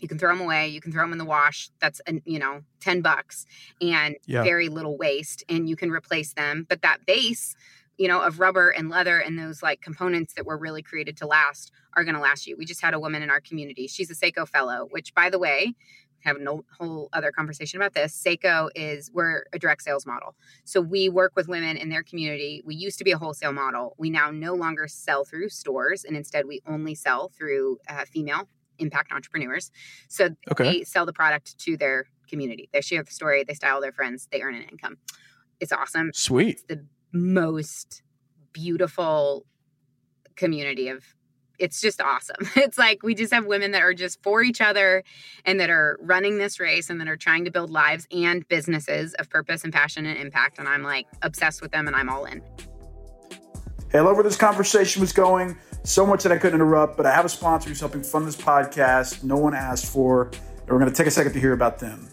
you 0.00 0.08
can 0.08 0.18
throw 0.18 0.30
them 0.30 0.40
away. 0.40 0.68
You 0.68 0.80
can 0.80 0.92
throw 0.92 1.02
them 1.02 1.12
in 1.12 1.18
the 1.18 1.24
wash. 1.24 1.70
That's, 1.80 2.00
you 2.24 2.38
know, 2.38 2.62
10 2.80 3.02
bucks 3.02 3.46
and 3.80 4.16
yeah. 4.26 4.42
very 4.42 4.68
little 4.68 4.96
waste 4.96 5.44
and 5.48 5.68
you 5.68 5.76
can 5.76 5.90
replace 5.90 6.34
them. 6.34 6.66
But 6.68 6.82
that 6.82 7.06
base, 7.06 7.54
you 7.96 8.08
know, 8.08 8.20
of 8.20 8.40
rubber 8.40 8.70
and 8.70 8.90
leather 8.90 9.18
and 9.18 9.38
those 9.38 9.62
like 9.62 9.80
components 9.80 10.34
that 10.34 10.44
were 10.44 10.58
really 10.58 10.82
created 10.82 11.16
to 11.18 11.26
last 11.26 11.72
are 11.94 12.04
going 12.04 12.14
to 12.14 12.20
last 12.20 12.46
you. 12.46 12.56
We 12.56 12.66
just 12.66 12.82
had 12.82 12.94
a 12.94 13.00
woman 13.00 13.22
in 13.22 13.30
our 13.30 13.40
community. 13.40 13.86
She's 13.86 14.10
a 14.10 14.14
Sseko 14.14 14.46
fellow, 14.46 14.86
which 14.90 15.14
by 15.14 15.30
the 15.30 15.38
way, 15.38 15.74
have 16.20 16.36
a 16.36 16.58
whole 16.78 17.08
other 17.12 17.30
conversation 17.30 17.80
about 17.80 17.94
this. 17.94 18.20
Sseko 18.20 18.68
is 18.74 19.10
we're 19.14 19.44
a 19.52 19.58
direct 19.58 19.82
sales 19.82 20.04
model. 20.04 20.34
So 20.64 20.80
we 20.80 21.08
work 21.08 21.32
with 21.36 21.48
women 21.48 21.76
in 21.76 21.88
their 21.88 22.02
community. 22.02 22.62
We 22.66 22.74
used 22.74 22.98
to 22.98 23.04
be 23.04 23.12
a 23.12 23.18
wholesale 23.18 23.52
model. 23.52 23.94
We 23.96 24.10
now 24.10 24.30
no 24.30 24.54
longer 24.54 24.88
sell 24.88 25.24
through 25.24 25.50
stores 25.50 26.04
and 26.04 26.16
instead 26.16 26.46
we 26.46 26.60
only 26.66 26.94
sell 26.94 27.28
through 27.28 27.78
uh, 27.88 28.04
female 28.04 28.48
impact 28.78 29.12
entrepreneurs. 29.12 29.70
So 30.08 30.30
okay. 30.50 30.64
they 30.64 30.84
sell 30.84 31.06
the 31.06 31.12
product 31.12 31.58
to 31.60 31.76
their 31.76 32.06
community. 32.28 32.68
They 32.72 32.80
share 32.80 33.02
the 33.02 33.12
story, 33.12 33.44
they 33.44 33.54
style 33.54 33.80
their 33.80 33.92
friends, 33.92 34.28
they 34.30 34.42
earn 34.42 34.54
an 34.54 34.62
income. 34.62 34.98
It's 35.60 35.72
awesome. 35.72 36.10
Sweet. 36.12 36.48
It's 36.48 36.64
the 36.64 36.84
most 37.12 38.02
beautiful 38.52 39.46
community 40.34 40.88
of 40.88 41.04
it's 41.58 41.80
just 41.80 42.00
awesome. 42.00 42.36
It's 42.56 42.78
like 42.78 43.02
we 43.02 43.14
just 43.14 43.32
have 43.32 43.46
women 43.46 43.70
that 43.70 43.82
are 43.82 43.94
just 43.94 44.22
for 44.22 44.42
each 44.42 44.60
other 44.60 45.02
and 45.44 45.58
that 45.60 45.70
are 45.70 45.98
running 46.02 46.38
this 46.38 46.60
race 46.60 46.90
and 46.90 47.00
that 47.00 47.08
are 47.08 47.16
trying 47.16 47.44
to 47.46 47.50
build 47.50 47.70
lives 47.70 48.06
and 48.10 48.46
businesses 48.48 49.14
of 49.14 49.30
purpose 49.30 49.64
and 49.64 49.72
passion 49.72 50.04
and 50.04 50.18
impact. 50.18 50.58
And 50.58 50.68
I'm 50.68 50.82
like 50.82 51.06
obsessed 51.22 51.62
with 51.62 51.72
them 51.72 51.86
and 51.86 51.96
I'm 51.96 52.08
all 52.08 52.24
in. 52.24 52.42
Hey, 53.96 54.00
I 54.00 54.04
love 54.04 54.16
where 54.16 54.24
this 54.24 54.36
conversation 54.36 55.00
was 55.00 55.14
going. 55.14 55.56
So 55.82 56.04
much 56.04 56.22
that 56.24 56.30
I 56.30 56.36
couldn't 56.36 56.56
interrupt, 56.56 56.98
but 56.98 57.06
I 57.06 57.14
have 57.14 57.24
a 57.24 57.30
sponsor 57.30 57.70
who's 57.70 57.80
helping 57.80 58.02
fund 58.02 58.26
this 58.26 58.36
podcast. 58.36 59.24
No 59.24 59.38
one 59.38 59.54
asked 59.54 59.90
for. 59.90 60.24
And 60.24 60.68
we're 60.68 60.78
going 60.78 60.90
to 60.90 60.94
take 60.94 61.06
a 61.06 61.10
second 61.10 61.32
to 61.32 61.40
hear 61.40 61.54
about 61.54 61.78
them. 61.78 62.06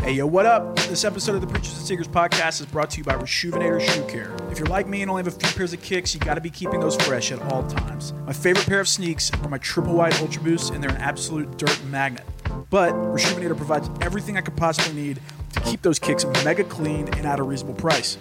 Hey, 0.00 0.14
yo, 0.14 0.26
what 0.26 0.46
up? 0.46 0.74
This 0.74 1.04
episode 1.04 1.36
of 1.36 1.42
the 1.42 1.46
Preachers 1.46 1.76
and 1.76 1.86
Sneakers 1.86 2.08
podcast 2.08 2.60
is 2.60 2.66
brought 2.66 2.90
to 2.90 2.98
you 2.98 3.04
by 3.04 3.14
Reshoevn8r 3.14 3.80
Shoe 3.82 4.04
Care. 4.06 4.34
If 4.50 4.58
you're 4.58 4.66
like 4.66 4.88
me 4.88 5.02
and 5.02 5.10
only 5.12 5.22
have 5.22 5.32
a 5.32 5.38
few 5.38 5.48
pairs 5.56 5.72
of 5.72 5.80
kicks, 5.80 6.12
you 6.12 6.18
got 6.18 6.34
to 6.34 6.40
be 6.40 6.50
keeping 6.50 6.80
those 6.80 6.96
fresh 6.96 7.30
at 7.30 7.40
all 7.52 7.62
times. 7.68 8.12
My 8.26 8.32
favorite 8.32 8.66
pair 8.66 8.80
of 8.80 8.88
sneaks 8.88 9.30
are 9.44 9.48
my 9.48 9.58
triple 9.58 9.94
wide 9.94 10.14
Ultra 10.14 10.42
Boosts, 10.42 10.70
and 10.70 10.82
they're 10.82 10.90
an 10.90 10.96
absolute 10.96 11.56
dirt 11.56 11.80
magnet. 11.84 12.26
But 12.68 12.94
Reshoevn8r 12.94 13.56
provides 13.56 13.88
everything 14.00 14.36
I 14.36 14.40
could 14.40 14.56
possibly 14.56 15.00
need 15.00 15.20
to 15.52 15.60
keep 15.60 15.82
those 15.82 16.00
kicks 16.00 16.24
mega 16.42 16.64
clean 16.64 17.06
and 17.14 17.26
at 17.28 17.38
a 17.38 17.44
reasonable 17.44 17.76
price. 17.76 18.18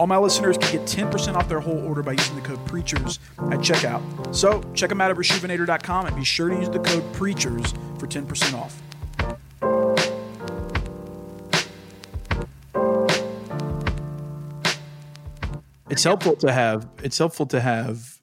All 0.00 0.06
my 0.06 0.16
listeners 0.16 0.56
can 0.56 0.72
get 0.72 0.86
10% 0.86 1.34
off 1.34 1.46
their 1.46 1.60
whole 1.60 1.76
order 1.86 2.02
by 2.02 2.12
using 2.12 2.34
the 2.34 2.40
code 2.40 2.64
PREACHERS 2.64 3.18
at 3.52 3.58
checkout. 3.58 4.34
So 4.34 4.62
check 4.72 4.88
them 4.88 4.98
out 4.98 5.10
at 5.10 5.16
reshoevn8r.com 5.18 6.06
and 6.06 6.16
be 6.16 6.24
sure 6.24 6.48
to 6.48 6.56
use 6.56 6.70
the 6.70 6.78
code 6.78 7.04
PREACHERS 7.12 7.74
for 7.98 8.06
10% 8.06 8.54
off. 8.54 8.80
it's 15.90 16.04
helpful 16.04 16.34
to 16.36 16.50
have 16.50 16.88
it's 17.02 17.18
helpful 17.18 17.44
to 17.44 17.60
have 17.60 18.20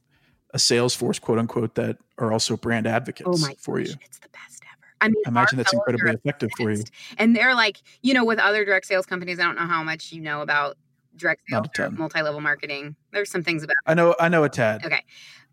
a 0.52 0.58
sales 0.58 0.96
force 0.96 1.20
quote 1.20 1.38
unquote 1.38 1.76
that 1.76 1.98
are 2.18 2.32
also 2.32 2.58
brand 2.58 2.88
oh 2.88 2.92
advocates 2.92 3.30
oh 3.32 3.38
my 3.38 3.54
for 3.60 3.78
gosh, 3.78 3.90
you 3.90 3.96
it's 4.02 4.18
the 4.20 4.30
best 4.30 4.64
ever 4.64 4.90
I 5.00 5.10
mean, 5.10 5.22
I 5.28 5.30
imagine 5.30 5.58
that's 5.58 5.74
incredibly 5.74 6.12
effective 6.14 6.50
for 6.58 6.72
you. 6.72 6.84
And 7.20 7.36
they're 7.36 7.54
like, 7.54 7.84
you 8.02 8.16
know, 8.16 8.26
with 8.26 8.40
other 8.40 8.66
direct 8.66 8.88
sales 8.88 9.06
companies, 9.06 9.40
I 9.40 9.44
don't 9.44 9.56
know 9.56 9.68
how 9.68 9.84
much 9.84 10.12
you 10.12 10.22
know 10.22 10.42
about 10.42 10.76
direct 11.18 11.42
sales 11.50 11.68
multi-level 11.94 12.42
marketing. 12.42 12.96
There's 13.12 13.30
some 13.30 13.44
things 13.44 13.64
about. 13.64 13.76
I 13.86 13.94
know, 13.94 14.16
I 14.20 14.30
know 14.30 14.44
a 14.44 14.50
tad. 14.50 14.86
Okay, 14.86 15.04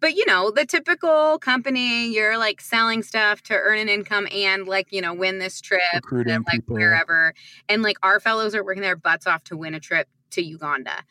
but 0.00 0.14
you 0.14 0.24
know, 0.26 0.50
the 0.50 0.66
typical 0.66 1.38
company, 1.38 2.08
you're 2.12 2.38
like 2.38 2.60
selling 2.60 3.02
stuff 3.02 3.42
to 3.44 3.54
earn 3.54 3.78
an 3.78 3.88
income 3.88 4.28
and 4.30 4.66
like 4.66 4.92
you 4.92 5.00
know 5.00 5.14
win 5.14 5.38
this 5.38 5.60
trip 5.60 5.80
Recruiting 5.94 6.34
and 6.34 6.44
like 6.46 6.60
people. 6.60 6.76
wherever. 6.76 7.34
And 7.68 7.82
like 7.82 7.96
our 8.02 8.20
fellows 8.20 8.54
are 8.54 8.64
working 8.64 8.82
their 8.82 8.96
butts 8.96 9.26
off 9.26 9.44
to 9.44 9.56
win 9.56 9.74
a 9.74 9.80
trip 9.80 10.08
to 10.30 10.42
Uganda 10.42 11.04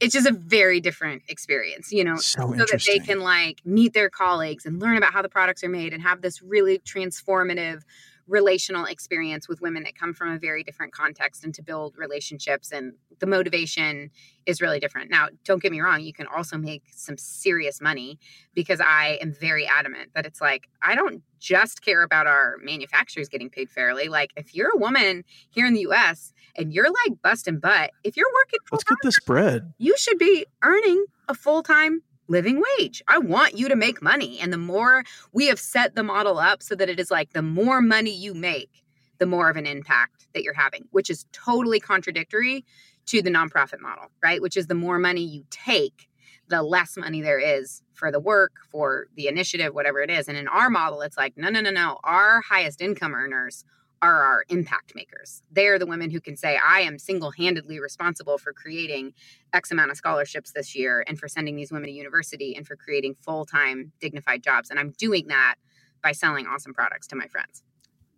it's 0.00 0.14
just 0.14 0.26
a 0.26 0.32
very 0.32 0.80
different 0.80 1.22
experience, 1.28 1.92
you 1.92 2.02
know, 2.02 2.16
so, 2.16 2.54
so 2.56 2.64
that 2.64 2.82
they 2.86 2.98
can 2.98 3.20
like 3.20 3.60
meet 3.64 3.92
their 3.92 4.08
colleagues 4.08 4.64
and 4.64 4.80
learn 4.80 4.96
about 4.96 5.12
how 5.12 5.22
the 5.22 5.28
products 5.28 5.62
are 5.62 5.68
made 5.68 5.92
and 5.92 6.02
have 6.02 6.22
this 6.22 6.42
really 6.42 6.78
transformative 6.78 7.82
relational 8.26 8.86
experience 8.86 9.48
with 9.48 9.60
women 9.60 9.82
that 9.82 9.96
come 9.96 10.14
from 10.14 10.32
a 10.32 10.38
very 10.38 10.62
different 10.62 10.92
context 10.92 11.44
and 11.44 11.54
to 11.54 11.62
build 11.62 11.96
relationships 11.98 12.72
and 12.72 12.94
the 13.20 13.26
motivation 13.26 14.10
is 14.46 14.60
really 14.60 14.80
different. 14.80 15.10
Now, 15.10 15.28
don't 15.44 15.62
get 15.62 15.70
me 15.70 15.80
wrong, 15.80 16.00
you 16.00 16.12
can 16.12 16.26
also 16.26 16.56
make 16.56 16.82
some 16.94 17.16
serious 17.16 17.80
money 17.80 18.18
because 18.54 18.80
I 18.80 19.18
am 19.20 19.32
very 19.32 19.66
adamant 19.66 20.10
that 20.14 20.26
it's 20.26 20.40
like 20.40 20.68
I 20.82 20.94
don't 20.94 21.22
just 21.38 21.82
care 21.82 22.02
about 22.02 22.26
our 22.26 22.56
manufacturers 22.62 23.28
getting 23.28 23.50
paid 23.50 23.70
fairly. 23.70 24.08
Like 24.08 24.32
if 24.36 24.54
you're 24.54 24.74
a 24.74 24.78
woman 24.78 25.24
here 25.50 25.66
in 25.66 25.74
the 25.74 25.80
US 25.80 26.32
and 26.56 26.72
you're 26.72 26.90
like 26.90 27.22
busting 27.22 27.60
butt, 27.60 27.92
if 28.04 28.16
you're 28.16 28.30
working 28.34 28.58
Let's 28.72 28.84
get 28.84 28.98
this 29.02 29.20
bread. 29.20 29.72
You 29.78 29.96
should 29.96 30.18
be 30.18 30.46
earning 30.62 31.04
a 31.28 31.34
full-time 31.34 32.02
living 32.30 32.62
wage. 32.78 33.02
I 33.08 33.18
want 33.18 33.58
you 33.58 33.68
to 33.68 33.76
make 33.76 34.00
money. 34.00 34.38
And 34.40 34.52
the 34.52 34.58
more 34.58 35.04
we 35.32 35.48
have 35.48 35.58
set 35.58 35.96
the 35.96 36.02
model 36.02 36.38
up 36.38 36.62
so 36.62 36.74
that 36.76 36.88
it 36.88 37.00
is 37.00 37.10
like 37.10 37.32
the 37.32 37.42
more 37.42 37.80
money 37.82 38.14
you 38.14 38.34
make, 38.34 38.84
the 39.18 39.26
more 39.26 39.50
of 39.50 39.56
an 39.56 39.66
impact 39.66 40.28
that 40.32 40.44
you're 40.44 40.54
having, 40.54 40.86
which 40.92 41.10
is 41.10 41.26
totally 41.32 41.80
contradictory 41.80 42.64
to 43.06 43.22
the 43.22 43.30
nonprofit 43.30 43.80
model, 43.80 44.06
right? 44.22 44.40
Which 44.40 44.56
is 44.56 44.66
the 44.66 44.74
more 44.74 44.98
money 44.98 45.22
you 45.22 45.44
take, 45.50 46.08
the 46.48 46.62
less 46.62 46.96
money 46.96 47.20
there 47.20 47.38
is 47.38 47.82
for 47.92 48.10
the 48.10 48.20
work, 48.20 48.52
for 48.70 49.06
the 49.16 49.28
initiative, 49.28 49.74
whatever 49.74 50.00
it 50.00 50.10
is. 50.10 50.28
And 50.28 50.36
in 50.36 50.48
our 50.48 50.70
model, 50.70 51.02
it's 51.02 51.16
like, 51.16 51.36
no, 51.36 51.48
no, 51.48 51.60
no, 51.60 51.70
no. 51.70 51.98
Our 52.04 52.40
highest 52.40 52.80
income 52.80 53.14
earners 53.14 53.64
are 54.02 54.22
our 54.22 54.44
impact 54.48 54.94
makers. 54.94 55.42
They're 55.50 55.78
the 55.78 55.86
women 55.86 56.10
who 56.10 56.20
can 56.20 56.36
say, 56.36 56.56
I 56.56 56.80
am 56.80 56.98
single 56.98 57.32
handedly 57.32 57.80
responsible 57.80 58.38
for 58.38 58.52
creating 58.52 59.12
X 59.52 59.70
amount 59.70 59.90
of 59.90 59.96
scholarships 59.96 60.52
this 60.52 60.74
year 60.74 61.04
and 61.06 61.18
for 61.18 61.28
sending 61.28 61.56
these 61.56 61.70
women 61.70 61.88
to 61.88 61.94
university 61.94 62.56
and 62.56 62.66
for 62.66 62.76
creating 62.76 63.16
full 63.20 63.44
time 63.44 63.92
dignified 64.00 64.42
jobs. 64.42 64.70
And 64.70 64.78
I'm 64.78 64.92
doing 64.92 65.26
that 65.28 65.56
by 66.02 66.12
selling 66.12 66.46
awesome 66.46 66.72
products 66.72 67.06
to 67.08 67.16
my 67.16 67.26
friends. 67.26 67.62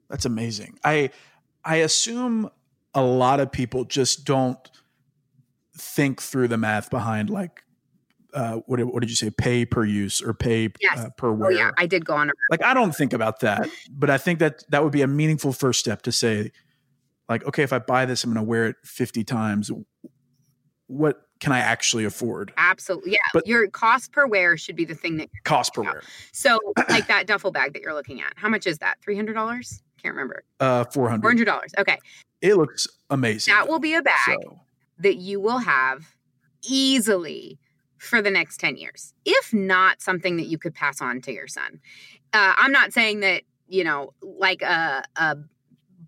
That's 0.09 0.25
amazing. 0.25 0.79
I 0.85 1.11
I 1.65 1.77
assume 1.77 2.51
a 2.95 3.03
lot 3.03 3.41
of 3.41 3.51
people 3.51 3.85
just 3.85 4.25
don't 4.25 4.59
think 5.77 6.21
through 6.21 6.49
the 6.49 6.59
math 6.59 6.91
behind 6.91 7.31
like 7.31 7.63
uh, 8.35 8.57
what, 8.67 8.81
what 8.85 9.01
did 9.01 9.11
you 9.11 9.17
say? 9.17 9.31
Pay 9.31 9.65
per 9.65 9.85
use 9.85 10.23
or 10.23 10.33
pay 10.35 10.71
yes. 10.81 10.99
uh, 10.99 11.11
per 11.17 11.31
wear? 11.33 11.51
Oh, 11.51 11.55
yeah, 11.55 11.71
I 11.77 11.87
did 11.87 12.05
go 12.05 12.15
on. 12.15 12.31
A- 12.31 12.33
like 12.51 12.63
I 12.63 12.75
don't 12.75 12.95
think 12.95 13.13
about 13.13 13.41
that, 13.41 13.69
but 13.91 14.11
I 14.11 14.19
think 14.19 14.39
that 14.39 14.65
that 14.71 14.83
would 14.83 14.93
be 14.93 15.03
a 15.03 15.07
meaningful 15.07 15.53
first 15.53 15.81
step 15.81 16.03
to 16.03 16.13
say, 16.13 16.51
like, 17.29 17.45
okay, 17.47 17.63
if 17.63 17.73
I 17.73 17.79
buy 17.79 18.07
this, 18.07 18.25
I'm 18.25 18.33
going 18.33 18.45
to 18.45 18.49
wear 18.49 18.67
it 18.67 18.77
50 18.85 19.25
times. 19.25 19.71
What 20.87 21.23
can 21.41 21.53
I 21.53 21.59
actually 21.59 22.05
afford? 22.05 22.53
Absolutely, 22.57 23.13
yeah. 23.13 23.19
But 23.33 23.47
your 23.47 23.69
cost 23.69 24.13
per 24.13 24.27
wear 24.27 24.57
should 24.57 24.77
be 24.77 24.85
the 24.85 24.95
thing 24.95 25.17
that 25.19 25.29
cost 25.45 25.75
per 25.75 25.83
wear. 25.83 26.03
So, 26.33 26.59
like 26.89 27.09
that 27.09 27.27
duffel 27.27 27.51
bag 27.51 27.75
that 27.75 27.83
you're 27.83 27.95
looking 27.95 28.21
at, 28.21 28.33
how 28.37 28.49
much 28.49 28.67
is 28.67 28.79
that? 28.79 28.97
Three 29.03 29.17
hundred 29.17 29.35
dollars? 29.35 29.83
Can't 30.03 30.15
remember. 30.15 30.45
Uh, 30.61 30.85
four 30.85 31.09
hundred. 31.09 31.23
Four 31.23 31.31
hundred 31.31 31.45
dollars. 31.45 31.73
Okay. 31.79 31.99
It 32.41 32.57
looks 32.57 32.89
amazing. 33.11 33.55
That 33.55 33.69
will 33.69 33.79
be 33.79 33.95
a 33.95 34.03
bag 34.03 34.39
so. 34.43 34.61
that 34.99 35.17
you 35.17 35.41
will 35.41 35.59
have 35.59 36.17
easily 36.63 37.59
for 37.99 38.21
the 38.21 38.31
next 38.31 38.59
10 38.59 38.77
years, 38.77 39.15
if 39.25 39.55
not 39.55 40.03
something 40.03 40.37
that 40.37 40.47
you 40.47 40.59
could 40.59 40.75
pass 40.75 41.01
on 41.01 41.21
to 41.21 41.33
your 41.33 41.47
son. 41.47 41.81
Uh, 42.33 42.53
I'm 42.57 42.73
not 42.73 42.93
saying 42.93 43.21
that, 43.21 43.45
you 43.69 43.85
know, 43.85 44.13
like 44.21 44.61
a, 44.63 45.05
a 45.15 45.37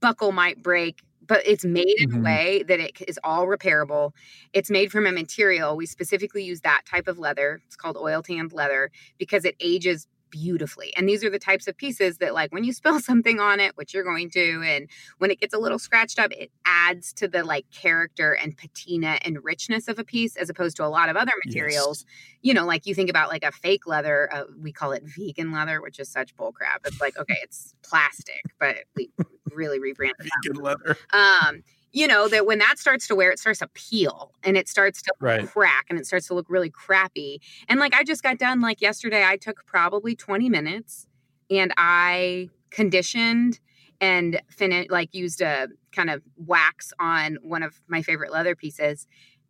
buckle 0.00 0.32
might 0.32 0.60
break 0.60 1.02
but 1.26 1.46
it's 1.46 1.64
made 1.64 1.94
in 1.98 2.10
mm-hmm. 2.10 2.20
a 2.20 2.22
way 2.22 2.64
that 2.68 2.80
it 2.80 3.00
is 3.08 3.18
all 3.24 3.46
repairable. 3.46 4.12
It's 4.52 4.70
made 4.70 4.92
from 4.92 5.06
a 5.06 5.12
material. 5.12 5.76
We 5.76 5.86
specifically 5.86 6.44
use 6.44 6.60
that 6.60 6.82
type 6.88 7.08
of 7.08 7.18
leather. 7.18 7.60
It's 7.66 7.76
called 7.76 7.96
oil 7.96 8.22
tanned 8.22 8.52
leather 8.52 8.90
because 9.18 9.44
it 9.44 9.56
ages 9.60 10.06
beautifully. 10.34 10.92
And 10.96 11.08
these 11.08 11.22
are 11.22 11.30
the 11.30 11.38
types 11.38 11.68
of 11.68 11.76
pieces 11.76 12.18
that, 12.18 12.34
like, 12.34 12.52
when 12.52 12.64
you 12.64 12.72
spill 12.72 12.98
something 13.10 13.38
on 13.38 13.60
it, 13.60 13.76
which 13.76 13.94
you're 13.94 14.02
going 14.02 14.30
to, 14.30 14.62
and 14.66 14.90
when 15.18 15.30
it 15.30 15.40
gets 15.40 15.54
a 15.54 15.58
little 15.58 15.78
scratched 15.78 16.18
up, 16.18 16.32
it 16.32 16.50
adds 16.66 17.12
to 17.14 17.28
the 17.28 17.44
like 17.44 17.66
character 17.70 18.32
and 18.32 18.56
patina 18.56 19.18
and 19.22 19.44
richness 19.44 19.86
of 19.86 20.00
a 20.00 20.04
piece 20.04 20.34
as 20.34 20.50
opposed 20.50 20.76
to 20.76 20.84
a 20.84 20.88
lot 20.88 21.08
of 21.08 21.16
other 21.16 21.32
materials. 21.46 22.04
Yes. 22.06 22.38
You 22.42 22.54
know, 22.54 22.66
like 22.66 22.84
you 22.84 22.96
think 22.96 23.08
about 23.08 23.28
like 23.28 23.44
a 23.44 23.52
fake 23.52 23.86
leather, 23.86 24.28
uh, 24.32 24.44
we 24.60 24.72
call 24.72 24.90
it 24.90 25.04
vegan 25.04 25.52
leather, 25.52 25.80
which 25.80 26.00
is 26.00 26.08
such 26.08 26.34
bullcrap. 26.34 26.80
It's 26.84 27.00
like, 27.00 27.16
okay, 27.16 27.38
it's 27.42 27.74
plastic, 27.82 28.42
but 28.58 28.78
we 28.96 29.10
really 29.52 29.78
rebranded 29.78 30.28
vegan 30.44 30.60
leather. 30.60 30.96
Um, 31.12 31.62
you 31.94 32.08
know 32.08 32.28
that 32.28 32.44
when 32.44 32.58
that 32.58 32.78
starts 32.78 33.06
to 33.06 33.14
wear 33.14 33.30
it 33.30 33.38
starts 33.38 33.60
to 33.60 33.68
peel 33.68 34.32
and 34.42 34.56
it 34.56 34.68
starts 34.68 35.00
to 35.00 35.14
right. 35.20 35.48
crack 35.48 35.86
and 35.88 35.98
it 35.98 36.06
starts 36.06 36.26
to 36.26 36.34
look 36.34 36.50
really 36.50 36.68
crappy 36.68 37.40
and 37.68 37.80
like 37.80 37.94
i 37.94 38.04
just 38.04 38.22
got 38.22 38.36
done 38.36 38.60
like 38.60 38.82
yesterday 38.82 39.24
i 39.24 39.36
took 39.36 39.64
probably 39.64 40.14
20 40.14 40.50
minutes 40.50 41.06
and 41.50 41.72
i 41.78 42.50
conditioned 42.70 43.60
and 44.00 44.40
finish 44.50 44.88
like 44.90 45.14
used 45.14 45.40
a 45.40 45.68
kind 45.92 46.10
of 46.10 46.20
wax 46.36 46.92
on 46.98 47.38
one 47.42 47.62
of 47.62 47.80
my 47.86 48.02
favorite 48.02 48.32
leather 48.32 48.56
pieces 48.56 49.06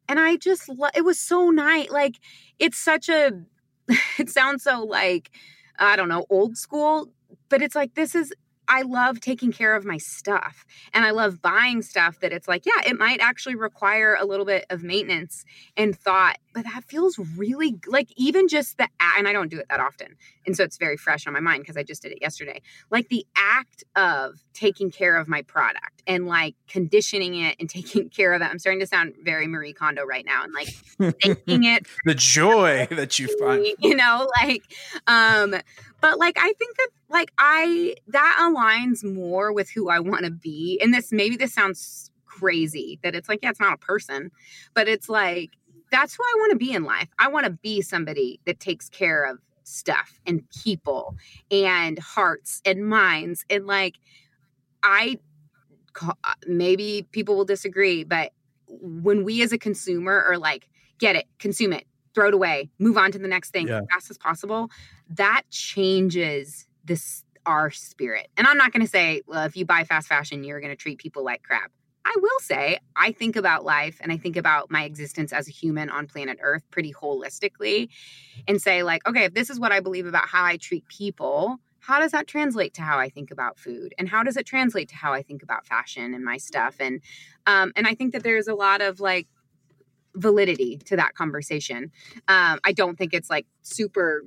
and 0.09 0.21
i 0.21 0.37
just 0.37 0.69
lo- 0.69 0.89
it 0.95 1.05
was 1.05 1.19
so 1.19 1.51
nice 1.51 1.91
like 1.91 2.17
it's 2.59 2.79
such 2.79 3.09
a 3.09 3.33
it 4.19 4.29
sounds 4.29 4.63
so 4.63 4.85
like 4.85 5.31
i 5.79 5.97
don't 5.97 6.09
know 6.11 6.27
old 6.29 6.57
school 6.59 7.09
but 7.49 7.63
it's 7.63 7.75
like 7.75 7.95
this 7.95 8.15
is 8.15 8.33
I 8.69 8.83
love 8.83 9.21
taking 9.21 9.53
care 9.53 9.75
of 9.75 9.85
my 9.85 9.99
stuff 9.99 10.65
and 10.93 11.05
I 11.05 11.11
love 11.11 11.43
buying 11.43 11.83
stuff 11.83 12.21
that 12.21 12.33
it's 12.33 12.49
like, 12.49 12.67
yeah, 12.67 12.81
it 12.87 12.99
might 12.99 13.21
actually 13.21 13.55
require 13.55 14.17
a 14.19 14.25
little 14.25 14.47
bit 14.47 14.67
of 14.71 14.83
maintenance 14.83 15.45
and 15.77 15.97
thought, 15.97 16.37
but 16.53 16.65
that 16.65 16.85
feels 16.85 17.19
really 17.37 17.77
like 17.87 18.09
even 18.17 18.49
just 18.49 18.79
the, 18.79 18.89
and 19.01 19.29
I 19.29 19.33
don't 19.33 19.51
do 19.51 19.59
it 19.59 19.67
that 19.69 19.81
often. 19.81 20.17
And 20.47 20.57
so 20.57 20.65
it's 20.65 20.77
very 20.77 20.97
fresh 20.97 21.27
on 21.27 21.33
my 21.33 21.41
mind 21.41 21.63
because 21.63 21.77
I 21.77 21.83
just 21.83 22.03
did 22.03 22.13
it 22.13 22.19
yesterday. 22.21 22.61
Like 22.91 23.09
the 23.09 23.27
act 23.37 23.85
of 23.97 24.45
taking 24.53 24.91
care 24.91 25.17
of 25.17 25.29
my 25.29 25.43
product 25.43 26.03
and 26.07 26.27
like 26.27 26.55
conditioning 26.69 27.35
it 27.35 27.57
and 27.59 27.69
taking 27.75 28.09
care 28.09 28.33
of 28.33 28.43
it. 28.43 28.47
I'm 28.47 28.59
starting 28.59 28.81
to 28.81 28.87
sound 28.87 29.15
very 29.23 29.47
Marie 29.47 29.73
Kondo 29.73 30.05
right 30.05 30.25
now 30.25 30.45
and 30.45 30.53
like 30.53 30.69
taking 31.21 31.65
it. 31.65 31.87
the 32.05 32.15
joy 32.15 32.87
that 32.91 33.19
you 33.19 33.29
find. 33.39 33.67
You 33.79 33.97
know, 33.97 34.29
like, 34.43 34.63
um, 35.07 35.57
but 36.05 36.19
like 36.19 36.37
I 36.39 36.53
think 36.59 36.77
that 36.77 36.89
like 37.09 37.33
I 37.39 37.95
that 38.09 38.37
aligns 38.39 39.03
more 39.03 39.55
with 39.55 39.71
who 39.71 39.89
I 39.89 40.01
want 40.01 40.27
to 40.27 40.31
be. 40.31 40.79
And 40.83 40.93
this 40.93 41.11
maybe 41.11 41.35
this 41.35 41.55
sounds 41.55 42.11
crazy 42.27 42.99
that 43.03 43.15
it's 43.15 43.27
like, 43.27 43.39
yeah, 43.43 43.49
it's 43.49 43.59
not 43.59 43.73
a 43.73 43.79
person, 43.79 44.31
but 44.75 44.87
it's 44.87 45.09
like 45.09 45.53
that's 45.91 46.15
who 46.15 46.23
I 46.23 46.35
want 46.41 46.51
to 46.51 46.59
be 46.59 46.73
in 46.73 46.85
life. 46.85 47.09
I 47.19 47.29
want 47.29 47.47
to 47.47 47.53
be 47.53 47.81
somebody 47.81 48.39
that 48.45 48.61
takes 48.61 48.91
care 48.91 49.25
of 49.25 49.39
stuff 49.63 50.21
and 50.27 50.43
people 50.63 51.17
and 51.51 51.99
hearts 51.99 52.61
and 52.67 52.87
minds 52.87 53.47
and 53.49 53.67
like 53.67 53.95
I 54.83 55.19
maybe 56.47 57.07
people 57.13 57.35
will 57.35 57.47
disagree, 57.47 58.05
but 58.05 58.33
when 58.69 59.25
we 59.25 59.41
as 59.41 59.53
a 59.53 59.59
consumer 59.59 60.23
are 60.29 60.37
like, 60.37 60.69
get 60.99 61.17
it, 61.17 61.25
consume 61.39 61.73
it, 61.73 61.87
throw 62.15 62.29
it 62.29 62.35
away, 62.35 62.71
move 62.79 62.97
on 62.97 63.13
to 63.13 63.19
the 63.19 63.29
next 63.29 63.51
thing 63.51 63.69
yeah. 63.69 63.79
as 63.79 63.87
fast 63.91 64.11
as 64.11 64.19
possible, 64.19 64.71
that 65.11 65.43
changes 65.51 66.67
this 66.85 67.25
our 67.47 67.71
spirit. 67.71 68.29
And 68.37 68.47
I'm 68.47 68.57
not 68.57 68.73
going 68.73 68.83
to 68.83 68.91
say, 68.91 69.23
well, 69.27 69.45
if 69.45 69.57
you 69.57 69.67
buy 69.67 69.85
fast 69.85 70.09
fashion, 70.09 70.45
you're 70.45 70.61
going 70.61 70.73
to 70.73 70.77
treat 70.77 70.99
people 70.99 71.25
like 71.25 71.43
crap. 71.43 71.71
I 72.07 72.15
will 72.21 72.41
say, 72.41 72.79
I 72.97 73.13
think 73.13 73.35
about 73.35 73.65
life 73.65 73.99
and 74.01 74.13
I 74.13 74.19
think 74.19 74.37
about 74.37 74.71
my 74.71 74.85
existence 74.85 75.33
as 75.33 75.49
a 75.49 75.51
human 75.51 75.89
on 75.89 76.07
planet 76.07 76.39
Earth 76.43 76.63
pretty 76.71 76.93
holistically 76.93 77.89
and 78.47 78.61
say, 78.61 78.83
like, 78.83 79.07
okay, 79.09 79.25
if 79.25 79.35
this 79.35 79.49
is 79.49 79.59
what 79.59 79.73
I 79.73 79.81
believe 79.81 80.07
about 80.07 80.29
how 80.29 80.45
I 80.45 80.59
treat 80.59 80.87
people, 80.89 81.59
how 81.81 82.01
does 82.01 82.13
that 82.13 82.27
translate 82.27 82.75
to 82.75 82.83
how 82.83 82.99
I 82.99 83.09
think 83.09 83.31
about 83.31 83.59
food? 83.59 83.95
And 83.99 84.09
how 84.09 84.23
does 84.23 84.37
it 84.37 84.47
translate 84.47 84.89
to 84.91 84.97
how 84.97 85.13
I 85.13 85.23
think 85.23 85.43
about 85.43 85.67
fashion 85.67 86.15
and 86.15 86.25
my 86.25 86.37
stuff? 86.37 86.77
And 86.79 87.01
um, 87.47 87.73
and 87.77 87.87
I 87.87 87.95
think 87.95 88.13
that 88.13 88.23
there's 88.23 88.49
a 88.49 88.55
lot 88.55 88.81
of 88.81 89.01
like 89.01 89.27
validity 90.15 90.79
to 90.87 90.97
that 90.97 91.15
conversation. 91.15 91.91
Um, 92.29 92.61
I 92.65 92.73
don't 92.73 92.97
think 92.97 93.15
it's 93.15 93.31
like 93.31 93.47
super. 93.63 94.25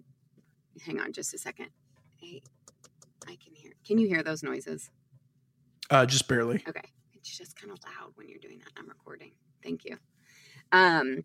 Hang 0.85 0.99
on, 0.99 1.11
just 1.11 1.33
a 1.33 1.37
second. 1.37 1.67
Hey, 2.17 2.41
I 3.25 3.35
can 3.35 3.53
hear. 3.53 3.71
Can 3.85 3.97
you 3.97 4.07
hear 4.07 4.23
those 4.23 4.43
noises? 4.43 4.89
Uh, 5.89 6.05
just 6.05 6.27
barely. 6.27 6.63
Okay, 6.67 6.81
it's 7.13 7.35
just 7.35 7.59
kind 7.59 7.71
of 7.71 7.79
loud 7.83 8.11
when 8.15 8.27
you're 8.27 8.39
doing 8.39 8.59
that. 8.59 8.71
I'm 8.77 8.87
recording. 8.87 9.31
Thank 9.63 9.85
you. 9.85 9.97
Um, 10.71 11.23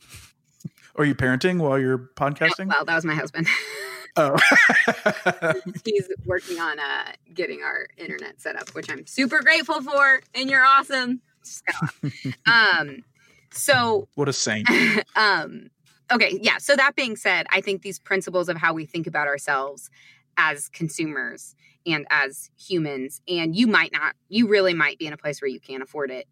are 0.97 1.05
you 1.05 1.15
parenting 1.15 1.59
while 1.59 1.79
you're 1.79 1.99
podcasting? 1.99 2.69
Well, 2.69 2.85
that 2.85 2.95
was 2.95 3.05
my 3.05 3.15
husband. 3.15 3.47
Oh, 4.17 4.37
he's 5.87 6.07
working 6.27 6.59
on 6.61 6.79
uh, 6.79 7.13
getting 7.33 7.63
our 7.63 7.87
internet 7.97 8.41
set 8.43 8.57
up, 8.57 8.69
which 8.75 8.91
I'm 8.91 9.07
super 9.07 9.41
grateful 9.41 9.81
for, 9.81 10.21
and 10.35 10.51
you're 10.51 10.65
awesome. 10.65 11.23
um, 12.47 13.05
so 13.53 14.09
what 14.15 14.29
a 14.29 14.33
saint. 14.33 14.69
um, 15.17 15.71
okay, 16.11 16.39
yeah. 16.41 16.59
So 16.59 16.77
that 16.77 16.97
being 16.97 17.17
said, 17.17 17.47
I 17.51 17.61
think 17.61 17.83
these 17.83 17.99
principles 17.99 18.49
of 18.49 18.57
how 18.57 18.73
we 18.73 18.87
think 18.87 19.07
about 19.07 19.27
ourselves 19.27 19.91
as 20.37 20.69
consumers 20.69 21.55
and 21.87 22.07
as 22.11 22.51
humans, 22.59 23.21
and 23.29 23.55
you 23.55 23.67
might 23.67 23.93
not, 23.93 24.15
you 24.29 24.49
really 24.49 24.75
might 24.75 24.99
be 24.99 25.07
in 25.07 25.13
a 25.13 25.17
place 25.17 25.43
where 25.43 25.49
you 25.49 25.61
can't 25.61 25.83
afford 25.83 26.11
it, 26.11 26.27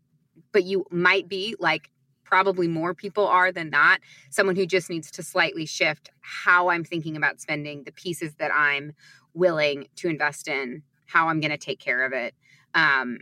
but 0.52 0.64
you 0.64 0.84
might 0.90 1.28
be 1.28 1.56
like 1.58 1.90
probably 2.24 2.68
more 2.68 2.94
people 2.94 3.26
are 3.26 3.50
than 3.50 3.70
not 3.70 4.00
someone 4.30 4.54
who 4.54 4.64
just 4.64 4.88
needs 4.88 5.10
to 5.10 5.22
slightly 5.22 5.66
shift 5.66 6.10
how 6.20 6.68
I'm 6.68 6.84
thinking 6.84 7.16
about 7.16 7.40
spending 7.40 7.82
the 7.82 7.92
pieces 7.92 8.36
that 8.36 8.52
I'm 8.54 8.92
willing 9.34 9.88
to 9.96 10.08
invest 10.08 10.46
in, 10.46 10.82
how 11.06 11.28
I'm 11.28 11.40
going 11.40 11.50
to 11.50 11.58
take 11.58 11.80
care 11.80 12.04
of 12.04 12.12
it, 12.12 12.34
um, 12.74 13.18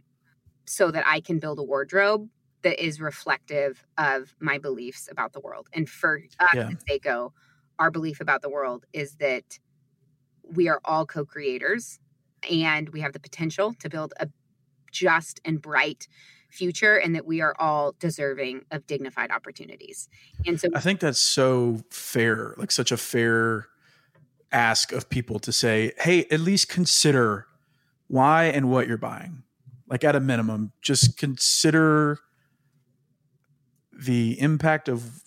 so 0.67 0.91
that 0.91 1.05
I 1.07 1.21
can 1.21 1.39
build 1.39 1.59
a 1.59 1.63
wardrobe 1.63 2.29
that 2.63 2.85
is 2.85 3.01
reflective 3.01 3.85
of 3.97 4.35
my 4.41 4.59
beliefs 4.59 5.09
about 5.11 5.33
the 5.33 5.41
world. 5.41 5.69
And 5.73 5.89
for 5.89 6.21
us 6.41 6.55
yeah. 6.55 6.69
at 6.69 6.85
Sseko, 6.85 7.33
our 7.79 7.91
belief 7.91 8.21
about 8.21 8.43
the 8.43 8.51
world 8.51 8.85
is 8.93 9.15
that 9.17 9.59
we 10.43 10.69
are 10.69 10.81
all 10.85 11.07
co-creators 11.07 12.01
and 12.51 12.89
we 12.91 13.01
have 13.01 13.13
the 13.13 13.21
potential 13.21 13.75
to 13.81 13.89
build 13.89 14.15
a 14.19 14.29
just 14.91 15.41
and 15.45 15.61
bright 15.61 16.09
future 16.51 16.97
and 16.97 17.15
that 17.15 17.27
we 17.27 17.41
are 17.41 17.55
all 17.59 17.95
deserving 18.01 18.63
of 18.71 18.87
dignified 18.87 19.31
opportunities. 19.31 20.09
And 20.47 20.59
so 20.59 20.69
I 20.75 20.81
think 20.81 21.01
that's 21.01 21.21
so 21.21 21.83
fair, 21.91 22.55
like 22.57 22.71
such 22.71 22.91
a 22.91 22.97
fair 22.97 23.67
ask 24.51 24.93
of 24.93 25.11
people 25.11 25.39
to 25.41 25.53
say, 25.53 25.93
"Hey, 25.99 26.25
at 26.31 26.41
least 26.41 26.69
consider 26.69 27.47
why 28.07 28.45
and 28.47 28.71
what 28.71 28.89
you're 28.89 28.97
buying." 28.97 29.43
Like 29.89 30.05
at 30.05 30.17
a 30.17 30.21
minimum, 30.21 30.73
just 30.81 31.19
consider 31.19 32.19
the 33.99 34.41
impact 34.41 34.89
of 34.89 35.23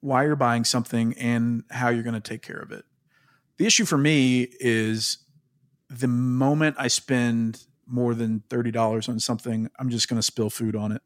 why 0.00 0.24
you're 0.24 0.36
buying 0.36 0.64
something 0.64 1.14
and 1.14 1.64
how 1.70 1.90
you're 1.90 2.02
going 2.02 2.14
to 2.14 2.20
take 2.20 2.42
care 2.42 2.58
of 2.58 2.72
it. 2.72 2.84
The 3.58 3.66
issue 3.66 3.84
for 3.84 3.98
me 3.98 4.48
is 4.58 5.18
the 5.88 6.08
moment 6.08 6.76
I 6.78 6.88
spend 6.88 7.64
more 7.86 8.14
than 8.14 8.42
$30 8.48 9.08
on 9.08 9.20
something, 9.20 9.70
I'm 9.78 9.90
just 9.90 10.08
going 10.08 10.18
to 10.18 10.26
spill 10.26 10.50
food 10.50 10.74
on 10.74 10.92
it. 10.92 11.02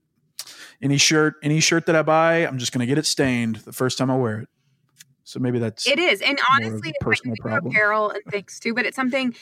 Any 0.81 0.97
shirt, 0.97 1.35
any 1.43 1.61
shirt 1.61 1.87
that 1.87 1.97
I 1.97 2.03
buy, 2.03 2.47
I'm 2.47 2.59
just 2.59 2.73
going 2.73 2.81
to 2.81 2.87
get 2.87 2.97
it 2.97 3.07
stained 3.07 3.57
the 3.57 3.73
first 3.73 3.99
time 3.99 4.11
I 4.11 4.17
wear 4.17 4.41
it. 4.41 4.49
So 5.31 5.39
maybe 5.39 5.59
that's 5.61 5.87
it 5.87 5.99
is, 5.99 6.21
and 6.21 6.41
honestly, 6.53 6.93
personal 7.01 7.37
problem. 7.37 7.73
apparel 7.73 8.11
and 8.11 8.23
things 8.25 8.59
too. 8.59 8.75
But 8.75 8.85
it's 8.85 8.97
something. 8.97 9.35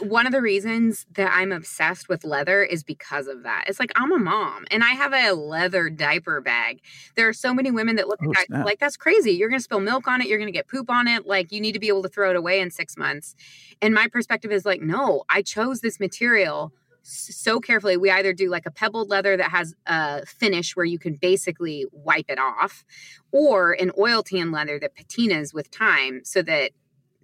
One 0.00 0.26
of 0.26 0.32
the 0.32 0.40
reasons 0.40 1.04
that 1.12 1.30
I'm 1.32 1.52
obsessed 1.52 2.08
with 2.08 2.24
leather 2.24 2.62
is 2.62 2.82
because 2.82 3.26
of 3.26 3.42
that. 3.42 3.64
It's 3.66 3.78
like 3.78 3.92
I'm 3.94 4.10
a 4.10 4.18
mom, 4.18 4.64
and 4.70 4.82
I 4.82 4.92
have 4.92 5.12
a 5.12 5.32
leather 5.32 5.90
diaper 5.90 6.40
bag. 6.40 6.80
There 7.14 7.28
are 7.28 7.34
so 7.34 7.52
many 7.52 7.70
women 7.70 7.96
that 7.96 8.08
look 8.08 8.20
oh, 8.26 8.32
at 8.32 8.46
that, 8.48 8.64
like 8.64 8.78
that's 8.78 8.96
crazy. 8.96 9.32
You're 9.32 9.50
going 9.50 9.60
to 9.60 9.64
spill 9.64 9.80
milk 9.80 10.08
on 10.08 10.22
it. 10.22 10.28
You're 10.28 10.38
going 10.38 10.48
to 10.48 10.52
get 10.52 10.66
poop 10.66 10.90
on 10.90 11.06
it. 11.06 11.26
Like 11.26 11.52
you 11.52 11.60
need 11.60 11.72
to 11.72 11.80
be 11.80 11.88
able 11.88 12.02
to 12.02 12.08
throw 12.08 12.30
it 12.30 12.36
away 12.36 12.60
in 12.60 12.70
six 12.70 12.96
months. 12.96 13.34
And 13.82 13.92
my 13.92 14.08
perspective 14.08 14.50
is 14.50 14.64
like, 14.64 14.80
no, 14.80 15.24
I 15.28 15.42
chose 15.42 15.80
this 15.80 16.00
material 16.00 16.72
so 17.04 17.60
carefully. 17.60 17.96
We 17.96 18.10
either 18.10 18.32
do 18.32 18.48
like 18.48 18.66
a 18.66 18.70
pebbled 18.70 19.08
leather 19.08 19.36
that 19.36 19.50
has 19.50 19.74
a 19.86 20.24
finish 20.26 20.74
where 20.74 20.86
you 20.86 20.98
can 20.98 21.14
basically 21.14 21.86
wipe 21.92 22.30
it 22.30 22.38
off, 22.38 22.84
or 23.30 23.72
an 23.72 23.92
oil 23.98 24.22
tan 24.22 24.50
leather 24.50 24.78
that 24.80 24.96
patinas 24.96 25.54
with 25.54 25.70
time 25.70 26.22
so 26.24 26.42
that 26.42 26.72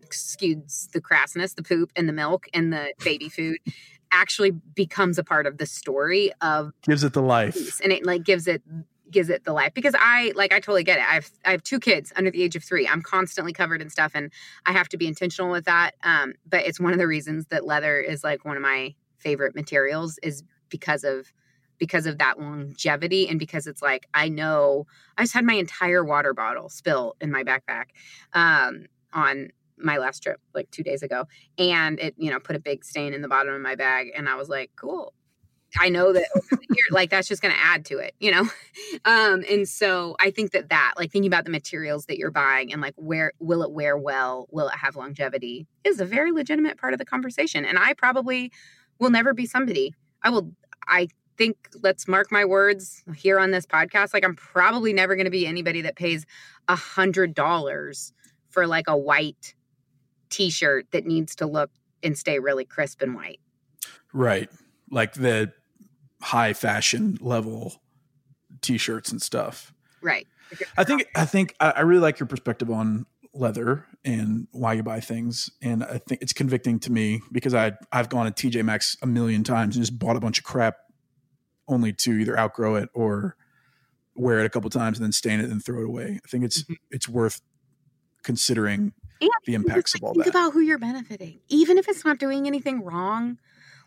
excuse 0.03 0.89
the 0.93 1.01
crassness, 1.01 1.55
the 1.55 1.62
poop 1.62 1.91
and 1.97 2.09
the 2.09 2.12
milk 2.12 2.47
and 2.53 2.72
the 2.72 2.93
baby 3.03 3.28
food 3.37 3.59
actually 4.12 4.51
becomes 4.51 5.18
a 5.18 5.24
part 5.24 5.47
of 5.47 5.59
the 5.59 5.66
story 5.66 6.33
of 6.41 6.72
gives 6.83 7.05
it 7.05 7.12
the 7.12 7.22
life 7.22 7.81
and 7.81 7.93
it 7.93 8.05
like 8.05 8.24
gives 8.24 8.49
it 8.49 8.61
gives 9.11 9.28
it 9.28 9.45
the 9.45 9.53
life 9.53 9.72
because 9.74 9.95
I 9.99 10.33
like 10.35 10.53
I 10.53 10.61
totally 10.61 10.85
get 10.85 10.99
it. 10.99 11.05
I've 11.09 11.31
I 11.45 11.53
have 11.53 11.62
two 11.62 11.81
kids 11.81 12.12
under 12.16 12.31
the 12.31 12.43
age 12.43 12.57
of 12.57 12.64
three. 12.64 12.87
I'm 12.87 13.03
constantly 13.03 13.53
covered 13.53 13.83
in 13.83 13.91
stuff 13.91 14.12
and 14.14 14.33
I 14.66 14.72
have 14.72 14.89
to 14.91 14.97
be 14.97 15.07
intentional 15.07 15.51
with 15.51 15.64
that. 15.64 15.93
Um, 16.03 16.35
but 16.49 16.66
it's 16.66 16.81
one 16.81 16.93
of 16.93 16.99
the 16.99 17.07
reasons 17.07 17.47
that 17.47 17.64
leather 17.64 17.99
is 18.01 18.24
like 18.24 18.45
one 18.45 18.57
of 18.57 18.62
my 18.62 18.95
favorite 19.21 19.55
materials 19.55 20.18
is 20.23 20.43
because 20.68 21.05
of 21.05 21.33
because 21.79 22.05
of 22.05 22.18
that 22.18 22.39
longevity 22.39 23.27
and 23.29 23.39
because 23.39 23.66
it's 23.66 23.83
like 23.83 24.07
I 24.12 24.29
know 24.29 24.87
I 25.16 25.23
just 25.23 25.35
had 25.35 25.45
my 25.45 25.55
entire 25.55 26.05
water 26.05 26.35
bottle 26.35 26.68
spill 26.68 27.16
in 27.21 27.31
my 27.31 27.43
backpack 27.43 27.87
um, 28.35 28.87
on 29.12 29.49
my 29.79 29.97
last 29.97 30.23
trip 30.23 30.41
like 30.55 30.71
two 30.71 30.83
days 30.83 31.03
ago 31.03 31.25
and 31.57 31.99
it 31.99 32.14
you 32.18 32.31
know 32.31 32.39
put 32.39 32.55
a 32.55 32.61
big 32.61 32.85
stain 32.85 33.14
in 33.14 33.23
the 33.23 33.29
bottom 33.29 33.55
of 33.55 33.61
my 33.62 33.75
bag 33.75 34.09
and 34.14 34.29
I 34.29 34.37
was 34.37 34.49
like 34.49 34.71
cool 34.77 35.14
I 35.79 35.89
know 35.89 36.12
that 36.12 36.27
like 36.91 37.11
that's 37.11 37.29
just 37.29 37.43
going 37.43 37.55
to 37.55 37.61
add 37.61 37.85
to 37.87 37.99
it, 37.99 38.14
you 38.18 38.31
know? 38.31 38.49
Um, 39.05 39.45
and 39.49 39.68
so 39.68 40.16
I 40.21 40.31
think 40.31 40.51
that 40.51 40.68
that, 40.71 40.95
like 40.97 41.12
thinking 41.12 41.29
about 41.29 41.45
the 41.45 41.51
materials 41.51 42.07
that 42.07 42.18
you're 42.18 42.31
buying 42.31 42.73
and 42.73 42.83
like 42.83 42.95
where 42.97 43.33
will 43.39 43.62
it 43.62 43.71
wear 43.71 43.97
well? 43.97 44.47
Will 44.51 44.68
it 44.68 44.75
have 44.75 44.97
longevity 44.97 45.68
is 45.85 46.01
a 46.01 46.05
very 46.05 46.33
legitimate 46.33 46.77
part 46.77 46.93
of 46.93 46.99
the 46.99 47.05
conversation. 47.05 47.64
And 47.64 47.79
I 47.79 47.95
probably 47.95 48.53
will 49.01 49.11
never 49.11 49.35
be 49.35 49.47
somebody. 49.47 49.95
I 50.23 50.31
will, 50.31 50.53
I 50.87 51.09
think, 51.37 51.57
let's 51.83 52.07
mark 52.07 52.31
my 52.31 52.45
words 52.45 53.03
here 53.17 53.41
on 53.41 53.51
this 53.51 53.67
podcast. 53.67 54.15
Like, 54.15 54.25
I'm 54.25 54.37
probably 54.37 54.93
never 54.93 55.17
going 55.17 55.25
to 55.25 55.31
be 55.31 55.47
anybody 55.47 55.81
that 55.83 55.97
pays 55.97 56.27
a 56.69 56.77
hundred 56.77 57.35
dollars 57.35 58.13
for 58.51 58.67
like 58.67 58.87
a 58.87 58.97
white 58.97 59.55
t 60.29 60.51
shirt 60.51 60.87
that 60.93 61.07
needs 61.07 61.35
to 61.37 61.47
look 61.47 61.71
and 62.03 62.17
stay 62.17 62.39
really 62.39 62.65
crisp 62.65 63.03
and 63.03 63.15
white. 63.15 63.41
Right. 64.13 64.51
like 64.91 65.15
the 65.15 65.53
high 66.21 66.53
fashion 66.53 67.17
level 67.21 67.81
t-shirts 68.61 69.11
and 69.11 69.23
stuff. 69.23 69.73
Right. 70.03 70.27
I 70.77 70.85
think 70.85 71.07
I 71.15 71.25
think 71.25 71.55
I 71.61 71.83
really 71.83 72.01
like 72.01 72.19
your 72.19 72.27
perspective 72.27 72.71
on 72.71 73.07
leather 73.33 73.87
and 74.05 74.49
why 74.53 74.72
you 74.74 74.83
buy 74.83 75.01
things, 75.01 75.51
and 75.62 75.85
I 75.85 75.99
think 75.99 76.22
it's 76.22 76.33
convicting 76.33 76.78
to 76.81 76.93
me 76.93 77.20
because 77.33 77.55
I 77.55 77.72
I've 77.93 78.09
gone 78.09 78.33
to 78.33 78.49
TJ 78.49 78.64
Maxx 78.64 78.97
a 79.03 79.07
million 79.07 79.45
times 79.45 79.76
and 79.76 79.85
just 79.85 79.99
bought 79.99 80.16
a 80.16 80.20
bunch 80.20 80.39
of 80.39 80.45
crap, 80.45 80.76
only 81.68 81.93
to 81.93 82.12
either 82.12 82.39
outgrow 82.39 82.76
it 82.76 82.89
or 82.95 83.37
wear 84.16 84.41
it 84.41 84.47
a 84.47 84.51
couple 84.51 84.68
times 84.70 84.99
and 84.99 85.05
then 85.05 85.12
stain 85.12 85.41
it 85.41 85.49
and 85.51 85.64
throw 85.64 85.81
it 85.83 85.87
away. 85.87 86.20
I 86.24 86.28
think 86.28 86.45
it's 86.45 86.64
Mhm. 86.64 86.76
it's 86.91 87.09
worth 87.09 87.41
considering 88.22 88.93
And 89.20 89.31
the 89.47 89.55
impacts 89.55 89.95
of 89.95 90.03
all 90.03 90.12
think 90.12 90.24
that. 90.24 90.31
about 90.31 90.53
who 90.53 90.61
you're 90.61 90.78
benefiting, 90.78 91.41
even 91.49 91.78
if 91.78 91.89
it's 91.89 92.05
not 92.05 92.18
doing 92.18 92.47
anything 92.47 92.83
wrong. 92.83 93.39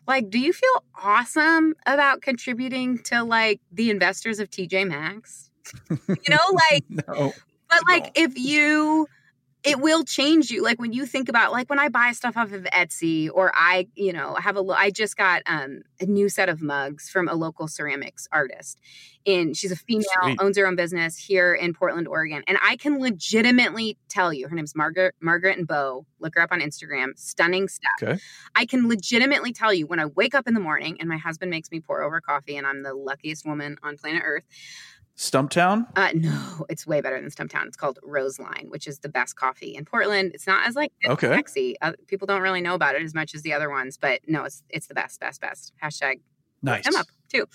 Like, 0.07 0.29
do 0.29 0.37
you 0.39 0.51
feel 0.53 0.83
awesome 1.01 1.75
about 1.85 2.21
contributing 2.21 2.99
to 3.03 3.23
like 3.23 3.61
the 3.71 3.89
investors 3.89 4.39
of 4.39 4.49
TJ 4.49 4.85
Maxx? 4.87 5.49
You 6.07 6.29
know, 6.29 6.37
like, 6.71 6.83
no, 6.89 7.33
but 7.69 7.81
I 7.87 7.93
like 7.93 8.11
if 8.15 8.37
you 8.37 9.07
it 9.63 9.79
will 9.79 10.03
change 10.03 10.51
you 10.51 10.61
like 10.61 10.79
when 10.79 10.91
you 10.91 11.05
think 11.05 11.29
about 11.29 11.51
like 11.51 11.69
when 11.69 11.79
i 11.79 11.87
buy 11.89 12.11
stuff 12.11 12.35
off 12.35 12.51
of 12.51 12.63
etsy 12.65 13.29
or 13.33 13.51
i 13.55 13.87
you 13.95 14.11
know 14.13 14.35
have 14.35 14.57
a 14.57 14.63
I 14.73 14.89
just 14.89 15.17
got 15.17 15.43
um, 15.45 15.83
a 15.99 16.05
new 16.05 16.29
set 16.29 16.49
of 16.49 16.61
mugs 16.61 17.09
from 17.09 17.27
a 17.27 17.35
local 17.35 17.67
ceramics 17.67 18.27
artist 18.31 18.79
and 19.25 19.55
she's 19.55 19.71
a 19.71 19.75
female 19.75 20.03
Sweet. 20.23 20.41
owns 20.41 20.57
her 20.57 20.65
own 20.67 20.75
business 20.75 21.17
here 21.17 21.53
in 21.53 21.73
portland 21.73 22.07
oregon 22.07 22.43
and 22.47 22.57
i 22.63 22.75
can 22.75 22.99
legitimately 22.99 23.97
tell 24.09 24.33
you 24.33 24.47
her 24.47 24.55
name's 24.55 24.75
margaret 24.75 25.15
margaret 25.21 25.57
and 25.57 25.67
bo 25.67 26.05
look 26.19 26.35
her 26.35 26.41
up 26.41 26.51
on 26.51 26.59
instagram 26.59 27.17
stunning 27.17 27.67
stuff 27.67 27.91
Okay. 28.01 28.19
i 28.55 28.65
can 28.65 28.87
legitimately 28.89 29.53
tell 29.53 29.73
you 29.73 29.85
when 29.87 29.99
i 29.99 30.05
wake 30.05 30.33
up 30.33 30.47
in 30.47 30.53
the 30.53 30.59
morning 30.59 30.97
and 30.99 31.07
my 31.07 31.17
husband 31.17 31.51
makes 31.51 31.71
me 31.71 31.79
pour 31.79 32.01
over 32.01 32.19
coffee 32.19 32.57
and 32.57 32.65
i'm 32.67 32.83
the 32.83 32.93
luckiest 32.93 33.45
woman 33.45 33.77
on 33.83 33.97
planet 33.97 34.23
earth 34.25 34.45
Stumptown. 35.17 35.85
uh, 35.95 36.09
no, 36.15 36.65
it's 36.69 36.87
way 36.87 36.99
better 37.01 37.21
than 37.21 37.29
Stumptown. 37.29 37.67
It's 37.67 37.77
called 37.77 37.99
Roseline, 38.03 38.69
which 38.69 38.87
is 38.87 38.99
the 38.99 39.09
best 39.09 39.35
coffee 39.35 39.75
in 39.75 39.85
Portland. 39.85 40.31
It's 40.33 40.47
not 40.47 40.67
as 40.67 40.75
like 40.75 40.91
Okay. 41.07 41.27
sexy. 41.27 41.75
Uh, 41.81 41.93
people 42.07 42.25
don't 42.25 42.41
really 42.41 42.61
know 42.61 42.73
about 42.73 42.95
it 42.95 43.03
as 43.03 43.13
much 43.13 43.35
as 43.35 43.43
the 43.43 43.53
other 43.53 43.69
ones, 43.69 43.97
but 43.97 44.21
no, 44.27 44.43
it's 44.43 44.63
it's 44.69 44.87
the 44.87 44.95
best, 44.95 45.19
best, 45.19 45.39
best. 45.39 45.71
Hashtag 45.83 46.21
Nice. 46.63 46.85
them 46.85 46.95
up 46.95 47.07
too. 47.31 47.45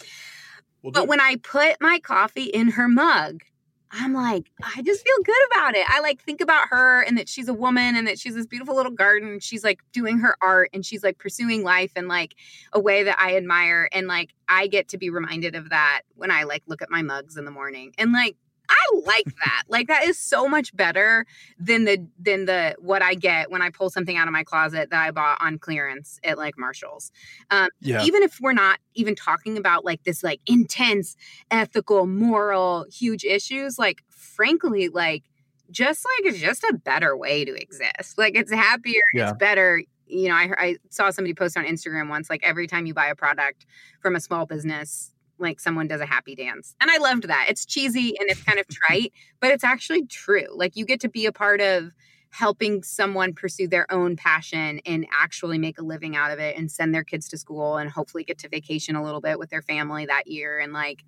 We'll 0.83 0.93
But 0.93 1.09
when 1.09 1.21
I 1.21 1.37
put 1.43 1.77
my 1.81 1.99
coffee 1.99 2.45
in 2.45 2.69
her 2.73 2.87
mug, 2.89 3.43
I'm 3.91 4.13
like, 4.13 4.51
I 4.63 4.83
just 4.83 5.03
feel 5.03 5.17
good 5.25 5.47
about 5.51 5.75
it. 5.75 5.87
I 5.89 6.01
like 6.01 6.23
think 6.23 6.41
about 6.41 6.69
her 6.69 7.03
and 7.03 7.17
that 7.17 7.29
she's 7.29 7.49
a 7.49 7.55
woman 7.55 7.97
and 7.97 8.07
that 8.07 8.19
she's 8.19 8.35
this 8.35 8.47
beautiful 8.47 8.77
little 8.77 8.93
garden. 8.93 9.41
She's 9.41 9.65
like 9.65 9.81
doing 9.93 10.19
her 10.19 10.37
art 10.43 10.71
and 10.73 10.85
she's 10.85 11.03
like 11.03 11.19
pursuing 11.19 11.63
life 11.63 11.93
in 11.97 12.07
like 12.07 12.35
a 12.73 12.81
way 12.81 13.03
that 13.05 13.19
I 13.19 13.37
admire. 13.37 13.89
And 13.93 14.07
like 14.07 14.35
I 14.49 14.67
get 14.67 14.89
to 14.89 14.99
be 14.99 15.11
reminded 15.11 15.55
of 15.55 15.71
that 15.71 16.03
when 16.17 16.31
I 16.31 16.43
like 16.43 16.63
look 16.67 16.83
at 16.83 16.91
my 16.91 17.03
mugs 17.03 17.37
in 17.37 17.45
the 17.45 17.51
morning. 17.51 17.95
And 17.97 18.13
like 18.13 18.37
I 18.69 19.01
like 19.07 19.25
that. 19.45 19.63
Like 19.69 19.89
that 19.89 20.05
is 20.05 20.19
so 20.19 20.49
much 20.49 20.75
better 20.77 21.27
than 21.59 21.85
the 21.85 22.07
than 22.19 22.45
the 22.45 22.75
what 22.79 23.03
I 23.03 23.15
get 23.15 23.51
when 23.51 23.63
I 23.63 23.71
pull 23.71 23.91
something 23.91 24.17
out 24.17 24.29
of 24.29 24.33
my 24.33 24.45
closet 24.45 24.91
that 24.91 25.03
I 25.07 25.11
bought 25.11 25.39
on 25.41 25.59
clearance 25.59 26.21
at 26.25 26.39
like 26.39 26.59
Marshalls 26.59 27.11
um, 27.51 27.69
yeah. 27.81 28.03
even 28.03 28.23
if 28.23 28.39
we're 28.41 28.53
not 28.53 28.79
even 28.95 29.15
talking 29.15 29.57
about 29.57 29.85
like 29.85 30.03
this 30.05 30.23
like 30.23 30.41
intense 30.47 31.17
ethical 31.51 32.07
moral 32.07 32.87
huge 32.93 33.25
issues 33.25 33.79
like 33.79 34.03
frankly 34.09 34.89
like 34.89 35.25
just 35.71 36.05
like 36.05 36.33
it's 36.33 36.41
just 36.41 36.65
a 36.65 36.75
better 36.75 37.17
way 37.17 37.45
to 37.45 37.55
exist 37.55 38.17
like 38.19 38.35
it's 38.37 38.53
happier 38.53 39.03
Yeah. 39.15 39.31
it's 39.31 39.39
better 39.39 39.83
you 40.07 40.29
know 40.29 40.35
I, 40.35 40.51
I 40.59 40.77
saw 40.91 41.11
somebody 41.11 41.35
post 41.35 41.57
on 41.57 41.65
instagram 41.65 42.09
once 42.09 42.31
like 42.31 42.43
every 42.43 42.67
time 42.67 42.87
you 42.87 42.95
buy 42.95 43.07
a 43.09 43.15
product 43.15 43.67
from 44.01 44.17
a 44.17 44.21
small 44.21 44.47
business 44.47 45.13
like 45.39 45.61
someone 45.61 45.87
does 45.87 46.01
a 46.01 46.07
happy 46.07 46.35
dance 46.35 46.75
and 46.81 46.91
i 46.91 46.99
loved 46.99 47.29
that 47.29 47.47
it's 47.49 47.65
cheesy 47.65 48.15
and 48.19 48.29
it's 48.31 48.43
kind 48.43 48.59
of 48.59 48.67
trite 48.69 49.13
but 49.41 49.51
it's 49.51 49.65
actually 49.65 50.07
true 50.07 50.47
like 50.55 50.77
you 50.77 50.85
get 50.85 51.01
to 51.01 51.09
be 51.09 51.27
a 51.27 51.33
part 51.33 51.61
of 51.61 51.91
helping 52.31 52.83
someone 52.83 53.33
pursue 53.33 53.67
their 53.67 53.91
own 53.91 54.15
passion 54.15 54.81
and 54.85 55.07
actually 55.11 55.57
make 55.57 55.79
a 55.79 55.83
living 55.83 56.15
out 56.15 56.31
of 56.31 56.39
it 56.39 56.57
and 56.59 56.71
send 56.71 56.95
their 56.95 57.05
kids 57.05 57.29
to 57.29 57.39
school 57.39 57.79
and 57.79 57.91
hopefully 57.91 58.23
get 58.23 58.37
to 58.39 58.49
vacation 58.49 58.97
a 58.97 59.03
little 59.03 59.21
bit 59.21 59.39
with 59.39 59.49
their 59.49 59.63
family 59.63 60.07
that 60.07 60.27
year 60.27 60.59
and 60.59 60.73
like 60.73 61.05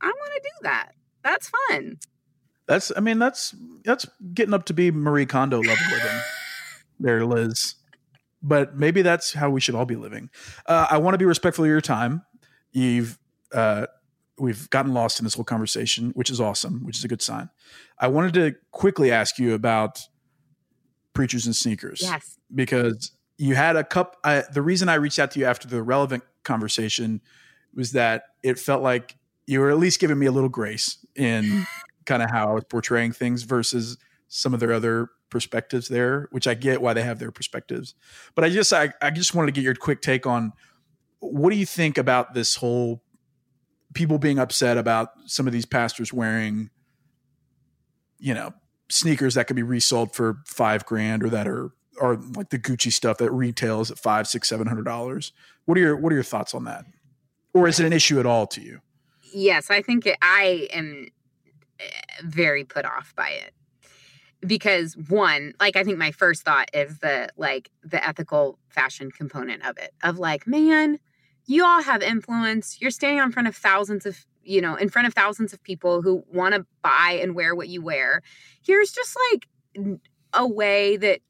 i, 0.00 0.06
want 0.06 0.32
to 0.34 0.40
do 0.42 0.62
that 0.62 0.92
that's 1.22 1.50
fun 1.68 1.98
That's 2.66 2.92
I 2.96 3.00
mean 3.00 3.18
that's 3.18 3.54
that's 3.84 4.06
getting 4.32 4.54
up 4.54 4.64
to 4.66 4.74
be 4.74 4.90
Marie 4.90 5.26
Kondo 5.26 5.58
level 5.58 5.86
living. 5.90 6.20
there, 7.02 7.24
Liz. 7.26 7.74
But 8.42 8.76
maybe 8.76 9.02
that's 9.02 9.32
how 9.32 9.50
we 9.50 9.60
should 9.60 9.74
all 9.74 9.84
be 9.84 9.96
living. 9.96 10.30
Uh, 10.66 10.86
I 10.90 10.98
want 10.98 11.14
to 11.14 11.18
be 11.18 11.24
respectful 11.24 11.64
of 11.64 11.68
your 11.68 11.80
time. 11.80 12.22
You've 12.72 13.18
uh, 13.52 13.86
we've 14.38 14.68
gotten 14.70 14.92
lost 14.92 15.18
in 15.20 15.24
this 15.24 15.34
whole 15.34 15.44
conversation, 15.44 16.10
which 16.14 16.30
is 16.30 16.40
awesome, 16.40 16.84
which 16.84 16.96
is 16.96 17.04
a 17.04 17.08
good 17.08 17.22
sign. 17.22 17.50
I 17.98 18.08
wanted 18.08 18.34
to 18.34 18.54
quickly 18.70 19.10
ask 19.10 19.38
you 19.38 19.54
about 19.54 20.00
preachers 21.14 21.44
and 21.44 21.54
sneakers 21.54 22.00
yes 22.02 22.38
because 22.54 23.12
you 23.38 23.54
had 23.54 23.76
a 23.76 23.84
cup. 23.84 24.16
I, 24.24 24.44
the 24.52 24.62
reason 24.62 24.88
I 24.88 24.94
reached 24.94 25.18
out 25.18 25.30
to 25.32 25.40
you 25.40 25.46
after 25.46 25.68
the 25.68 25.82
relevant 25.82 26.22
conversation 26.44 27.20
was 27.74 27.92
that 27.92 28.24
it 28.42 28.58
felt 28.58 28.82
like 28.82 29.16
you 29.46 29.60
were 29.60 29.70
at 29.70 29.78
least 29.78 30.00
giving 30.00 30.18
me 30.18 30.26
a 30.26 30.32
little 30.32 30.48
grace 30.48 31.04
in 31.16 31.66
kind 32.06 32.22
of 32.22 32.30
how 32.30 32.50
I 32.50 32.52
was 32.52 32.64
portraying 32.64 33.12
things 33.12 33.42
versus 33.42 33.98
some 34.28 34.54
of 34.54 34.60
their 34.60 34.72
other 34.72 35.08
perspectives 35.30 35.88
there, 35.88 36.28
which 36.30 36.46
I 36.46 36.54
get 36.54 36.82
why 36.82 36.92
they 36.92 37.02
have 37.02 37.18
their 37.18 37.30
perspectives. 37.30 37.94
But 38.34 38.44
I 38.44 38.50
just 38.50 38.72
I, 38.72 38.92
I 39.00 39.10
just 39.10 39.34
wanted 39.34 39.46
to 39.46 39.52
get 39.52 39.64
your 39.64 39.74
quick 39.74 40.02
take 40.02 40.26
on 40.26 40.52
what 41.20 41.50
do 41.50 41.56
you 41.56 41.66
think 41.66 41.98
about 41.98 42.34
this 42.34 42.56
whole 42.56 43.02
people 43.94 44.18
being 44.18 44.38
upset 44.38 44.78
about 44.78 45.10
some 45.26 45.46
of 45.46 45.52
these 45.52 45.66
pastors 45.66 46.12
wearing, 46.12 46.70
you 48.18 48.34
know, 48.34 48.52
sneakers 48.90 49.34
that 49.34 49.46
could 49.46 49.56
be 49.56 49.62
resold 49.62 50.14
for 50.14 50.38
five 50.46 50.84
grand 50.86 51.22
or 51.22 51.30
that 51.30 51.48
are 51.48 51.72
or 52.00 52.16
like 52.34 52.50
the 52.50 52.58
Gucci 52.58 52.90
stuff 52.92 53.18
that 53.18 53.30
retails 53.30 53.90
at 53.90 53.98
five, 53.98 54.26
six, 54.26 54.48
seven 54.48 54.66
hundred 54.66 54.84
dollars. 54.84 55.32
What 55.66 55.76
are 55.78 55.80
your 55.80 55.96
what 55.96 56.12
are 56.12 56.16
your 56.16 56.24
thoughts 56.24 56.54
on 56.54 56.64
that? 56.64 56.84
Or 57.54 57.68
is 57.68 57.78
it 57.78 57.86
an 57.86 57.92
issue 57.92 58.18
at 58.18 58.26
all 58.26 58.46
to 58.48 58.62
you? 58.62 58.80
yes 59.32 59.70
i 59.70 59.80
think 59.82 60.06
it, 60.06 60.16
i 60.22 60.68
am 60.72 61.08
eh, 61.80 61.84
very 62.24 62.64
put 62.64 62.84
off 62.84 63.14
by 63.16 63.30
it 63.30 63.52
because 64.46 64.96
one 65.08 65.52
like 65.60 65.76
i 65.76 65.84
think 65.84 65.98
my 65.98 66.10
first 66.10 66.42
thought 66.42 66.68
is 66.72 66.98
the 66.98 67.28
like 67.36 67.70
the 67.82 68.04
ethical 68.06 68.58
fashion 68.68 69.10
component 69.10 69.64
of 69.66 69.76
it 69.78 69.92
of 70.02 70.18
like 70.18 70.46
man 70.46 70.98
you 71.46 71.64
all 71.64 71.82
have 71.82 72.02
influence 72.02 72.78
you're 72.80 72.90
standing 72.90 73.22
in 73.22 73.32
front 73.32 73.48
of 73.48 73.56
thousands 73.56 74.06
of 74.06 74.24
you 74.42 74.60
know 74.60 74.74
in 74.76 74.88
front 74.88 75.06
of 75.06 75.14
thousands 75.14 75.52
of 75.52 75.62
people 75.62 76.02
who 76.02 76.24
want 76.32 76.54
to 76.54 76.64
buy 76.82 77.18
and 77.20 77.34
wear 77.34 77.54
what 77.54 77.68
you 77.68 77.82
wear 77.82 78.22
here's 78.64 78.92
just 78.92 79.16
like 79.32 79.48
a 80.32 80.46
way 80.46 80.96
that 80.96 81.20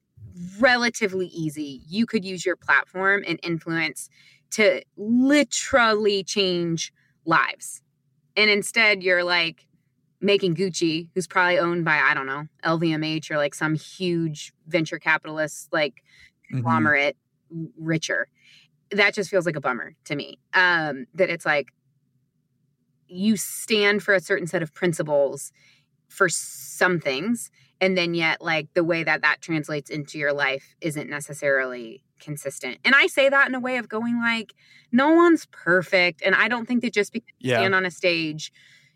relatively 0.58 1.26
easy 1.26 1.82
you 1.88 2.06
could 2.06 2.24
use 2.24 2.44
your 2.44 2.56
platform 2.56 3.22
and 3.26 3.38
influence 3.42 4.08
to 4.50 4.82
literally 4.96 6.22
change 6.24 6.92
lives 7.24 7.82
and 8.36 8.50
instead 8.50 9.02
you're 9.02 9.24
like 9.24 9.66
making 10.24 10.54
Gucci, 10.54 11.08
who's 11.14 11.26
probably 11.26 11.58
owned 11.58 11.84
by 11.84 11.98
I 11.98 12.14
don't 12.14 12.26
know 12.26 12.46
LVMH 12.64 13.30
or 13.30 13.36
like 13.38 13.54
some 13.54 13.74
huge 13.74 14.52
venture 14.68 14.98
capitalist 14.98 15.68
like 15.72 16.02
Mm-hmm. 16.52 16.58
conglomerate 16.58 17.16
richer. 17.78 18.28
That 18.92 19.14
just 19.14 19.30
feels 19.30 19.46
like 19.46 19.56
a 19.56 19.60
bummer 19.60 19.94
to 20.04 20.16
me. 20.16 20.38
Um, 20.54 21.06
that 21.14 21.30
it's 21.30 21.46
like 21.46 21.68
you 23.08 23.36
stand 23.36 24.02
for 24.02 24.14
a 24.14 24.20
certain 24.20 24.46
set 24.46 24.62
of 24.62 24.72
principles 24.72 25.52
for 26.08 26.28
some 26.28 27.00
things, 27.00 27.50
and 27.80 27.96
then 27.96 28.14
yet 28.14 28.40
like 28.40 28.68
the 28.74 28.84
way 28.84 29.02
that 29.02 29.22
that 29.22 29.40
translates 29.40 29.90
into 29.90 30.18
your 30.18 30.32
life 30.32 30.74
isn't 30.80 31.08
necessarily 31.08 32.02
consistent. 32.20 32.78
And 32.84 32.94
I 32.94 33.06
say 33.06 33.28
that 33.28 33.48
in 33.48 33.54
a 33.54 33.60
way 33.60 33.76
of 33.76 33.88
going 33.88 34.20
like, 34.20 34.54
no 34.92 35.12
one's 35.12 35.46
perfect, 35.46 36.22
and 36.24 36.34
I 36.34 36.48
don't 36.48 36.66
think 36.66 36.82
that 36.82 36.92
just 36.92 37.12
because 37.12 37.34
you 37.38 37.50
stand 37.50 37.74
on 37.74 37.84
a 37.84 37.90
stage 37.90 38.52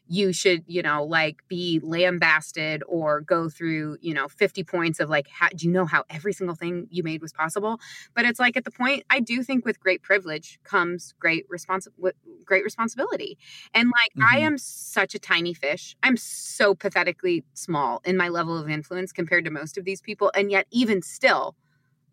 you 0.08 0.32
should 0.32 0.62
you 0.66 0.82
know 0.82 1.04
like 1.04 1.42
be 1.48 1.80
lambasted 1.82 2.82
or 2.88 3.20
go 3.20 3.48
through 3.48 3.98
you 4.00 4.14
know 4.14 4.28
50 4.28 4.64
points 4.64 5.00
of 5.00 5.08
like 5.10 5.28
how, 5.28 5.48
do 5.48 5.66
you 5.66 5.72
know 5.72 5.84
how 5.86 6.04
every 6.10 6.32
single 6.32 6.54
thing 6.56 6.86
you 6.90 7.02
made 7.02 7.22
was 7.22 7.32
possible? 7.32 7.80
But 8.14 8.24
it's 8.24 8.38
like 8.40 8.56
at 8.56 8.64
the 8.64 8.70
point 8.70 9.04
i 9.10 9.20
do 9.20 9.42
think 9.42 9.64
with 9.64 9.80
great 9.80 10.02
privilege 10.02 10.58
comes 10.64 11.14
great 11.18 11.48
respons—great 11.48 12.64
responsibility. 12.64 13.38
And 13.74 13.90
like 13.90 14.12
i 14.20 14.38
Mhm. 14.38 14.46
am 14.46 14.58
such 14.58 15.14
a 15.14 15.18
tiny 15.18 15.54
fish. 15.54 15.96
I'm 16.02 16.16
so 16.16 16.74
pathetically 16.74 17.44
small 17.54 18.00
in 18.04 18.16
my 18.16 18.28
level 18.28 18.56
of 18.58 18.68
influence 18.70 19.12
compared 19.12 19.44
to 19.46 19.50
most 19.50 19.78
of 19.78 19.84
these 19.84 20.00
people 20.00 20.30
and 20.34 20.50
yet 20.50 20.66
even 20.70 21.02
still 21.02 21.56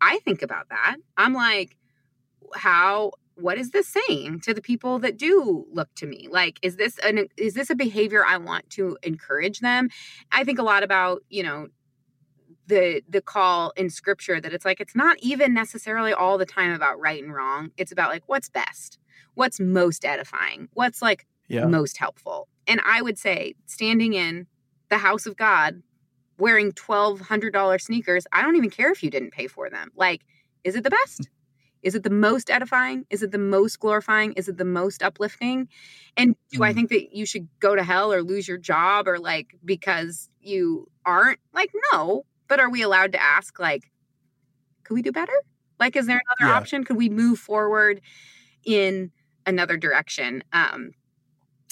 i 0.00 0.18
think 0.20 0.42
about 0.42 0.68
that. 0.70 0.96
I'm 1.16 1.34
like 1.34 1.76
how 2.54 3.12
what 3.36 3.58
is 3.58 3.70
this 3.70 3.88
saying 3.88 4.40
to 4.40 4.54
the 4.54 4.62
people 4.62 4.98
that 5.00 5.16
do 5.16 5.66
look 5.72 5.88
to 5.96 6.06
me? 6.06 6.28
Like 6.30 6.58
is 6.62 6.76
this 6.76 6.98
an 6.98 7.26
is 7.36 7.54
this 7.54 7.70
a 7.70 7.74
behavior 7.74 8.24
i 8.24 8.36
want 8.36 8.70
to 8.70 8.96
encourage 9.02 9.60
them? 9.60 9.88
I 10.32 10.44
think 10.44 10.58
a 10.58 10.62
lot 10.62 10.82
about 10.82 11.22
you 11.28 11.42
know 11.42 11.68
the 12.66 13.02
the 13.08 13.20
call 13.20 13.72
in 13.76 13.90
scripture 13.90 14.40
that 14.40 14.52
it's 14.52 14.64
like 14.64 14.80
it's 14.80 14.96
not 14.96 15.18
even 15.20 15.52
necessarily 15.52 16.12
all 16.12 16.38
the 16.38 16.46
time 16.46 16.72
about 16.72 17.00
right 17.00 17.22
and 17.22 17.34
wrong. 17.34 17.70
It's 17.76 17.92
about 17.92 18.10
like 18.10 18.22
what's 18.26 18.48
best? 18.48 18.98
What's 19.34 19.58
most 19.58 20.04
edifying? 20.04 20.68
What's 20.74 21.02
like 21.02 21.26
yeah. 21.48 21.66
most 21.66 21.98
helpful? 21.98 22.48
And 22.66 22.80
i 22.86 23.02
would 23.02 23.18
say 23.18 23.54
standing 23.66 24.14
in 24.14 24.46
the 24.88 24.98
house 24.98 25.26
of 25.26 25.36
god 25.36 25.82
wearing 26.38 26.72
$1200 26.72 27.80
sneakers 27.80 28.26
i 28.32 28.42
don't 28.42 28.56
even 28.56 28.70
care 28.70 28.90
if 28.90 29.02
you 29.02 29.10
didn't 29.10 29.32
pay 29.32 29.46
for 29.46 29.68
them. 29.68 29.90
Like 29.96 30.22
is 30.62 30.76
it 30.76 30.84
the 30.84 30.90
best 30.90 31.28
is 31.84 31.94
it 31.94 32.02
the 32.02 32.10
most 32.10 32.50
edifying 32.50 33.04
is 33.10 33.22
it 33.22 33.30
the 33.30 33.38
most 33.38 33.78
glorifying 33.78 34.32
is 34.32 34.48
it 34.48 34.58
the 34.58 34.64
most 34.64 35.02
uplifting 35.02 35.68
and 36.16 36.34
do 36.50 36.58
mm. 36.58 36.66
i 36.66 36.72
think 36.72 36.90
that 36.90 37.14
you 37.14 37.24
should 37.24 37.46
go 37.60 37.76
to 37.76 37.84
hell 37.84 38.12
or 38.12 38.22
lose 38.22 38.48
your 38.48 38.58
job 38.58 39.06
or 39.06 39.18
like 39.18 39.54
because 39.64 40.28
you 40.40 40.88
aren't 41.06 41.38
like 41.52 41.70
no 41.92 42.24
but 42.48 42.60
are 42.60 42.70
we 42.70 42.82
allowed 42.82 43.12
to 43.12 43.22
ask, 43.22 43.58
like, 43.58 43.90
could 44.84 44.94
we 44.94 45.02
do 45.02 45.12
better? 45.12 45.32
Like, 45.80 45.96
is 45.96 46.06
there 46.06 46.20
another 46.38 46.52
yeah. 46.52 46.56
option? 46.56 46.84
Could 46.84 46.96
we 46.96 47.08
move 47.08 47.38
forward 47.38 48.00
in 48.64 49.10
another 49.46 49.76
direction? 49.76 50.44
Um, 50.52 50.92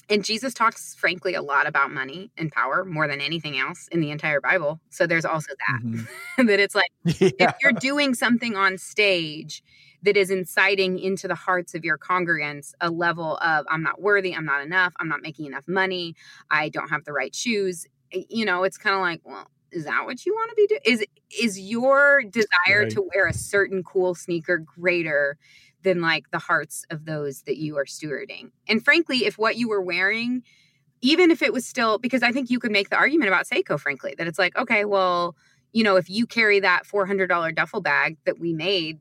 and 0.09 0.25
Jesus 0.25 0.53
talks, 0.53 0.95
frankly, 0.95 1.35
a 1.35 1.43
lot 1.43 1.67
about 1.67 1.93
money 1.93 2.31
and 2.37 2.51
power 2.51 2.85
more 2.85 3.07
than 3.07 3.21
anything 3.21 3.59
else 3.59 3.89
in 3.93 4.01
the 4.01 4.11
entire 4.11 4.41
Bible. 4.41 4.81
So 4.91 5.07
there's 5.07 5.25
also 5.25 5.53
that, 5.69 5.83
mm-hmm. 5.85 6.47
that 6.47 6.59
it's 6.59 6.75
like 6.75 6.91
yeah. 7.05 7.31
if 7.39 7.55
you're 7.63 7.73
doing 7.73 8.15
something 8.15 8.57
on 8.57 8.79
stage 8.79 9.63
that 10.03 10.17
is 10.17 10.31
inciting 10.31 10.99
into 10.99 11.29
the 11.29 11.35
hearts 11.35 11.75
of 11.75 11.85
your 11.85 11.99
congregants 11.99 12.73
a 12.81 12.91
level 12.91 13.37
of, 13.39 13.67
I'm 13.71 13.83
not 13.83 14.01
worthy, 14.01 14.35
I'm 14.35 14.45
not 14.45 14.63
enough, 14.63 14.93
I'm 14.99 15.09
not 15.09 15.23
making 15.23 15.47
enough 15.47 15.69
money, 15.69 16.15
I 16.51 16.69
don't 16.69 16.89
have 16.89 17.05
the 17.05 17.13
right 17.13 17.35
shoes, 17.35 17.87
you 18.13 18.45
know, 18.45 18.65
it's 18.65 18.79
kind 18.79 18.95
of 18.95 19.03
like, 19.03 19.21
well, 19.25 19.49
is 19.71 19.85
that 19.85 20.05
what 20.05 20.25
you 20.27 20.35
want 20.35 20.51
to 20.51 20.55
be 20.55 20.67
doing? 20.67 20.81
Is 20.85 21.05
is 21.41 21.59
your 21.59 22.23
desire 22.23 22.83
right. 22.83 22.91
to 22.91 23.09
wear 23.15 23.27
a 23.27 23.33
certain 23.33 23.83
cool 23.83 24.15
sneaker 24.15 24.59
greater 24.59 25.39
than 25.83 26.01
like 26.01 26.31
the 26.31 26.39
hearts 26.39 26.85
of 26.91 27.07
those 27.07 27.43
that 27.43 27.57
you 27.57 27.79
are 27.79 27.87
stewarding? 27.87 28.51
And 28.69 28.85
frankly, 28.85 29.25
if 29.25 29.39
what 29.39 29.57
you 29.57 29.69
were 29.69 29.81
wearing, 29.81 30.43
even 31.01 31.31
if 31.31 31.43
it 31.43 31.53
was 31.53 31.67
still 31.67 31.99
because 31.99 32.23
I 32.23 32.33
think 32.33 32.51
you 32.51 32.59
could 32.59 32.71
make 32.71 32.91
the 32.91 32.97
argument 32.97 33.29
about 33.29 33.47
Sseko, 33.47 33.81
frankly, 33.81 34.15
that 34.19 34.27
it's 34.27 34.39
like, 34.39 34.57
okay, 34.57 34.85
well, 34.85 35.37
you 35.73 35.83
know, 35.83 35.97
if 35.97 36.11
you 36.11 36.27
carry 36.27 36.61
that 36.61 36.83
$400 36.85 37.55
duffel 37.55 37.81
bag 37.81 38.19
that 38.27 38.39
we 38.39 38.53
made 38.53 38.99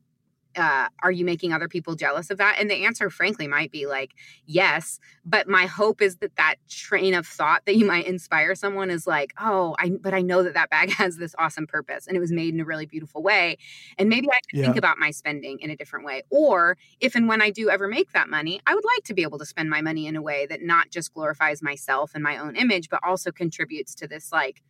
uh, 0.55 0.87
are 1.01 1.11
you 1.11 1.25
making 1.25 1.53
other 1.53 1.67
people 1.67 1.95
jealous 1.95 2.29
of 2.29 2.37
that? 2.37 2.57
And 2.59 2.69
the 2.69 2.85
answer, 2.85 3.09
frankly, 3.09 3.47
might 3.47 3.71
be 3.71 3.85
like, 3.85 4.11
yes. 4.45 4.99
But 5.25 5.47
my 5.47 5.65
hope 5.65 6.01
is 6.01 6.17
that 6.17 6.35
that 6.35 6.55
train 6.69 7.13
of 7.13 7.25
thought 7.25 7.63
that 7.65 7.75
you 7.75 7.85
might 7.85 8.05
inspire 8.05 8.55
someone 8.55 8.89
is 8.89 9.07
like, 9.07 9.33
oh, 9.39 9.75
I, 9.79 9.89
but 9.89 10.13
I 10.13 10.21
know 10.21 10.43
that 10.43 10.53
that 10.53 10.69
bag 10.69 10.89
has 10.93 11.17
this 11.17 11.35
awesome 11.37 11.67
purpose 11.67 12.07
and 12.07 12.17
it 12.17 12.19
was 12.19 12.31
made 12.31 12.53
in 12.53 12.59
a 12.59 12.65
really 12.65 12.85
beautiful 12.85 13.23
way. 13.23 13.57
And 13.97 14.09
maybe 14.09 14.27
I 14.29 14.39
can 14.49 14.59
yeah. 14.59 14.65
think 14.65 14.77
about 14.77 14.97
my 14.97 15.11
spending 15.11 15.59
in 15.59 15.69
a 15.69 15.75
different 15.75 16.05
way. 16.05 16.23
Or 16.29 16.77
if 16.99 17.15
and 17.15 17.27
when 17.27 17.41
I 17.41 17.49
do 17.49 17.69
ever 17.69 17.87
make 17.87 18.11
that 18.11 18.29
money, 18.29 18.61
I 18.65 18.75
would 18.75 18.85
like 18.95 19.03
to 19.05 19.13
be 19.13 19.23
able 19.23 19.39
to 19.39 19.45
spend 19.45 19.69
my 19.69 19.81
money 19.81 20.07
in 20.07 20.15
a 20.15 20.21
way 20.21 20.45
that 20.47 20.61
not 20.61 20.89
just 20.89 21.13
glorifies 21.13 21.61
myself 21.61 22.11
and 22.13 22.23
my 22.23 22.37
own 22.37 22.55
image, 22.55 22.89
but 22.89 22.99
also 23.03 23.31
contributes 23.31 23.95
to 23.95 24.07
this 24.07 24.31
like 24.31 24.61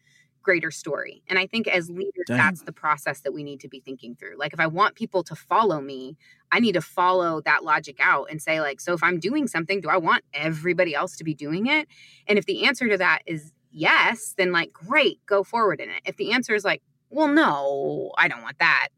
greater 0.41 0.71
story. 0.71 1.23
And 1.27 1.37
I 1.37 1.47
think 1.47 1.67
as 1.67 1.89
leaders, 1.89 2.25
Dang. 2.27 2.37
that's 2.37 2.63
the 2.63 2.71
process 2.71 3.21
that 3.21 3.33
we 3.33 3.43
need 3.43 3.59
to 3.61 3.67
be 3.67 3.79
thinking 3.79 4.15
through. 4.15 4.35
Like, 4.37 4.53
if 4.53 4.59
I 4.59 4.67
want 4.67 4.95
people 4.95 5.23
to 5.23 5.35
follow 5.35 5.81
me, 5.81 6.17
I 6.51 6.59
need 6.59 6.73
to 6.73 6.81
follow 6.81 7.41
that 7.41 7.63
logic 7.63 7.97
out 7.99 8.27
and 8.29 8.41
say, 8.41 8.59
like, 8.61 8.81
so 8.81 8.93
if 8.93 9.03
I'm 9.03 9.19
doing 9.19 9.47
something, 9.47 9.81
do 9.81 9.89
I 9.89 9.97
want 9.97 10.23
everybody 10.33 10.95
else 10.95 11.15
to 11.17 11.23
be 11.23 11.33
doing 11.33 11.67
it? 11.67 11.87
And 12.27 12.37
if 12.37 12.45
the 12.45 12.65
answer 12.65 12.87
to 12.89 12.97
that 12.97 13.19
is 13.25 13.53
yes, 13.71 14.33
then 14.37 14.51
like, 14.51 14.73
great, 14.73 15.25
go 15.25 15.43
forward 15.43 15.79
in 15.79 15.89
it. 15.89 16.01
If 16.05 16.17
the 16.17 16.33
answer 16.33 16.55
is 16.55 16.65
like, 16.65 16.81
well, 17.09 17.27
no, 17.27 18.11
I 18.17 18.27
don't 18.27 18.41
want 18.41 18.59
that, 18.59 18.89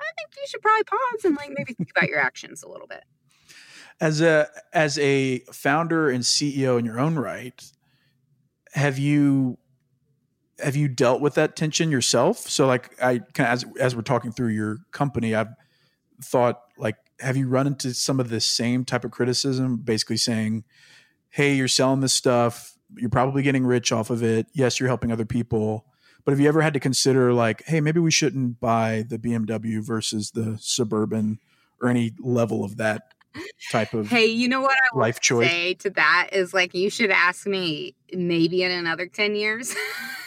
I 0.00 0.04
think 0.16 0.30
you 0.36 0.42
should 0.48 0.62
probably 0.62 0.84
pause 0.84 1.24
and 1.24 1.36
like 1.36 1.50
maybe 1.56 1.72
think 1.72 1.90
about 1.96 2.08
your 2.08 2.20
actions 2.20 2.62
a 2.62 2.68
little 2.68 2.86
bit. 2.86 3.04
As 4.00 4.20
a 4.20 4.48
as 4.72 4.98
a 4.98 5.38
founder 5.52 6.10
and 6.10 6.24
CEO 6.24 6.78
in 6.78 6.84
your 6.84 6.98
own 6.98 7.14
right, 7.14 7.62
have 8.72 8.98
you 8.98 9.56
have 10.58 10.76
you 10.76 10.88
dealt 10.88 11.20
with 11.20 11.34
that 11.34 11.56
tension 11.56 11.90
yourself? 11.90 12.38
So 12.38 12.66
like 12.66 12.90
I 13.02 13.18
kind 13.34 13.48
of 13.48 13.52
as 13.52 13.64
as 13.80 13.96
we're 13.96 14.02
talking 14.02 14.32
through 14.32 14.48
your 14.48 14.78
company, 14.92 15.34
I've 15.34 15.54
thought 16.22 16.60
like 16.78 16.96
have 17.20 17.36
you 17.36 17.48
run 17.48 17.66
into 17.66 17.94
some 17.94 18.20
of 18.20 18.28
the 18.28 18.40
same 18.40 18.84
type 18.84 19.04
of 19.04 19.10
criticism 19.10 19.78
basically 19.78 20.16
saying, 20.16 20.64
"Hey, 21.30 21.54
you're 21.54 21.68
selling 21.68 22.00
this 22.00 22.12
stuff, 22.12 22.76
you're 22.96 23.10
probably 23.10 23.42
getting 23.42 23.64
rich 23.64 23.92
off 23.92 24.10
of 24.10 24.22
it. 24.22 24.46
Yes, 24.52 24.78
you're 24.78 24.88
helping 24.88 25.12
other 25.12 25.24
people." 25.24 25.86
But 26.24 26.32
have 26.32 26.40
you 26.40 26.48
ever 26.48 26.62
had 26.62 26.74
to 26.74 26.80
consider 26.80 27.32
like, 27.32 27.64
"Hey, 27.66 27.80
maybe 27.80 28.00
we 28.00 28.10
shouldn't 28.10 28.60
buy 28.60 29.04
the 29.08 29.18
BMW 29.18 29.84
versus 29.84 30.30
the 30.30 30.56
Suburban 30.60 31.38
or 31.80 31.88
any 31.88 32.12
level 32.18 32.64
of 32.64 32.76
that 32.78 33.14
type 33.70 33.94
of 33.94 34.08
hey 34.08 34.26
you 34.26 34.48
know 34.48 34.60
what 34.60 34.76
i 34.92 34.96
life 34.96 35.18
choice 35.20 35.50
say 35.50 35.74
to 35.74 35.90
that 35.90 36.28
is 36.32 36.54
like 36.54 36.72
you 36.72 36.88
should 36.88 37.10
ask 37.10 37.46
me 37.46 37.94
maybe 38.12 38.62
in 38.62 38.70
another 38.70 39.06
10 39.06 39.34
years 39.34 39.74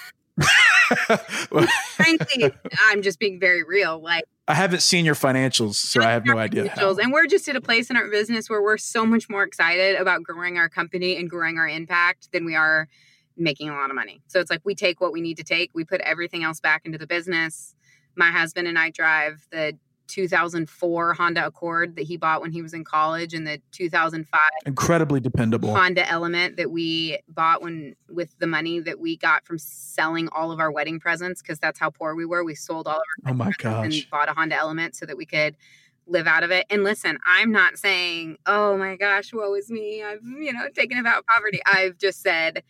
Frankly, 1.96 2.52
I'm 2.84 3.02
just 3.02 3.20
being 3.20 3.40
very 3.40 3.64
real. 3.64 4.02
Like 4.02 4.26
I 4.48 4.54
haven't 4.54 4.82
seen 4.82 5.04
your 5.04 5.16
financials, 5.16 5.76
so 5.76 6.02
I 6.02 6.12
have 6.12 6.26
no 6.26 6.38
idea. 6.38 6.74
And 6.78 7.12
we're 7.12 7.28
just 7.28 7.50
at 7.50 7.56
a 7.56 7.62
place 7.62 7.90
in 7.90 7.98
our 7.98 8.10
business 8.10 8.50
where 8.50 8.62
we're 8.62 8.78
so 8.78 9.06
much 9.06 9.30
more 9.30 9.44
excited 9.44 9.98
about 10.00 10.24
growing 10.24 10.58
our 10.58 10.70
company 10.70 11.18
and 11.18 11.30
growing 11.30 11.58
our 11.58 11.68
impact 11.68 12.32
than 12.32 12.46
we 12.46 12.56
are 12.56 12.88
making 13.36 13.70
a 13.70 13.74
lot 13.74 13.90
of 13.90 13.96
money. 13.96 14.22
So 14.28 14.40
it's 14.40 14.50
like 14.50 14.62
we 14.64 14.74
take 14.74 15.02
what 15.02 15.12
we 15.12 15.22
need 15.22 15.38
to 15.38 15.44
take, 15.44 15.72
we 15.74 15.84
put 15.84 16.02
everything 16.02 16.44
else 16.44 16.60
back 16.60 16.86
into 16.86 16.98
the 16.98 17.08
business. 17.08 17.76
My 18.16 18.32
husband 18.32 18.68
and 18.68 18.80
I 18.80 18.90
drive 18.90 19.46
the 19.52 19.78
2004 20.08 21.14
Honda 21.14 21.46
Accord 21.46 21.96
that 21.96 22.04
he 22.04 22.18
bought 22.18 22.42
when 22.42 22.52
he 22.52 22.62
was 22.62 22.74
in 22.74 22.84
college 22.84 23.34
and 23.34 23.46
the 23.46 23.62
2005 23.72 24.40
incredibly 24.66 25.20
dependable 25.20 25.76
Honda 25.76 26.08
Element 26.10 26.58
that 26.58 26.72
we 26.72 27.20
bought 27.28 27.62
when 27.62 27.96
with 28.10 28.38
the 28.40 28.48
money 28.48 28.80
that 28.80 29.00
we 29.00 29.18
got 29.18 29.46
from 29.46 29.58
selling 29.58 30.30
all 30.32 30.52
of 30.52 30.60
our 30.60 30.72
wedding 30.72 31.00
presents 31.00 31.42
because 31.42 31.60
that's 31.60 31.80
how 31.80 31.90
poor 31.90 32.16
we 32.16 32.26
were. 32.26 32.44
We 32.44 32.56
sold 32.56 32.88
all 32.88 32.96
of 32.96 33.04
our 33.26 33.32
oh 33.32 33.36
my 33.36 33.52
gosh. 33.58 33.86
and 33.86 34.10
bought 34.10 34.30
a 34.30 34.34
Honda 34.34 34.56
Element 34.56 34.96
so 34.96 35.06
that 35.06 35.18
we 35.18 35.26
could 35.26 35.56
live 36.08 36.28
out 36.28 36.44
of 36.44 36.52
it. 36.52 36.66
And 36.70 36.84
listen, 36.84 37.18
I'm 37.26 37.52
not 37.52 37.78
saying, 37.78 38.38
"Oh 38.46 38.78
my 38.78 38.96
gosh, 38.96 39.34
woe 39.34 39.54
is 39.56 39.70
me. 39.70 40.04
I've, 40.04 40.24
you 40.24 40.54
know, 40.54 40.70
taken 40.74 40.98
about 40.98 41.26
poverty." 41.26 41.60
I've 41.66 41.98
just 41.98 42.22
said 42.22 42.64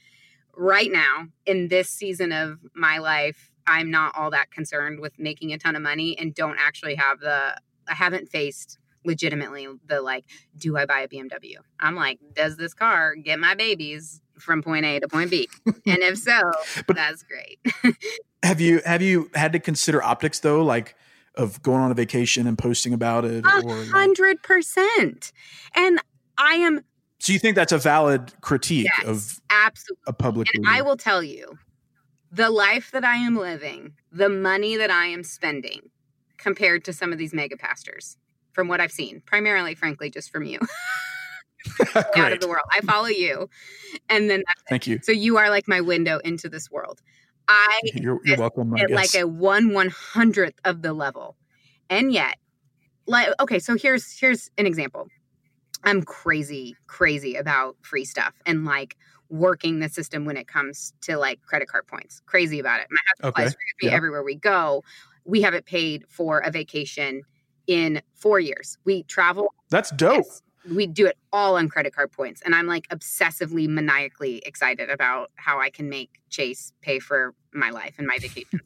right 0.56 0.92
now 0.92 1.28
in 1.46 1.68
this 1.68 1.90
season 1.90 2.32
of 2.32 2.60
my 2.74 2.98
life 2.98 3.52
I'm 3.68 3.92
not 3.92 4.16
all 4.16 4.32
that 4.32 4.50
concerned 4.50 5.00
with 5.00 5.20
making 5.20 5.54
a 5.54 5.58
ton 5.58 5.76
of 5.76 5.82
money 5.82 6.18
and 6.18 6.34
don't 6.34 6.58
actually 6.58 6.96
have 6.96 7.20
the 7.20 7.56
I 7.88 7.94
haven't 7.94 8.30
faced 8.30 8.80
legitimately 9.06 9.68
the 9.86 10.02
like 10.02 10.26
do 10.58 10.78
I 10.78 10.86
buy 10.86 11.02
a 11.02 11.08
BMW? 11.08 11.56
I'm 11.80 11.96
like 11.96 12.20
does 12.34 12.58
this 12.58 12.74
car 12.74 13.16
get 13.16 13.40
my 13.40 13.56
babies 13.56 14.22
from 14.40 14.62
point 14.62 14.86
A 14.86 15.00
to 15.00 15.08
point 15.08 15.30
B? 15.30 15.50
and 15.66 16.00
if 16.00 16.18
so, 16.18 16.52
but 16.88 16.96
that's 16.96 17.24
great. 17.24 17.60
have 18.44 18.62
you 18.62 18.82
have 18.86 19.02
you 19.02 19.30
had 19.36 19.54
to 19.54 19.60
consider 19.60 20.02
optics 20.02 20.40
though 20.40 20.64
like 20.64 20.96
of 21.36 21.62
going 21.62 21.82
on 21.82 21.92
a 21.92 21.94
vacation 21.94 22.48
and 22.48 22.58
posting 22.58 22.94
about 22.94 23.24
it 23.26 23.46
A 23.46 23.86
hundred 23.92 24.42
percent. 24.44 25.32
And 25.76 26.00
I 26.38 26.56
am 26.56 26.82
so 27.20 27.34
you 27.34 27.40
think 27.40 27.56
that's 27.56 27.72
a 27.72 27.78
valid 27.78 28.34
critique 28.42 28.90
yes, 28.98 29.08
of 29.08 29.42
absolutely 29.50 30.04
a 30.08 30.14
public 30.14 30.54
and 30.54 30.66
I 30.68 30.82
will 30.82 30.98
tell 30.98 31.24
you 31.24 31.58
the 32.32 32.50
life 32.50 32.92
that 32.92 33.06
I 33.06 33.16
am 33.18 33.38
living, 33.38 33.94
the 34.12 34.30
money 34.30 34.76
that 34.76 34.92
I 34.92 35.06
am 35.06 35.24
spending 35.24 35.90
compared 36.38 36.86
to 36.86 36.94
some 36.94 37.12
of 37.12 37.18
these 37.18 37.34
mega 37.34 37.58
pastors 37.58 38.18
from 38.52 38.68
what 38.68 38.82
I've 38.82 38.92
seen, 38.92 39.22
primarily, 39.26 39.76
frankly, 39.76 40.10
just 40.10 40.32
from 40.32 40.44
you. 40.44 40.60
out 42.16 42.32
of 42.32 42.40
the 42.40 42.48
world. 42.48 42.66
I 42.72 42.82
follow 42.82 43.08
you. 43.08 43.50
And 44.10 44.30
then 44.30 44.44
thank 44.70 44.88
you. 44.88 45.00
So 45.02 45.12
you 45.12 45.38
are 45.38 45.50
like 45.50 45.68
my 45.68 45.82
window 45.82 46.20
into 46.20 46.50
this 46.50 46.70
world. 46.72 47.02
I 47.48 47.80
you're, 47.94 48.20
you're 48.24 48.38
welcome. 48.38 48.76
At 48.78 48.92
like 48.92 49.16
a 49.16 49.28
one 49.28 49.74
one 49.74 49.90
hundredth 49.90 50.60
of 50.66 50.82
the 50.82 50.94
level. 50.94 51.36
And 51.90 52.12
yet, 52.12 52.38
like 53.06 53.30
okay, 53.40 53.60
so 53.60 53.78
here's 53.78 54.20
here's 54.20 54.50
an 54.58 54.66
example. 54.66 55.08
I'm 55.84 56.04
crazy, 56.04 56.76
crazy 56.88 57.36
about 57.36 57.78
free 57.82 58.04
stuff 58.04 58.34
and 58.46 58.66
like 58.66 58.98
working 59.30 59.80
the 59.80 59.90
system 59.90 60.26
when 60.26 60.38
it 60.38 60.48
comes 60.48 60.94
to 61.02 61.18
like 61.18 61.42
credit 61.44 61.68
card 61.68 61.88
points. 61.88 62.22
Crazy 62.26 62.60
about 62.60 62.80
it. 62.80 62.88
My 62.90 62.98
husband 63.08 63.36
okay. 63.36 63.44
with 63.46 63.56
me 63.82 63.90
yeah. 63.90 63.96
everywhere 63.96 64.24
we 64.24 64.36
go. 64.36 64.84
We 65.26 65.42
haven't 65.42 65.66
paid 65.66 66.06
for 66.08 66.40
a 66.40 66.52
vacation 66.52 67.24
in 67.68 68.02
four 68.14 68.40
years. 68.40 68.78
We 68.86 69.04
travel. 69.04 69.54
That's 69.70 69.92
dope. 69.92 70.26
Yes, 70.26 70.42
we 70.74 70.88
do 70.88 71.06
it 71.06 71.18
all 71.32 71.58
on 71.58 71.70
credit 71.70 71.94
card 71.94 72.12
points. 72.12 72.42
And 72.44 72.56
I'm 72.56 72.68
like 72.68 72.88
obsessively, 72.90 73.68
maniacally 73.68 74.42
excited 74.46 74.90
about 74.90 75.32
how 75.36 75.60
I 75.60 75.70
can 75.70 75.90
make 75.90 76.20
Chase 76.30 76.74
pay 76.82 77.00
for 77.00 77.34
my 77.54 77.70
life 77.70 77.96
and 77.98 78.08
my 78.08 78.18
vacation. 78.20 78.62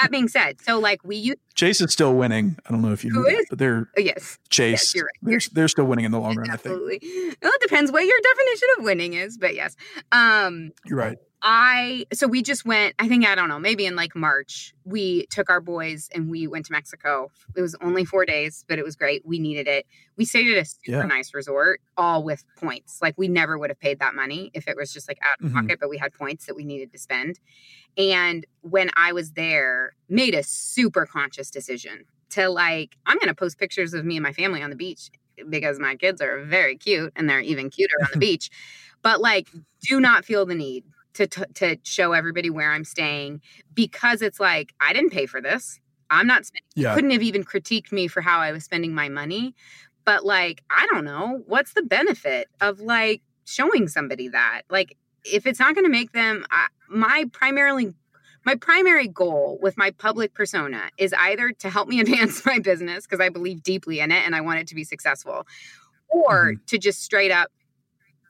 That 0.00 0.10
being 0.10 0.28
said, 0.28 0.60
so 0.60 0.78
like 0.78 1.00
we 1.04 1.16
use 1.16 1.36
Chase 1.54 1.80
is 1.80 1.92
still 1.92 2.14
winning. 2.14 2.56
I 2.66 2.70
don't 2.72 2.82
know 2.82 2.92
if 2.92 3.04
you 3.04 3.12
know 3.12 3.22
that, 3.22 3.46
but 3.48 3.58
they're 3.58 3.88
oh, 3.96 4.00
yes, 4.00 4.38
Chase. 4.50 4.72
Yes, 4.72 4.94
you're 4.94 5.04
right. 5.04 5.12
They're, 5.22 5.40
they're 5.52 5.68
still 5.68 5.86
winning 5.86 6.04
in 6.04 6.12
the 6.12 6.20
long 6.20 6.36
run. 6.36 6.50
I 6.50 6.56
think. 6.56 6.74
Absolutely. 6.74 7.00
Well, 7.42 7.52
it 7.54 7.60
depends 7.62 7.90
what 7.92 8.04
your 8.04 8.18
definition 8.22 8.68
of 8.78 8.84
winning 8.84 9.14
is, 9.14 9.38
but 9.38 9.54
yes. 9.54 9.76
Um, 10.12 10.72
you're 10.84 10.98
right. 10.98 11.18
I 11.48 12.06
so 12.12 12.26
we 12.26 12.42
just 12.42 12.64
went, 12.64 12.96
I 12.98 13.06
think 13.06 13.24
I 13.24 13.36
don't 13.36 13.48
know, 13.48 13.60
maybe 13.60 13.86
in 13.86 13.94
like 13.94 14.16
March, 14.16 14.74
we 14.84 15.26
took 15.30 15.48
our 15.48 15.60
boys 15.60 16.08
and 16.12 16.28
we 16.28 16.48
went 16.48 16.66
to 16.66 16.72
Mexico. 16.72 17.30
It 17.54 17.62
was 17.62 17.76
only 17.80 18.04
4 18.04 18.26
days, 18.26 18.64
but 18.68 18.80
it 18.80 18.84
was 18.84 18.96
great. 18.96 19.24
We 19.24 19.38
needed 19.38 19.68
it. 19.68 19.86
We 20.16 20.24
stayed 20.24 20.50
at 20.50 20.60
a 20.60 20.64
super 20.66 20.88
Yeah. 20.92 21.06
nice 21.06 21.32
resort 21.34 21.80
all 21.96 22.24
with 22.24 22.44
points. 22.56 22.98
Like 23.00 23.14
we 23.16 23.28
never 23.28 23.58
would 23.58 23.70
have 23.70 23.78
paid 23.78 24.00
that 24.00 24.16
money 24.16 24.50
if 24.54 24.66
it 24.66 24.76
was 24.76 24.92
just 24.92 25.06
like 25.08 25.18
out 25.22 25.38
of 25.38 25.46
Mhm. 25.48 25.52
pocket, 25.52 25.78
but 25.80 25.88
we 25.88 25.98
had 25.98 26.12
points 26.12 26.46
that 26.46 26.56
we 26.56 26.64
needed 26.64 26.90
to 26.92 26.98
spend. 26.98 27.38
And 27.98 28.46
when 28.62 28.90
I 28.96 29.12
was 29.12 29.32
there, 29.32 29.92
made 30.08 30.34
a 30.34 30.42
super 30.42 31.06
conscious 31.06 31.50
decision 31.50 32.04
to 32.30 32.48
like 32.50 32.96
I'm 33.06 33.18
going 33.18 33.28
to 33.28 33.34
post 33.34 33.58
pictures 33.58 33.94
of 33.94 34.04
me 34.04 34.16
and 34.16 34.24
my 34.24 34.32
family 34.32 34.62
on 34.62 34.70
the 34.70 34.76
beach 34.76 35.10
because 35.50 35.78
my 35.78 35.96
kids 35.96 36.20
are 36.22 36.44
very 36.44 36.76
cute 36.76 37.12
and 37.16 37.28
they're 37.30 37.40
even 37.40 37.70
cuter 37.70 37.94
on 38.04 38.10
the 38.12 38.18
beach. 38.18 38.50
But 39.02 39.20
like 39.20 39.48
do 39.82 40.00
not 40.00 40.24
feel 40.24 40.46
the 40.46 40.54
need 40.54 40.84
to, 41.16 41.26
to 41.26 41.46
to 41.54 41.76
show 41.82 42.12
everybody 42.12 42.50
where 42.50 42.70
I'm 42.72 42.84
staying 42.84 43.40
because 43.74 44.22
it's 44.22 44.38
like 44.40 44.74
I 44.80 44.92
didn't 44.92 45.10
pay 45.10 45.26
for 45.26 45.40
this. 45.40 45.80
I'm 46.10 46.26
not 46.26 46.46
spending 46.46 46.66
Yeah. 46.74 46.94
couldn't 46.94 47.10
have 47.10 47.22
even 47.22 47.44
critiqued 47.44 47.92
me 47.92 48.06
for 48.06 48.20
how 48.20 48.38
I 48.38 48.52
was 48.52 48.64
spending 48.64 48.94
my 48.94 49.08
money. 49.08 49.54
But 50.04 50.24
like, 50.24 50.62
I 50.70 50.86
don't 50.92 51.04
know, 51.04 51.42
what's 51.46 51.72
the 51.72 51.82
benefit 51.82 52.48
of 52.60 52.80
like 52.80 53.22
showing 53.44 53.88
somebody 53.88 54.28
that? 54.28 54.62
Like, 54.70 54.96
if 55.24 55.46
it's 55.46 55.58
not 55.58 55.74
going 55.74 55.84
to 55.84 55.90
make 55.90 56.12
them, 56.12 56.46
I, 56.50 56.68
my 56.88 57.24
primarily, 57.32 57.92
my 58.44 58.54
primary 58.54 59.08
goal 59.08 59.58
with 59.60 59.76
my 59.76 59.90
public 59.90 60.32
persona 60.32 60.90
is 60.96 61.12
either 61.12 61.50
to 61.50 61.68
help 61.70 61.88
me 61.88 61.98
advance 62.00 62.46
my 62.46 62.60
business 62.60 63.04
because 63.04 63.20
I 63.20 63.30
believe 63.30 63.62
deeply 63.64 63.98
in 63.98 64.12
it 64.12 64.24
and 64.24 64.36
I 64.36 64.42
want 64.42 64.60
it 64.60 64.68
to 64.68 64.76
be 64.76 64.84
successful, 64.84 65.46
or 66.08 66.52
mm-hmm. 66.52 66.64
to 66.66 66.78
just 66.78 67.02
straight 67.02 67.32
up 67.32 67.50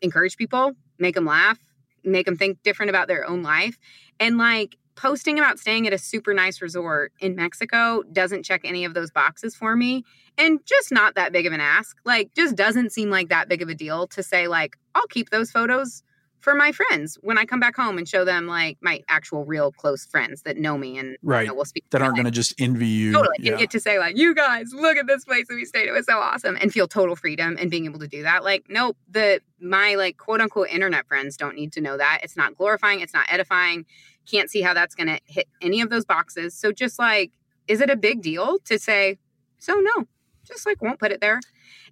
encourage 0.00 0.36
people, 0.36 0.72
make 0.98 1.14
them 1.14 1.26
laugh, 1.26 1.58
make 2.06 2.26
them 2.26 2.36
think 2.36 2.62
different 2.62 2.90
about 2.90 3.08
their 3.08 3.28
own 3.28 3.42
life, 3.42 3.78
and 4.20 4.38
like 4.38 4.76
posting 4.96 5.38
about 5.38 5.58
staying 5.58 5.86
at 5.86 5.92
a 5.92 5.98
super 5.98 6.32
nice 6.32 6.62
resort 6.62 7.12
in 7.20 7.36
Mexico 7.36 8.02
doesn't 8.12 8.44
check 8.44 8.62
any 8.64 8.84
of 8.84 8.94
those 8.94 9.10
boxes 9.10 9.54
for 9.54 9.76
me 9.76 10.02
and 10.38 10.58
just 10.64 10.90
not 10.90 11.14
that 11.14 11.32
big 11.32 11.46
of 11.46 11.52
an 11.52 11.60
ask. 11.60 11.98
Like 12.04 12.34
just 12.34 12.56
doesn't 12.56 12.92
seem 12.92 13.10
like 13.10 13.28
that 13.28 13.48
big 13.48 13.62
of 13.62 13.68
a 13.68 13.74
deal 13.74 14.06
to 14.08 14.22
say 14.22 14.48
like 14.48 14.76
I'll 14.94 15.06
keep 15.08 15.30
those 15.30 15.50
photos 15.50 16.02
for 16.46 16.54
my 16.54 16.70
friends. 16.70 17.18
When 17.22 17.38
I 17.38 17.44
come 17.44 17.58
back 17.58 17.74
home 17.74 17.98
and 17.98 18.08
show 18.08 18.24
them 18.24 18.46
like 18.46 18.78
my 18.80 19.02
actual 19.08 19.44
real 19.44 19.72
close 19.72 20.06
friends 20.06 20.42
that 20.42 20.56
know 20.56 20.78
me 20.78 20.96
and 20.96 21.16
Right. 21.20 21.40
you 21.42 21.48
know, 21.48 21.54
will 21.54 21.64
speak 21.64 21.90
That 21.90 22.02
aren't 22.02 22.14
going 22.14 22.26
to 22.26 22.30
just 22.30 22.54
envy 22.60 22.86
you. 22.86 23.12
totally. 23.12 23.34
Yeah. 23.40 23.50
and 23.50 23.58
get 23.58 23.70
to 23.70 23.80
say 23.80 23.98
like 23.98 24.16
you 24.16 24.32
guys 24.32 24.72
look 24.72 24.96
at 24.96 25.08
this 25.08 25.24
place 25.24 25.48
that 25.48 25.56
we 25.56 25.64
stayed. 25.64 25.88
It 25.88 25.90
was 25.90 26.06
so 26.06 26.18
awesome 26.18 26.56
and 26.60 26.72
feel 26.72 26.86
total 26.86 27.16
freedom 27.16 27.56
and 27.58 27.68
being 27.68 27.84
able 27.84 27.98
to 27.98 28.06
do 28.06 28.22
that. 28.22 28.44
Like 28.44 28.66
nope 28.68 28.96
the 29.10 29.40
my 29.60 29.96
like 29.96 30.18
quote 30.18 30.40
unquote 30.40 30.68
internet 30.68 31.08
friends 31.08 31.36
don't 31.36 31.56
need 31.56 31.72
to 31.72 31.80
know 31.80 31.96
that. 31.96 32.20
It's 32.22 32.36
not 32.36 32.56
glorifying. 32.56 33.00
It's 33.00 33.12
not 33.12 33.26
edifying. 33.28 33.84
Can't 34.30 34.48
see 34.48 34.62
how 34.62 34.72
that's 34.72 34.94
going 34.94 35.08
to 35.08 35.18
hit 35.26 35.48
any 35.60 35.80
of 35.80 35.90
those 35.90 36.04
boxes. 36.04 36.54
So 36.56 36.70
just 36.70 36.96
like 36.96 37.32
is 37.66 37.80
it 37.80 37.90
a 37.90 37.96
big 37.96 38.22
deal 38.22 38.58
to 38.66 38.78
say 38.78 39.18
so 39.58 39.74
no 39.74 40.04
just 40.46 40.64
like 40.64 40.80
won't 40.80 41.00
put 41.00 41.10
it 41.10 41.20
there? 41.20 41.40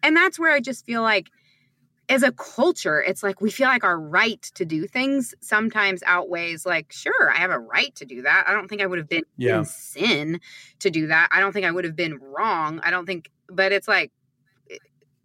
And 0.01 0.17
that's 0.17 0.39
where 0.39 0.53
i 0.53 0.61
just 0.61 0.87
feel 0.87 1.03
like 1.03 1.29
as 2.09 2.23
a 2.23 2.33
culture, 2.33 3.01
it's 3.03 3.23
like 3.23 3.41
we 3.41 3.51
feel 3.51 3.69
like 3.69 3.85
our 3.85 3.99
right 3.99 4.43
to 4.55 4.65
do 4.65 4.87
things 4.87 5.35
sometimes 5.41 6.03
outweighs 6.05 6.67
like, 6.67 6.93
sure, 6.93 7.31
I 7.31 7.37
have 7.37 7.51
a 7.51 7.59
right 7.59 7.95
to 7.97 8.05
do 8.05 8.23
that. 8.23 8.45
I 8.47 8.53
don't 8.53 8.69
think 8.69 8.83
I 8.83 8.87
would 8.87 8.99
have 8.99 9.09
been 9.09 9.25
Yeah. 9.37 9.61
in 9.61 9.65
sin 9.65 10.41
to 10.81 10.91
do 10.91 11.07
that. 11.07 11.29
I 11.33 11.41
don't 11.41 11.53
think 11.53 11.65
I 11.67 11.71
would 11.71 11.85
have 11.85 11.97
been 11.97 12.19
wrong. 12.19 12.81
I 12.83 12.91
don't 12.91 13.07
think, 13.07 13.31
but 13.49 13.73
it's 13.73 13.89
like, 13.89 14.13
eh, 14.71 14.77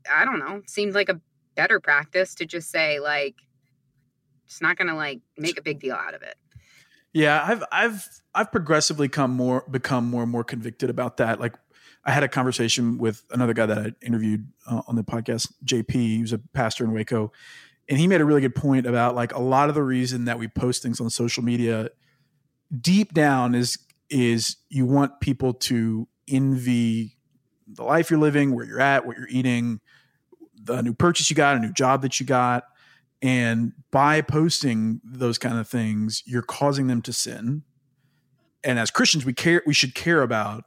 I 0.10 0.24
don't 0.26 0.40
know, 0.40 0.62
seemed 0.68 0.94
like 0.94 1.10
a 1.10 1.20
better 1.56 1.80
practice 1.80 2.36
to 2.36 2.46
just 2.46 2.70
say, 2.72 3.00
like, 3.00 3.36
it's 4.46 4.62
not 4.62 4.78
gonna 4.78 4.96
like 4.96 5.20
make 5.38 5.60
a 5.60 5.62
big 5.62 5.80
deal 5.80 5.96
out 5.96 6.14
of 6.16 6.22
it. 6.24 6.36
Yeah, 7.14 7.44
I've 7.46 7.64
I've 7.72 8.08
I've 8.34 8.52
progressively 8.52 9.10
come 9.10 9.32
more 9.32 9.66
become 9.70 10.06
more 10.10 10.24
and 10.24 10.32
more 10.32 10.44
convicted 10.44 10.90
about 10.90 11.18
that. 11.18 11.40
Like 11.40 11.56
I 12.06 12.12
had 12.12 12.24
a 12.24 12.28
conversation 12.28 12.98
with 12.98 13.24
another 13.32 13.54
guy 13.54 13.66
that 13.66 13.78
I 13.78 13.94
interviewed 14.06 14.48
uh, 14.70 14.82
on 14.88 14.96
the 14.96 15.04
podcast, 15.04 15.52
JP. 15.66 15.92
He 15.92 16.22
was 16.22 16.34
a 16.34 16.38
pastor 16.38 16.84
in 16.84 16.94
Waco, 16.94 17.32
and 17.88 18.00
he 18.00 18.08
made 18.08 18.22
a 18.22 18.26
really 18.26 18.42
good 18.42 18.56
point 18.56 18.86
about 18.86 19.16
like 19.16 19.34
a 19.34 19.40
lot 19.40 19.70
of 19.70 19.76
the 19.76 19.84
reason 19.84 20.26
that 20.26 20.40
we 20.40 20.48
post 20.48 20.82
things 20.82 21.02
on 21.02 21.10
social 21.10 21.44
media 21.44 21.90
deep 22.80 23.14
down 23.14 23.56
is 23.56 23.78
is 24.10 24.58
you 24.70 24.86
want 24.86 25.20
people 25.20 25.54
to 25.54 26.08
envy 26.28 27.18
the 27.68 27.84
life 27.84 28.10
you're 28.10 28.20
living, 28.20 28.56
where 28.56 28.66
you're 28.66 28.82
at, 28.82 29.06
what 29.06 29.18
you're 29.18 29.28
eating, 29.30 29.80
the 30.56 30.82
new 30.82 30.94
purchase 30.94 31.30
you 31.30 31.36
got, 31.36 31.56
a 31.56 31.60
new 31.60 31.72
job 31.72 32.02
that 32.02 32.20
you 32.20 32.26
got. 32.26 32.64
And 33.22 33.74
by 33.92 34.22
posting 34.22 35.02
those 35.04 35.38
kind 35.38 35.60
of 35.60 35.68
things, 35.68 36.24
you're 36.26 36.42
causing 36.42 36.88
them 36.88 37.02
to 37.04 37.14
sin. 37.14 37.64
And 38.64 38.80
as 38.80 38.92
Christians, 38.92 39.26
we 39.26 39.34
care 39.34 39.62
we 39.66 39.74
should 39.74 39.94
care 39.94 40.22
about 40.22 40.64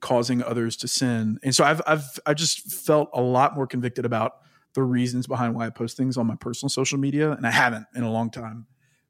causing 0.00 0.42
others 0.42 0.76
to 0.78 0.88
sin. 0.88 1.38
And 1.42 1.54
so 1.54 1.64
I've 1.64 1.80
I've 1.86 2.04
I 2.26 2.34
just 2.34 2.72
felt 2.72 3.10
a 3.12 3.20
lot 3.20 3.54
more 3.54 3.66
convicted 3.66 4.04
about 4.04 4.36
the 4.74 4.82
reasons 4.82 5.26
behind 5.26 5.54
why 5.54 5.66
I 5.66 5.70
post 5.70 5.96
things 5.96 6.16
on 6.16 6.26
my 6.26 6.36
personal 6.36 6.70
social 6.70 6.98
media, 6.98 7.32
and 7.32 7.46
I 7.46 7.50
haven't 7.50 7.86
in 7.94 8.02
a 8.02 8.10
long 8.10 8.30
time. 8.30 8.66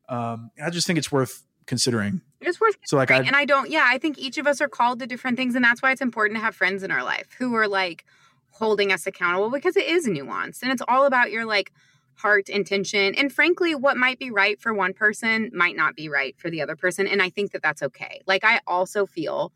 Um, 0.08 0.50
I 0.62 0.70
just 0.70 0.86
think 0.86 0.98
it's 0.98 1.12
worth 1.12 1.44
considering. 1.66 2.20
It's 2.40 2.60
worth 2.60 2.76
So 2.84 2.96
like. 2.96 3.10
I 3.10 3.18
and 3.18 3.36
I 3.36 3.44
don't, 3.44 3.70
yeah, 3.70 3.86
I 3.86 3.98
think 3.98 4.18
each 4.18 4.38
of 4.38 4.46
us 4.46 4.60
are 4.60 4.68
called 4.68 4.98
to 5.00 5.06
different 5.06 5.36
things. 5.36 5.54
And 5.54 5.64
that's 5.64 5.82
why 5.82 5.92
it's 5.92 6.00
important 6.00 6.38
to 6.38 6.44
have 6.44 6.56
friends 6.56 6.82
in 6.82 6.90
our 6.90 7.04
life 7.04 7.28
who 7.38 7.54
are 7.54 7.68
like 7.68 8.04
holding 8.50 8.92
us 8.92 9.06
accountable 9.06 9.50
because 9.50 9.76
it 9.76 9.86
is 9.86 10.08
nuanced 10.08 10.62
and 10.62 10.72
it's 10.72 10.82
all 10.88 11.06
about 11.06 11.30
your 11.30 11.44
like 11.44 11.72
heart 12.14 12.48
intention. 12.48 13.14
And 13.14 13.32
frankly, 13.32 13.74
what 13.74 13.96
might 13.96 14.18
be 14.18 14.30
right 14.30 14.60
for 14.60 14.74
one 14.74 14.92
person 14.92 15.50
might 15.54 15.76
not 15.76 15.94
be 15.94 16.08
right 16.08 16.36
for 16.38 16.50
the 16.50 16.60
other 16.60 16.76
person. 16.76 17.06
And 17.06 17.22
I 17.22 17.30
think 17.30 17.52
that 17.52 17.62
that's 17.62 17.82
okay. 17.82 18.20
Like, 18.26 18.44
I 18.44 18.60
also 18.66 19.06
feel 19.06 19.52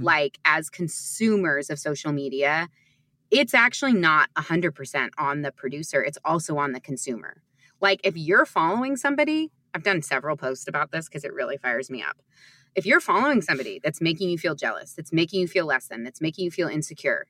Hmm. 0.00 0.04
like 0.04 0.38
as 0.44 0.68
consumers 0.70 1.70
of 1.70 1.78
social 1.78 2.12
media, 2.12 2.68
it's 3.30 3.54
actually 3.54 3.92
not 3.92 4.28
100% 4.36 5.10
on 5.18 5.42
the 5.42 5.52
producer, 5.52 6.02
it's 6.02 6.18
also 6.24 6.58
on 6.58 6.72
the 6.72 6.80
consumer. 6.80 7.42
Like, 7.80 8.00
if 8.04 8.16
you're 8.16 8.44
following 8.44 8.96
somebody, 8.96 9.50
I've 9.72 9.84
done 9.84 10.02
several 10.02 10.36
posts 10.36 10.66
about 10.68 10.90
this 10.90 11.08
because 11.08 11.24
it 11.24 11.32
really 11.32 11.56
fires 11.56 11.90
me 11.90 12.02
up. 12.02 12.18
If 12.74 12.86
you're 12.86 13.00
following 13.00 13.40
somebody 13.40 13.80
that's 13.82 14.00
making 14.00 14.30
you 14.30 14.38
feel 14.38 14.54
jealous, 14.54 14.92
that's 14.94 15.12
making 15.12 15.40
you 15.40 15.48
feel 15.48 15.66
less 15.66 15.86
than, 15.86 16.04
that's 16.04 16.20
making 16.20 16.44
you 16.44 16.50
feel 16.50 16.68
insecure, 16.68 17.26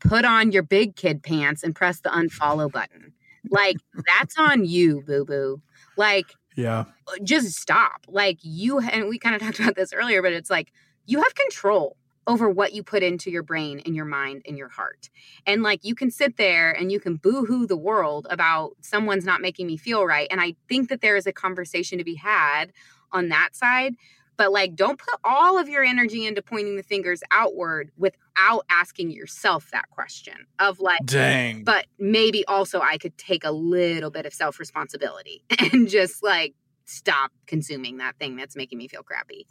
put 0.00 0.24
on 0.24 0.50
your 0.50 0.62
big 0.62 0.96
kid 0.96 1.22
pants 1.22 1.62
and 1.62 1.74
press 1.74 2.00
the 2.00 2.08
unfollow 2.08 2.70
button. 2.70 3.12
Like, 3.50 3.76
that's 4.06 4.36
on 4.38 4.64
you, 4.64 5.02
boo 5.06 5.24
boo. 5.24 5.62
Like, 5.96 6.34
yeah. 6.56 6.86
just 7.22 7.54
stop. 7.54 8.04
Like 8.08 8.38
you 8.42 8.80
and 8.80 9.08
we 9.08 9.18
kind 9.18 9.36
of 9.36 9.40
talked 9.40 9.60
about 9.60 9.76
this 9.76 9.92
earlier, 9.92 10.22
but 10.22 10.32
it's 10.32 10.50
like 10.50 10.72
you 11.08 11.18
have 11.18 11.34
control 11.34 11.96
over 12.26 12.50
what 12.50 12.74
you 12.74 12.82
put 12.82 13.02
into 13.02 13.30
your 13.30 13.42
brain 13.42 13.80
and 13.86 13.96
your 13.96 14.04
mind 14.04 14.42
and 14.46 14.58
your 14.58 14.68
heart. 14.68 15.08
And 15.46 15.62
like 15.62 15.82
you 15.82 15.94
can 15.94 16.10
sit 16.10 16.36
there 16.36 16.70
and 16.70 16.92
you 16.92 17.00
can 17.00 17.16
boo-hoo 17.16 17.66
the 17.66 17.76
world 17.76 18.26
about 18.28 18.72
someone's 18.82 19.24
not 19.24 19.40
making 19.40 19.66
me 19.66 19.78
feel 19.78 20.04
right. 20.04 20.28
And 20.30 20.38
I 20.38 20.54
think 20.68 20.90
that 20.90 21.00
there 21.00 21.16
is 21.16 21.26
a 21.26 21.32
conversation 21.32 21.96
to 21.96 22.04
be 22.04 22.16
had 22.16 22.72
on 23.10 23.30
that 23.30 23.56
side. 23.56 23.94
But 24.36 24.52
like 24.52 24.76
don't 24.76 24.98
put 24.98 25.18
all 25.24 25.58
of 25.58 25.68
your 25.70 25.82
energy 25.82 26.26
into 26.26 26.42
pointing 26.42 26.76
the 26.76 26.82
fingers 26.82 27.22
outward 27.30 27.90
without 27.96 28.66
asking 28.68 29.10
yourself 29.10 29.70
that 29.72 29.88
question 29.90 30.34
of 30.58 30.78
like 30.78 31.00
Dang. 31.06 31.64
but 31.64 31.86
maybe 31.98 32.44
also 32.46 32.80
I 32.80 32.98
could 32.98 33.16
take 33.16 33.42
a 33.42 33.50
little 33.50 34.10
bit 34.10 34.26
of 34.26 34.34
self 34.34 34.60
responsibility 34.60 35.42
and 35.72 35.88
just 35.88 36.22
like 36.22 36.54
stop 36.88 37.30
consuming 37.46 37.98
that 37.98 38.16
thing 38.18 38.34
that's 38.36 38.56
making 38.56 38.78
me 38.78 38.88
feel 38.88 39.02
crappy. 39.02 39.46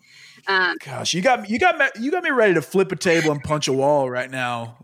Um, 0.47 0.75
Gosh, 0.83 1.13
you 1.13 1.21
got 1.21 1.43
me 1.43 1.49
you 1.49 1.59
got 1.59 1.77
me 1.77 1.85
you 1.99 2.11
got 2.11 2.23
me 2.23 2.31
ready 2.31 2.55
to 2.55 2.61
flip 2.61 2.91
a 2.91 2.95
table 2.95 3.31
and 3.31 3.43
punch 3.43 3.67
a 3.67 3.73
wall 3.73 4.09
right 4.09 4.29
now, 4.29 4.77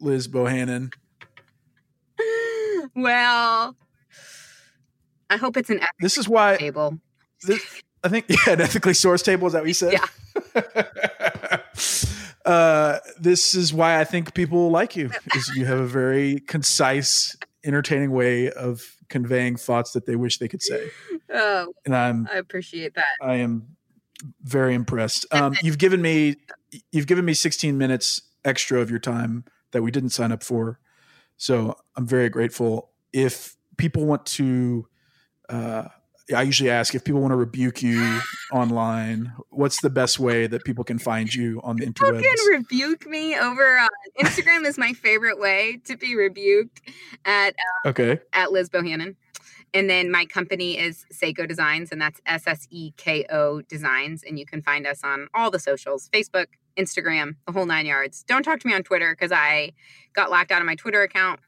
Liz 0.00 0.26
Bohannon. 0.26 0.92
well, 2.96 3.76
I 5.30 5.36
hope 5.36 5.56
it's 5.56 5.70
an 5.70 5.80
This 6.00 6.18
is 6.18 6.28
why 6.28 6.56
table. 6.56 6.98
this, 7.42 7.82
I 8.02 8.08
think 8.08 8.26
yeah, 8.28 8.54
an 8.54 8.60
ethically 8.60 8.94
sourced 8.94 9.24
table 9.24 9.46
is 9.46 9.52
that 9.52 9.62
what 9.62 9.68
you 9.68 9.74
said? 9.74 9.92
Yeah. 9.92 10.06
uh, 12.50 12.98
this 13.20 13.54
is 13.54 13.74
why 13.74 14.00
I 14.00 14.04
think 14.04 14.34
people 14.34 14.70
like 14.70 14.96
you. 14.96 15.10
Is 15.34 15.50
you 15.54 15.66
have 15.66 15.78
a 15.78 15.86
very 15.86 16.40
concise, 16.40 17.36
entertaining 17.64 18.12
way 18.12 18.50
of 18.50 18.97
conveying 19.08 19.56
thoughts 19.56 19.92
that 19.92 20.06
they 20.06 20.16
wish 20.16 20.38
they 20.38 20.48
could 20.48 20.62
say, 20.62 20.90
Oh, 21.32 21.72
and 21.84 21.94
I'm 21.94 22.28
I 22.32 22.36
appreciate 22.36 22.94
that. 22.94 23.16
I 23.20 23.36
am 23.36 23.76
very 24.42 24.74
impressed. 24.74 25.26
Um, 25.32 25.54
you've 25.62 25.78
given 25.78 26.02
me 26.02 26.36
you've 26.92 27.06
given 27.06 27.24
me 27.24 27.34
16 27.34 27.76
minutes 27.78 28.22
extra 28.44 28.80
of 28.80 28.90
your 28.90 28.98
time 28.98 29.44
that 29.72 29.82
we 29.82 29.90
didn't 29.90 30.10
sign 30.10 30.32
up 30.32 30.42
for, 30.42 30.78
so 31.36 31.76
I'm 31.96 32.06
very 32.06 32.28
grateful. 32.28 32.90
If 33.12 33.56
people 33.76 34.04
want 34.06 34.26
to, 34.26 34.86
uh, 35.48 35.84
I 36.34 36.42
usually 36.42 36.70
ask 36.70 36.94
if 36.94 37.04
people 37.04 37.20
want 37.20 37.32
to 37.32 37.36
rebuke 37.36 37.82
you 37.82 38.20
online. 38.52 39.32
What's 39.50 39.80
the 39.80 39.90
best 39.90 40.18
way 40.18 40.46
that 40.46 40.64
people 40.64 40.84
can 40.84 40.98
find 40.98 41.32
you 41.32 41.60
on 41.64 41.76
the 41.76 41.86
internet? 41.86 42.14
People 42.14 42.30
interwebs? 42.30 42.36
can 42.36 42.58
rebuke 42.58 43.06
me 43.06 43.38
over 43.38 43.78
on 43.78 43.88
Instagram 44.20 44.66
is 44.66 44.76
my 44.76 44.92
favorite 44.92 45.38
way 45.38 45.80
to 45.84 45.96
be 45.96 46.14
rebuked 46.14 46.82
at 47.24 47.48
um, 47.48 47.90
okay, 47.90 48.20
at 48.32 48.52
Liz 48.52 48.68
Bohannon. 48.68 49.16
And 49.74 49.88
then 49.88 50.10
my 50.10 50.24
company 50.24 50.78
is 50.78 51.04
Sseko 51.12 51.46
Designs, 51.46 51.92
and 51.92 52.00
that's 52.00 52.20
S 52.26 52.46
S 52.46 52.66
E 52.70 52.92
K 52.96 53.24
O 53.30 53.60
Designs. 53.62 54.22
And 54.22 54.38
you 54.38 54.46
can 54.46 54.62
find 54.62 54.86
us 54.86 55.02
on 55.04 55.28
all 55.34 55.50
the 55.50 55.58
socials 55.58 56.08
Facebook, 56.12 56.46
Instagram, 56.78 57.36
the 57.46 57.52
whole 57.52 57.66
nine 57.66 57.86
yards. 57.86 58.22
Don't 58.24 58.42
talk 58.42 58.60
to 58.60 58.66
me 58.66 58.74
on 58.74 58.82
Twitter 58.82 59.14
because 59.14 59.32
I 59.32 59.72
got 60.14 60.30
locked 60.30 60.52
out 60.52 60.60
of 60.60 60.66
my 60.66 60.74
Twitter 60.74 61.02
account. 61.02 61.40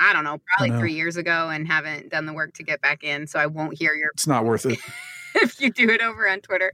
I 0.00 0.12
don't 0.12 0.24
know, 0.24 0.40
probably 0.56 0.70
know. 0.70 0.80
three 0.80 0.94
years 0.94 1.16
ago 1.16 1.50
and 1.50 1.66
haven't 1.66 2.08
done 2.08 2.26
the 2.26 2.32
work 2.32 2.54
to 2.54 2.62
get 2.62 2.80
back 2.80 3.04
in. 3.04 3.26
So 3.26 3.38
I 3.38 3.46
won't 3.46 3.78
hear 3.78 3.94
your 3.94 4.10
It's 4.14 4.26
not 4.26 4.44
worth 4.44 4.66
it. 4.66 4.78
if 5.34 5.60
you 5.60 5.70
do 5.70 5.88
it 5.90 6.00
over 6.00 6.28
on 6.28 6.40
Twitter. 6.40 6.72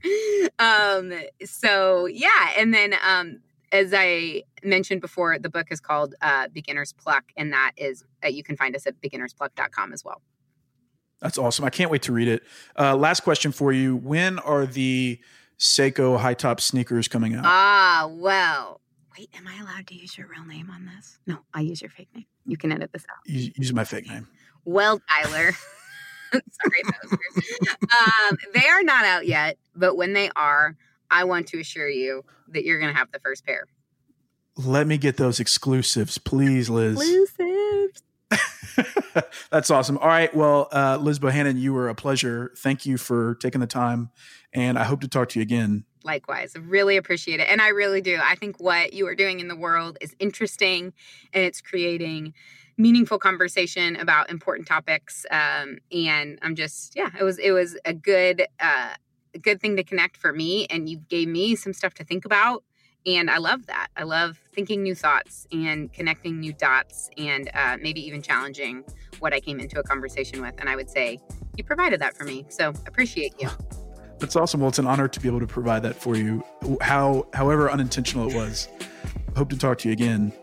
Um, 0.59 1.13
so 1.45 2.05
yeah, 2.05 2.51
and 2.57 2.73
then 2.73 2.95
um, 3.05 3.39
as 3.71 3.93
I 3.93 4.43
mentioned 4.63 5.01
before, 5.01 5.37
the 5.39 5.49
book 5.49 5.67
is 5.71 5.79
called 5.79 6.15
uh, 6.21 6.47
Beginner's 6.47 6.93
Pluck, 6.93 7.25
and 7.35 7.51
that 7.53 7.73
is 7.77 8.03
uh, 8.23 8.27
you 8.27 8.43
can 8.43 8.55
find 8.55 8.75
us 8.75 8.87
at 8.87 8.99
beginnerspluck.com 9.01 9.93
as 9.93 10.03
well. 10.03 10.21
That's 11.19 11.37
awesome. 11.37 11.65
I 11.65 11.69
can't 11.69 11.89
wait 11.89 12.03
to 12.03 12.13
read 12.13 12.27
it. 12.27 12.43
Uh, 12.77 12.95
last 12.95 13.21
question 13.21 13.51
for 13.51 13.71
you: 13.71 13.95
When 13.95 14.39
are 14.39 14.65
the 14.65 15.19
Sseko 15.59 16.19
high 16.19 16.35
top 16.35 16.61
sneakers 16.61 17.07
coming 17.07 17.35
out? 17.35 17.43
Ah, 17.45 18.07
well. 18.09 18.81
Wait, 19.17 19.29
am 19.35 19.47
I 19.47 19.59
allowed 19.61 19.87
to 19.87 19.95
use 19.95 20.17
your 20.17 20.27
real 20.27 20.45
name 20.45 20.69
on 20.69 20.85
this? 20.85 21.17
No, 21.25 21.39
I 21.53 21.61
use 21.61 21.81
your 21.81 21.89
fake 21.89 22.09
name. 22.13 22.25
You 22.45 22.57
can 22.57 22.71
edit 22.71 22.91
this 22.93 23.05
out. 23.09 23.17
use, 23.25 23.51
use 23.57 23.73
my 23.73 23.83
fake 23.83 24.07
name. 24.07 24.27
Well, 24.65 24.99
Tyler. 25.09 25.53
Sorry, 26.31 26.83
um, 26.83 28.37
they 28.53 28.67
are 28.67 28.83
not 28.83 29.05
out 29.05 29.25
yet, 29.25 29.57
but 29.77 29.95
when 29.95 30.11
they 30.11 30.29
are, 30.35 30.75
I 31.09 31.23
want 31.23 31.47
to 31.47 31.59
assure 31.61 31.87
you 31.87 32.25
that 32.49 32.65
you're 32.65 32.77
going 32.77 32.91
to 32.91 32.97
have 32.97 33.09
the 33.13 33.19
first 33.19 33.45
pair. 33.45 33.63
Let 34.57 34.85
me 34.85 34.97
get 34.97 35.15
those 35.15 35.39
exclusives, 35.39 36.17
please, 36.17 36.69
Liz. 36.69 36.97
Exclusives. 36.97 38.03
That's 39.51 39.71
awesome. 39.71 39.97
All 39.99 40.07
right. 40.09 40.35
Well, 40.35 40.67
uh, 40.73 40.97
Liz 40.99 41.17
Bohannon, 41.19 41.57
you 41.57 41.71
were 41.71 41.87
a 41.87 41.95
pleasure. 41.95 42.51
Thank 42.57 42.85
you 42.85 42.97
for 42.97 43.35
taking 43.35 43.61
the 43.61 43.67
time. 43.67 44.09
And 44.51 44.77
I 44.77 44.83
hope 44.83 44.99
to 44.99 45.07
talk 45.07 45.29
to 45.29 45.39
you 45.39 45.43
again. 45.43 45.85
Likewise, 46.07 46.55
really 46.57 46.95
appreciate 46.95 47.41
it. 47.41 47.49
And 47.49 47.61
I 47.61 47.67
really 47.67 47.99
do. 47.99 48.17
I 48.23 48.35
think 48.35 48.61
what 48.61 48.93
you 48.93 49.05
are 49.07 49.13
doing 49.13 49.41
in 49.41 49.49
the 49.49 49.57
world 49.57 49.97
is 49.99 50.15
interesting 50.19 50.93
and 51.33 51.43
it's 51.43 51.59
creating 51.59 52.33
meaningful 52.77 53.19
conversation 53.19 53.97
about 53.97 54.29
important 54.29 54.69
topics. 54.69 55.25
Um, 55.29 55.79
and 55.91 56.39
I'm 56.41 56.55
just, 56.55 56.95
yeah, 56.95 57.09
it 57.19 57.23
was, 57.23 57.37
it 57.39 57.51
was 57.51 57.77
a 57.83 57.93
good, 57.93 58.47
uh, 58.61 58.93
a 59.35 59.39
good 59.39 59.59
thing 59.59 59.75
to 59.75 59.83
connect 59.83 60.15
for 60.15 60.31
me. 60.31 60.65
And 60.69 60.87
you 60.87 60.99
gave 61.09 61.27
me 61.27 61.57
some 61.57 61.73
stuff 61.73 61.93
to 61.95 62.05
think 62.05 62.23
about. 62.23 62.63
And 63.05 63.29
I 63.29 63.37
love 63.37 63.65
that. 63.65 63.87
I 63.97 64.03
love 64.03 64.39
thinking 64.53 64.83
new 64.83 64.95
thoughts 64.95 65.45
and 65.51 65.91
connecting 65.91 66.39
new 66.39 66.53
dots 66.53 67.09
and 67.17 67.49
uh, 67.53 67.75
maybe 67.81 67.99
even 68.05 68.21
challenging 68.21 68.85
what 69.19 69.33
I 69.33 69.41
came 69.41 69.59
into 69.59 69.77
a 69.77 69.83
conversation 69.83 70.41
with. 70.41 70.55
And 70.57 70.69
I 70.69 70.77
would 70.77 70.89
say 70.89 71.19
you 71.57 71.65
provided 71.65 71.99
that 71.99 72.15
for 72.15 72.23
me. 72.23 72.45
So 72.47 72.69
appreciate 72.85 73.33
you. 73.41 73.49
That's 74.19 74.35
awesome. 74.35 74.61
Well, 74.61 74.69
it's 74.69 74.79
an 74.79 74.87
honor 74.87 75.07
to 75.07 75.19
be 75.19 75.27
able 75.27 75.39
to 75.39 75.47
provide 75.47 75.83
that 75.83 75.95
for 75.95 76.15
you, 76.15 76.43
how, 76.81 77.27
however 77.33 77.69
unintentional 77.69 78.29
it 78.29 78.35
was. 78.35 78.67
Hope 79.35 79.49
to 79.49 79.57
talk 79.57 79.77
to 79.79 79.89
you 79.89 79.93
again. 79.93 80.33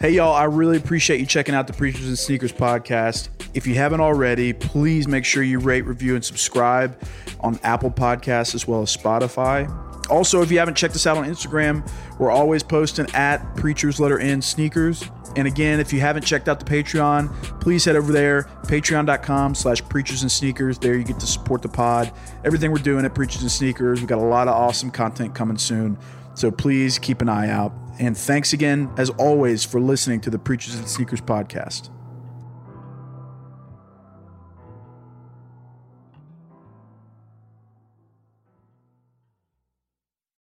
Hey, 0.00 0.10
y'all, 0.10 0.34
I 0.34 0.44
really 0.44 0.76
appreciate 0.76 1.20
you 1.20 1.26
checking 1.26 1.54
out 1.54 1.66
the 1.66 1.72
Preachers 1.72 2.06
and 2.06 2.18
Sneakers 2.18 2.52
podcast. 2.52 3.28
If 3.54 3.66
you 3.66 3.74
haven't 3.74 4.00
already, 4.00 4.52
please 4.52 5.08
make 5.08 5.24
sure 5.24 5.42
you 5.42 5.58
rate, 5.58 5.82
review, 5.82 6.14
and 6.14 6.24
subscribe 6.24 7.00
on 7.40 7.58
Apple 7.62 7.90
Podcasts 7.90 8.54
as 8.54 8.66
well 8.66 8.82
as 8.82 8.94
Spotify. 8.94 9.66
Also, 10.06 10.42
if 10.42 10.50
you 10.50 10.58
haven't 10.58 10.76
checked 10.76 10.94
us 10.94 11.06
out 11.06 11.16
on 11.16 11.24
Instagram, 11.24 11.88
we're 12.18 12.30
always 12.30 12.62
posting 12.62 13.10
at 13.14 13.38
Preachers 13.56 14.00
Letter 14.00 14.18
N 14.18 14.40
Sneakers. 14.42 15.04
And 15.36 15.46
again, 15.46 15.80
if 15.80 15.92
you 15.92 16.00
haven't 16.00 16.22
checked 16.22 16.48
out 16.48 16.58
the 16.58 16.64
Patreon, 16.64 17.60
please 17.60 17.84
head 17.84 17.94
over 17.94 18.10
there, 18.10 18.44
patreon.com 18.62 19.54
slash 19.54 19.86
preachers 19.86 20.22
and 20.22 20.32
sneakers. 20.32 20.78
There 20.78 20.96
you 20.96 21.04
get 21.04 21.20
to 21.20 21.26
support 21.26 21.60
the 21.60 21.68
pod. 21.68 22.10
Everything 22.44 22.72
we're 22.72 22.78
doing 22.78 23.04
at 23.04 23.14
Preachers 23.14 23.42
and 23.42 23.50
Sneakers. 23.50 24.00
We've 24.00 24.08
got 24.08 24.18
a 24.18 24.22
lot 24.22 24.48
of 24.48 24.54
awesome 24.54 24.90
content 24.90 25.34
coming 25.34 25.58
soon. 25.58 25.98
So 26.34 26.50
please 26.50 26.98
keep 26.98 27.20
an 27.20 27.28
eye 27.28 27.50
out. 27.50 27.72
And 27.98 28.16
thanks 28.16 28.52
again, 28.52 28.90
as 28.96 29.10
always, 29.10 29.64
for 29.64 29.80
listening 29.80 30.20
to 30.22 30.30
the 30.30 30.38
Preachers 30.38 30.74
and 30.74 30.88
Sneakers 30.88 31.20
podcast. 31.20 31.90